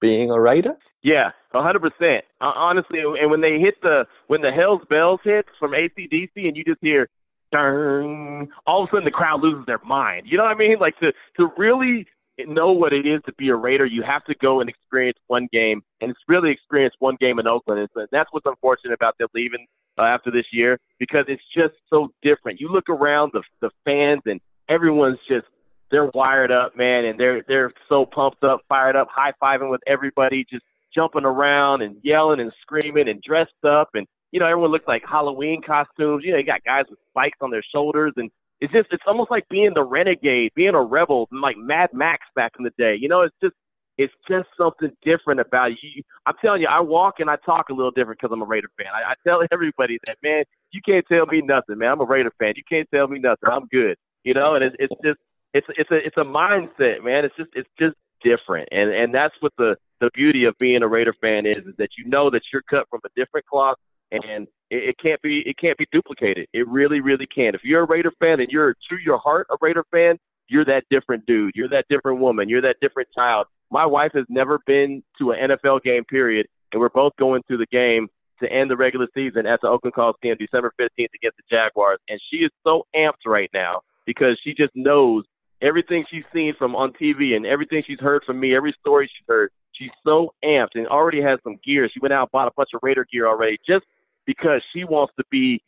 being 0.00 0.30
a 0.30 0.40
Raider. 0.40 0.76
Yeah, 1.02 1.30
a 1.54 1.62
hundred 1.62 1.80
percent. 1.80 2.24
Honestly, 2.40 3.00
and 3.00 3.30
when 3.30 3.40
they 3.40 3.58
hit 3.58 3.80
the 3.82 4.06
when 4.26 4.42
the 4.42 4.50
Hell's 4.50 4.82
Bells 4.88 5.20
hits 5.24 5.48
from 5.58 5.74
AC/DC, 5.74 6.30
and 6.36 6.56
you 6.56 6.64
just 6.64 6.80
hear, 6.82 7.08
"Dang!" 7.52 8.50
all 8.66 8.82
of 8.82 8.88
a 8.88 8.90
sudden 8.90 9.04
the 9.04 9.10
crowd 9.10 9.40
loses 9.40 9.64
their 9.66 9.80
mind. 9.84 10.26
You 10.26 10.36
know 10.36 10.44
what 10.44 10.52
I 10.54 10.58
mean? 10.58 10.78
Like 10.78 10.98
to 11.00 11.12
to 11.38 11.50
really 11.56 12.06
know 12.46 12.72
what 12.72 12.92
it 12.92 13.06
is 13.06 13.20
to 13.26 13.32
be 13.34 13.48
a 13.48 13.56
Raider, 13.56 13.86
you 13.86 14.02
have 14.02 14.24
to 14.24 14.34
go 14.36 14.60
and 14.60 14.68
experience 14.68 15.18
one 15.26 15.48
game, 15.52 15.82
and 16.00 16.10
it's 16.10 16.20
really 16.28 16.50
experience 16.50 16.94
one 16.98 17.16
game 17.20 17.38
in 17.38 17.46
Oakland. 17.46 17.88
And 17.94 18.08
that's 18.12 18.28
what's 18.32 18.46
unfortunate 18.46 18.94
about 18.94 19.18
them 19.18 19.28
leaving 19.34 19.66
uh, 19.98 20.02
after 20.02 20.30
this 20.30 20.46
year 20.52 20.78
because 20.98 21.24
it's 21.28 21.42
just 21.54 21.74
so 21.88 22.08
different. 22.22 22.60
You 22.60 22.68
look 22.68 22.88
around 22.88 23.32
the 23.32 23.42
the 23.60 23.70
fans, 23.84 24.22
and 24.26 24.40
everyone's 24.68 25.18
just 25.28 25.46
they're 25.90 26.10
wired 26.14 26.52
up, 26.52 26.76
man, 26.76 27.04
and 27.04 27.18
they're 27.18 27.42
they're 27.48 27.72
so 27.88 28.06
pumped 28.06 28.44
up, 28.44 28.60
fired 28.68 28.96
up, 28.96 29.08
high 29.10 29.32
fiving 29.42 29.70
with 29.70 29.80
everybody, 29.86 30.44
just 30.50 30.64
jumping 30.94 31.24
around 31.24 31.82
and 31.82 31.96
yelling 32.02 32.40
and 32.40 32.52
screaming 32.62 33.08
and 33.08 33.22
dressed 33.22 33.64
up 33.66 33.90
and 33.94 34.06
you 34.32 34.40
know 34.40 34.46
everyone 34.46 34.70
looks 34.70 34.86
like 34.86 35.02
Halloween 35.08 35.60
costumes. 35.62 36.22
You 36.24 36.32
know, 36.32 36.38
you 36.38 36.44
got 36.44 36.64
guys 36.64 36.84
with 36.88 36.98
spikes 37.10 37.38
on 37.40 37.50
their 37.50 37.64
shoulders 37.74 38.12
and 38.16 38.30
it's 38.60 38.72
just 38.72 38.88
it's 38.90 39.02
almost 39.06 39.30
like 39.30 39.48
being 39.48 39.72
the 39.74 39.82
renegade, 39.82 40.52
being 40.54 40.74
a 40.74 40.82
rebel, 40.82 41.28
like 41.32 41.56
Mad 41.56 41.90
Max 41.92 42.26
back 42.36 42.52
in 42.58 42.64
the 42.64 42.72
day. 42.78 42.96
You 42.98 43.08
know, 43.08 43.22
it's 43.22 43.34
just 43.42 43.54
it's 43.96 44.12
just 44.28 44.48
something 44.56 44.90
different 45.02 45.40
about 45.40 45.72
you. 45.82 46.02
I'm 46.26 46.34
telling 46.42 46.62
you, 46.62 46.68
I 46.68 46.80
walk 46.80 47.20
and 47.20 47.28
I 47.28 47.36
talk 47.44 47.68
a 47.70 47.74
little 47.74 47.90
different 47.90 48.20
because 48.20 48.32
I'm 48.32 48.42
a 48.42 48.46
Raider 48.46 48.68
fan. 48.78 48.86
I, 48.94 49.10
I 49.10 49.14
tell 49.26 49.42
everybody 49.52 49.98
that, 50.06 50.16
man, 50.22 50.44
you 50.72 50.80
can't 50.84 51.04
tell 51.10 51.26
me 51.26 51.42
nothing, 51.42 51.78
man. 51.78 51.92
I'm 51.92 52.00
a 52.00 52.04
Raider 52.04 52.32
fan. 52.38 52.54
You 52.56 52.62
can't 52.68 52.88
tell 52.92 53.08
me 53.08 53.18
nothing. 53.18 53.48
I'm 53.50 53.66
good. 53.66 53.96
You 54.24 54.34
know, 54.34 54.54
and 54.54 54.64
it's 54.64 54.76
it's 54.78 54.94
just 55.04 55.18
it's 55.54 55.66
it's 55.76 55.90
a 55.90 55.96
it's 55.96 56.16
a 56.18 56.24
mindset, 56.24 57.02
man. 57.02 57.24
It's 57.24 57.36
just 57.36 57.50
it's 57.54 57.68
just 57.78 57.94
different, 58.22 58.68
and 58.72 58.90
and 58.90 59.14
that's 59.14 59.34
what 59.40 59.52
the 59.58 59.76
the 60.00 60.10
beauty 60.14 60.44
of 60.44 60.54
being 60.58 60.82
a 60.82 60.88
Raider 60.88 61.14
fan 61.20 61.46
is, 61.46 61.66
is 61.66 61.74
that 61.78 61.90
you 61.98 62.08
know 62.08 62.30
that 62.30 62.42
you're 62.52 62.62
cut 62.68 62.86
from 62.88 63.00
a 63.04 63.08
different 63.16 63.46
cloth, 63.46 63.76
and 64.10 64.46
it, 64.70 64.90
it 64.90 64.96
can't 65.02 65.20
be 65.22 65.42
it 65.46 65.58
can't 65.58 65.78
be 65.78 65.86
duplicated. 65.92 66.46
It 66.52 66.66
really 66.68 67.00
really 67.00 67.26
can't. 67.26 67.54
If 67.54 67.62
you're 67.64 67.82
a 67.82 67.86
Raider 67.86 68.12
fan 68.18 68.40
and 68.40 68.48
you're 68.50 68.74
to 68.74 68.96
your 69.04 69.18
heart 69.18 69.46
a 69.50 69.56
Raider 69.60 69.84
fan, 69.90 70.18
you're 70.48 70.64
that 70.64 70.84
different 70.90 71.26
dude. 71.26 71.52
You're 71.54 71.68
that 71.68 71.86
different 71.88 72.20
woman. 72.20 72.48
You're 72.48 72.62
that 72.62 72.76
different 72.80 73.08
child. 73.14 73.46
My 73.70 73.86
wife 73.86 74.12
has 74.14 74.24
never 74.28 74.58
been 74.66 75.02
to 75.18 75.30
an 75.30 75.50
NFL 75.50 75.82
game, 75.82 76.04
period, 76.04 76.46
and 76.72 76.80
we're 76.80 76.88
both 76.88 77.12
going 77.18 77.42
to 77.48 77.56
the 77.56 77.66
game 77.66 78.08
to 78.40 78.50
end 78.50 78.70
the 78.70 78.76
regular 78.76 79.06
season 79.14 79.46
at 79.46 79.60
the 79.60 79.68
Oakland 79.68 79.94
Coliseum 79.94 80.36
December 80.38 80.72
15th 80.80 81.08
against 81.14 81.36
the 81.36 81.42
Jaguars, 81.50 81.98
and 82.08 82.18
she 82.30 82.38
is 82.38 82.50
so 82.64 82.84
amped 82.96 83.26
right 83.26 83.50
now 83.52 83.80
because 84.06 84.38
she 84.42 84.54
just 84.54 84.72
knows 84.74 85.24
everything 85.62 86.04
she's 86.10 86.24
seen 86.32 86.54
from 86.58 86.74
on 86.74 86.92
TV 86.92 87.36
and 87.36 87.46
everything 87.46 87.82
she's 87.86 88.00
heard 88.00 88.22
from 88.24 88.40
me, 88.40 88.54
every 88.54 88.74
story 88.80 89.06
she's 89.06 89.26
heard, 89.28 89.50
she's 89.72 89.90
so 90.04 90.32
amped 90.44 90.74
and 90.74 90.86
already 90.86 91.20
has 91.22 91.38
some 91.44 91.58
gear. 91.64 91.88
She 91.92 92.00
went 92.00 92.12
out 92.12 92.22
and 92.22 92.32
bought 92.32 92.48
a 92.48 92.52
bunch 92.56 92.70
of 92.74 92.80
Raider 92.82 93.06
gear 93.10 93.26
already 93.26 93.58
just 93.66 93.84
because 94.26 94.62
she 94.72 94.84
wants 94.84 95.12
to 95.16 95.24
be 95.30 95.62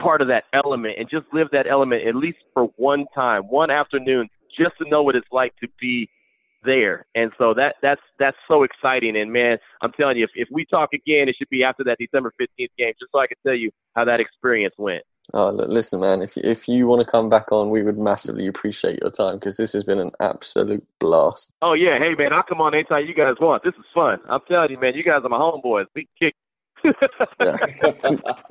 part 0.00 0.22
of 0.22 0.28
that 0.28 0.44
element 0.52 0.94
and 0.98 1.08
just 1.10 1.26
live 1.32 1.48
that 1.52 1.66
element 1.66 2.06
at 2.06 2.14
least 2.14 2.38
for 2.54 2.64
one 2.76 3.06
time, 3.14 3.42
one 3.44 3.70
afternoon, 3.70 4.28
just 4.56 4.72
to 4.78 4.88
know 4.88 5.02
what 5.02 5.16
it's 5.16 5.26
like 5.32 5.54
to 5.60 5.68
be 5.80 6.08
there. 6.64 7.06
And 7.14 7.32
so 7.38 7.54
that 7.54 7.76
that's 7.82 8.00
that's 8.18 8.36
so 8.46 8.62
exciting. 8.62 9.16
And 9.16 9.32
man, 9.32 9.58
I'm 9.82 9.92
telling 9.92 10.16
you, 10.16 10.24
if, 10.24 10.30
if 10.34 10.48
we 10.50 10.64
talk 10.64 10.90
again, 10.92 11.28
it 11.28 11.36
should 11.38 11.48
be 11.48 11.64
after 11.64 11.84
that 11.84 11.98
December 11.98 12.32
15th 12.40 12.68
game, 12.76 12.92
just 12.98 13.12
so 13.12 13.20
I 13.20 13.26
can 13.26 13.36
tell 13.44 13.54
you 13.54 13.70
how 13.94 14.04
that 14.04 14.20
experience 14.20 14.74
went. 14.78 15.02
Oh, 15.34 15.50
listen, 15.50 16.00
man. 16.00 16.22
If 16.22 16.36
if 16.38 16.68
you 16.68 16.86
want 16.86 17.04
to 17.04 17.10
come 17.10 17.28
back 17.28 17.52
on, 17.52 17.68
we 17.68 17.82
would 17.82 17.98
massively 17.98 18.46
appreciate 18.46 19.00
your 19.00 19.10
time 19.10 19.34
because 19.34 19.58
this 19.58 19.74
has 19.74 19.84
been 19.84 19.98
an 19.98 20.10
absolute 20.20 20.86
blast. 21.00 21.52
Oh 21.60 21.74
yeah, 21.74 21.98
hey 21.98 22.14
man, 22.14 22.32
I'll 22.32 22.42
come 22.42 22.62
on 22.62 22.74
anytime 22.74 23.06
you 23.06 23.14
guys 23.14 23.34
want. 23.38 23.62
This 23.62 23.74
is 23.74 23.84
fun. 23.92 24.20
I'm 24.28 24.40
telling 24.48 24.70
you, 24.70 24.80
man. 24.80 24.94
You 24.94 25.04
guys 25.04 25.20
are 25.24 25.28
my 25.28 25.38
homeboys. 25.38 25.86
We 25.94 26.08
kick. 26.18 26.34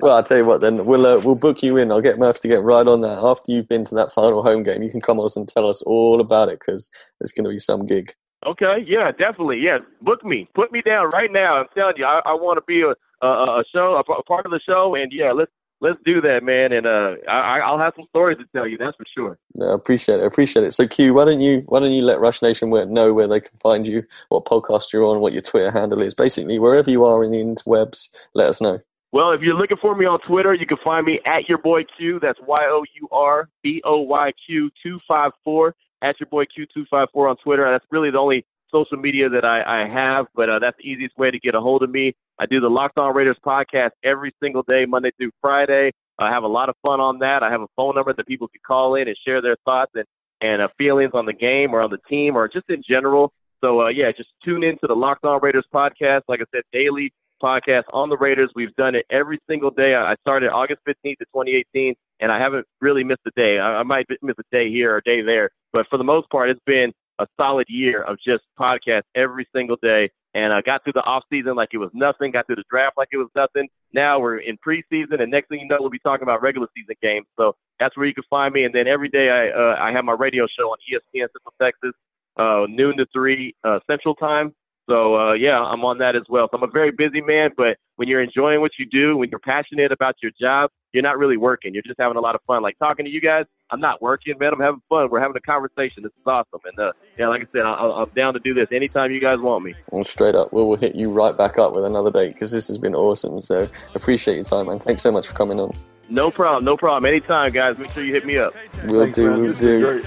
well, 0.00 0.16
I'll 0.16 0.22
tell 0.22 0.36
you 0.36 0.44
what. 0.44 0.60
Then 0.60 0.84
we'll 0.84 1.06
uh, 1.06 1.18
we'll 1.18 1.34
book 1.34 1.62
you 1.62 1.76
in. 1.78 1.90
I'll 1.90 2.00
get 2.00 2.18
Murph 2.18 2.40
to 2.40 2.48
get 2.48 2.62
right 2.62 2.86
on 2.86 3.00
that 3.00 3.18
after 3.18 3.50
you've 3.50 3.68
been 3.68 3.84
to 3.86 3.94
that 3.96 4.12
final 4.12 4.42
home 4.44 4.62
game. 4.62 4.82
You 4.82 4.90
can 4.90 5.00
come 5.00 5.18
on 5.18 5.28
and 5.34 5.48
tell 5.48 5.68
us 5.68 5.82
all 5.82 6.20
about 6.20 6.48
it 6.48 6.60
because 6.60 6.88
it's 7.20 7.32
going 7.32 7.44
to 7.44 7.50
be 7.50 7.58
some 7.58 7.86
gig. 7.86 8.14
Okay, 8.46 8.84
yeah, 8.86 9.10
definitely. 9.10 9.58
Yeah, 9.58 9.78
book 10.02 10.24
me. 10.24 10.48
Put 10.54 10.70
me 10.70 10.80
down 10.82 11.10
right 11.10 11.32
now. 11.32 11.56
I'm 11.56 11.66
telling 11.74 11.96
you, 11.96 12.04
I, 12.04 12.20
I 12.24 12.34
want 12.34 12.58
to 12.58 12.64
be 12.68 12.82
a, 12.82 12.94
a, 13.26 13.60
a 13.60 13.64
show, 13.74 13.94
a, 13.94 14.12
a 14.12 14.22
part 14.22 14.46
of 14.46 14.52
the 14.52 14.60
show, 14.60 14.94
and 14.94 15.10
yeah, 15.12 15.32
let's 15.32 15.50
let's 15.80 15.98
do 16.04 16.20
that, 16.20 16.42
man. 16.42 16.72
And 16.72 16.86
uh, 16.86 17.14
I, 17.28 17.60
I'll 17.60 17.78
have 17.78 17.94
some 17.96 18.06
stories 18.08 18.38
to 18.38 18.44
tell 18.54 18.66
you. 18.66 18.78
That's 18.78 18.96
for 18.96 19.04
sure. 19.14 19.38
No, 19.54 19.72
appreciate 19.72 20.20
it. 20.20 20.26
Appreciate 20.26 20.64
it. 20.64 20.72
So, 20.72 20.86
Q, 20.86 21.14
why 21.14 21.24
don't 21.24 21.40
you 21.40 21.62
why 21.66 21.80
don't 21.80 21.92
you 21.92 22.02
let 22.02 22.20
Rush 22.20 22.42
Nation 22.42 22.70
know 22.70 23.14
where 23.14 23.28
they 23.28 23.40
can 23.40 23.58
find 23.62 23.86
you, 23.86 24.02
what 24.28 24.44
podcast 24.44 24.92
you're 24.92 25.04
on, 25.04 25.20
what 25.20 25.32
your 25.32 25.42
Twitter 25.42 25.70
handle 25.70 26.02
is, 26.02 26.14
basically 26.14 26.58
wherever 26.58 26.90
you 26.90 27.04
are 27.04 27.24
in 27.24 27.30
the 27.30 27.38
interwebs. 27.38 28.08
Let 28.34 28.48
us 28.48 28.60
know. 28.60 28.80
Well, 29.10 29.30
if 29.32 29.40
you're 29.40 29.54
looking 29.54 29.78
for 29.80 29.94
me 29.94 30.04
on 30.04 30.20
Twitter, 30.20 30.52
you 30.52 30.66
can 30.66 30.76
find 30.84 31.06
me 31.06 31.20
at 31.24 31.48
your 31.48 31.58
boy 31.58 31.84
Q. 31.96 32.20
That's 32.20 32.38
Y 32.46 32.66
O 32.68 32.84
U 33.00 33.08
R 33.10 33.48
B 33.62 33.80
O 33.84 34.00
Y 34.00 34.32
Q 34.46 34.70
two 34.82 34.98
five 35.08 35.32
four 35.44 35.74
at 36.02 36.20
your 36.20 36.28
boy 36.28 36.44
Q 36.44 36.66
two 36.72 36.84
five 36.90 37.08
four 37.12 37.28
on 37.28 37.36
Twitter. 37.36 37.70
That's 37.70 37.86
really 37.90 38.10
the 38.10 38.18
only 38.18 38.44
social 38.70 38.98
media 38.98 39.30
that 39.30 39.46
I, 39.46 39.84
I 39.84 39.88
have, 39.88 40.26
but 40.34 40.50
uh, 40.50 40.58
that's 40.58 40.76
the 40.76 40.84
easiest 40.86 41.16
way 41.16 41.30
to 41.30 41.38
get 41.38 41.54
a 41.54 41.60
hold 41.60 41.82
of 41.82 41.90
me. 41.90 42.14
I 42.38 42.46
do 42.46 42.60
the 42.60 42.68
Locked 42.68 42.98
On 42.98 43.14
Raiders 43.14 43.36
podcast 43.44 43.90
every 44.04 44.32
single 44.42 44.62
day, 44.62 44.86
Monday 44.86 45.10
through 45.18 45.30
Friday. 45.40 45.92
I 46.18 46.30
have 46.30 46.42
a 46.42 46.48
lot 46.48 46.68
of 46.68 46.74
fun 46.84 47.00
on 47.00 47.18
that. 47.20 47.42
I 47.42 47.50
have 47.50 47.62
a 47.62 47.66
phone 47.76 47.94
number 47.94 48.12
that 48.12 48.26
people 48.26 48.48
can 48.48 48.60
call 48.66 48.94
in 48.94 49.08
and 49.08 49.16
share 49.26 49.40
their 49.42 49.56
thoughts 49.64 49.92
and 49.94 50.04
and 50.40 50.62
uh, 50.62 50.68
feelings 50.78 51.10
on 51.14 51.26
the 51.26 51.32
game 51.32 51.74
or 51.74 51.80
on 51.80 51.90
the 51.90 51.98
team 52.08 52.36
or 52.36 52.46
just 52.48 52.68
in 52.68 52.82
general. 52.88 53.32
So 53.60 53.82
uh, 53.82 53.88
yeah, 53.88 54.12
just 54.16 54.28
tune 54.44 54.62
into 54.62 54.86
the 54.86 54.94
Locked 54.94 55.24
On 55.24 55.40
Raiders 55.42 55.66
podcast. 55.74 56.22
Like 56.28 56.40
I 56.40 56.44
said, 56.54 56.62
daily 56.72 57.12
podcast 57.42 57.84
on 57.92 58.08
the 58.08 58.16
Raiders. 58.16 58.50
We've 58.54 58.74
done 58.76 58.94
it 58.94 59.04
every 59.10 59.38
single 59.48 59.70
day. 59.70 59.94
I 59.94 60.14
started 60.20 60.50
August 60.50 60.80
15th 60.86 61.20
of 61.20 61.26
2018, 61.34 61.94
and 62.20 62.32
I 62.32 62.38
haven't 62.38 62.66
really 62.80 63.04
missed 63.04 63.22
a 63.26 63.30
day. 63.36 63.58
I, 63.58 63.80
I 63.80 63.82
might 63.82 64.06
miss 64.22 64.36
a 64.38 64.56
day 64.56 64.70
here 64.70 64.94
or 64.94 64.98
a 64.98 65.02
day 65.02 65.22
there, 65.22 65.50
but 65.72 65.86
for 65.88 65.96
the 65.96 66.04
most 66.04 66.30
part, 66.30 66.50
it's 66.50 66.60
been 66.66 66.92
a 67.18 67.26
solid 67.36 67.66
year 67.68 68.02
of 68.02 68.16
just 68.24 68.44
podcast 68.58 69.02
every 69.14 69.46
single 69.54 69.76
day. 69.82 70.10
And 70.34 70.52
I 70.52 70.60
got 70.60 70.84
through 70.84 70.92
the 70.92 71.02
off 71.02 71.24
season 71.30 71.56
like 71.56 71.70
it 71.72 71.78
was 71.78 71.90
nothing. 71.94 72.32
Got 72.32 72.46
through 72.46 72.56
the 72.56 72.64
draft 72.70 72.96
like 72.96 73.08
it 73.12 73.16
was 73.16 73.30
nothing. 73.34 73.68
Now 73.94 74.20
we're 74.20 74.38
in 74.38 74.58
preseason, 74.58 75.22
and 75.22 75.30
next 75.30 75.48
thing 75.48 75.60
you 75.60 75.68
know, 75.68 75.78
we'll 75.80 75.90
be 75.90 75.98
talking 75.98 76.22
about 76.22 76.42
regular 76.42 76.68
season 76.76 76.96
games. 77.02 77.26
So 77.36 77.56
that's 77.80 77.96
where 77.96 78.06
you 78.06 78.14
can 78.14 78.24
find 78.28 78.52
me. 78.52 78.64
And 78.64 78.74
then 78.74 78.86
every 78.86 79.08
day 79.08 79.30
I 79.30 79.48
uh, 79.48 79.76
I 79.80 79.92
have 79.92 80.04
my 80.04 80.12
radio 80.12 80.46
show 80.46 80.70
on 80.70 80.76
ESPN 80.90 81.28
Central 81.32 81.54
Texas, 81.60 81.92
uh, 82.36 82.66
noon 82.68 82.96
to 82.98 83.06
three 83.12 83.54
uh, 83.64 83.80
Central 83.86 84.14
Time. 84.14 84.54
So 84.88 85.16
uh, 85.16 85.32
yeah, 85.32 85.60
I'm 85.60 85.84
on 85.84 85.98
that 85.98 86.16
as 86.16 86.22
well. 86.28 86.48
So 86.50 86.58
I'm 86.58 86.68
a 86.68 86.72
very 86.72 86.90
busy 86.90 87.20
man, 87.20 87.50
but 87.56 87.76
when 87.96 88.08
you're 88.08 88.22
enjoying 88.22 88.60
what 88.60 88.72
you 88.78 88.86
do, 88.86 89.16
when 89.16 89.30
you're 89.30 89.40
passionate 89.40 89.92
about 89.92 90.16
your 90.22 90.32
job, 90.40 90.70
you're 90.92 91.02
not 91.02 91.18
really 91.18 91.36
working. 91.36 91.74
You're 91.74 91.82
just 91.82 91.98
having 91.98 92.16
a 92.16 92.20
lot 92.20 92.34
of 92.34 92.40
fun. 92.46 92.62
Like 92.62 92.78
talking 92.78 93.04
to 93.04 93.10
you 93.10 93.20
guys, 93.20 93.44
I'm 93.70 93.80
not 93.80 94.00
working, 94.00 94.38
man. 94.38 94.52
I'm 94.52 94.60
having 94.60 94.82
fun. 94.88 95.10
We're 95.10 95.20
having 95.20 95.36
a 95.36 95.40
conversation. 95.40 96.02
This 96.02 96.12
is 96.12 96.26
awesome. 96.26 96.60
And 96.64 96.78
uh, 96.78 96.92
yeah, 97.18 97.28
like 97.28 97.42
I 97.42 97.46
said, 97.46 97.62
I, 97.62 98.02
am 98.02 98.10
down 98.16 98.34
to 98.34 98.40
do 98.40 98.54
this 98.54 98.68
anytime 98.72 99.12
you 99.12 99.20
guys 99.20 99.38
want 99.38 99.64
me. 99.64 99.74
Well, 99.90 100.04
straight 100.04 100.34
up, 100.34 100.52
we'll, 100.52 100.68
we'll 100.68 100.78
hit 100.78 100.94
you 100.94 101.10
right 101.10 101.36
back 101.36 101.58
up 101.58 101.74
with 101.74 101.84
another 101.84 102.10
date 102.10 102.32
because 102.32 102.50
this 102.50 102.68
has 102.68 102.78
been 102.78 102.94
awesome. 102.94 103.40
So 103.40 103.68
appreciate 103.94 104.36
your 104.36 104.44
time, 104.44 104.66
man. 104.66 104.78
Thanks 104.78 105.02
so 105.02 105.12
much 105.12 105.26
for 105.26 105.34
coming 105.34 105.60
on. 105.60 105.72
No 106.08 106.30
problem. 106.30 106.64
No 106.64 106.76
problem. 106.76 107.04
Anytime, 107.04 107.52
guys. 107.52 107.78
Make 107.78 107.90
sure 107.90 108.02
you 108.02 108.14
hit 108.14 108.24
me 108.24 108.38
up. 108.38 108.54
We'll 108.86 109.02
Thanks, 109.02 109.16
do. 109.16 109.30
Man. 109.30 109.42
We'll 109.42 109.52
do. 109.52 110.02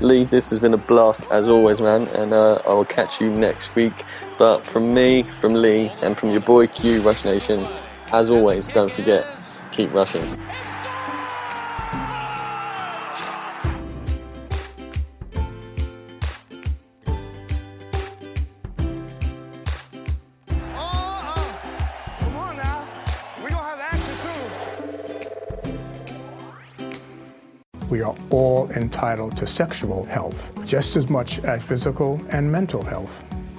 Lee, 0.00 0.24
this 0.24 0.50
has 0.50 0.58
been 0.58 0.74
a 0.74 0.78
blast 0.78 1.22
as 1.30 1.48
always, 1.48 1.80
man, 1.80 2.06
and 2.08 2.34
uh, 2.34 2.60
I 2.66 2.74
will 2.74 2.84
catch 2.84 3.18
you 3.18 3.30
next 3.30 3.74
week. 3.74 3.94
But 4.38 4.66
from 4.66 4.92
me, 4.92 5.22
from 5.40 5.54
Lee, 5.54 5.90
and 6.02 6.18
from 6.18 6.32
your 6.32 6.42
boy 6.42 6.66
Q, 6.66 7.00
Rush 7.00 7.24
Nation, 7.24 7.66
as 8.12 8.28
always, 8.28 8.66
don't 8.66 8.92
forget, 8.92 9.24
keep 9.76 9.92
rushing. 9.92 10.24
We 27.90 28.02
are 28.02 28.16
all 28.30 28.70
entitled 28.72 29.36
to 29.36 29.46
sexual 29.46 30.04
health, 30.04 30.50
just 30.64 30.96
as 30.96 31.10
much 31.10 31.38
as 31.40 31.62
physical 31.62 32.20
and 32.30 32.50
mental 32.50 32.82
health. 32.82 33.25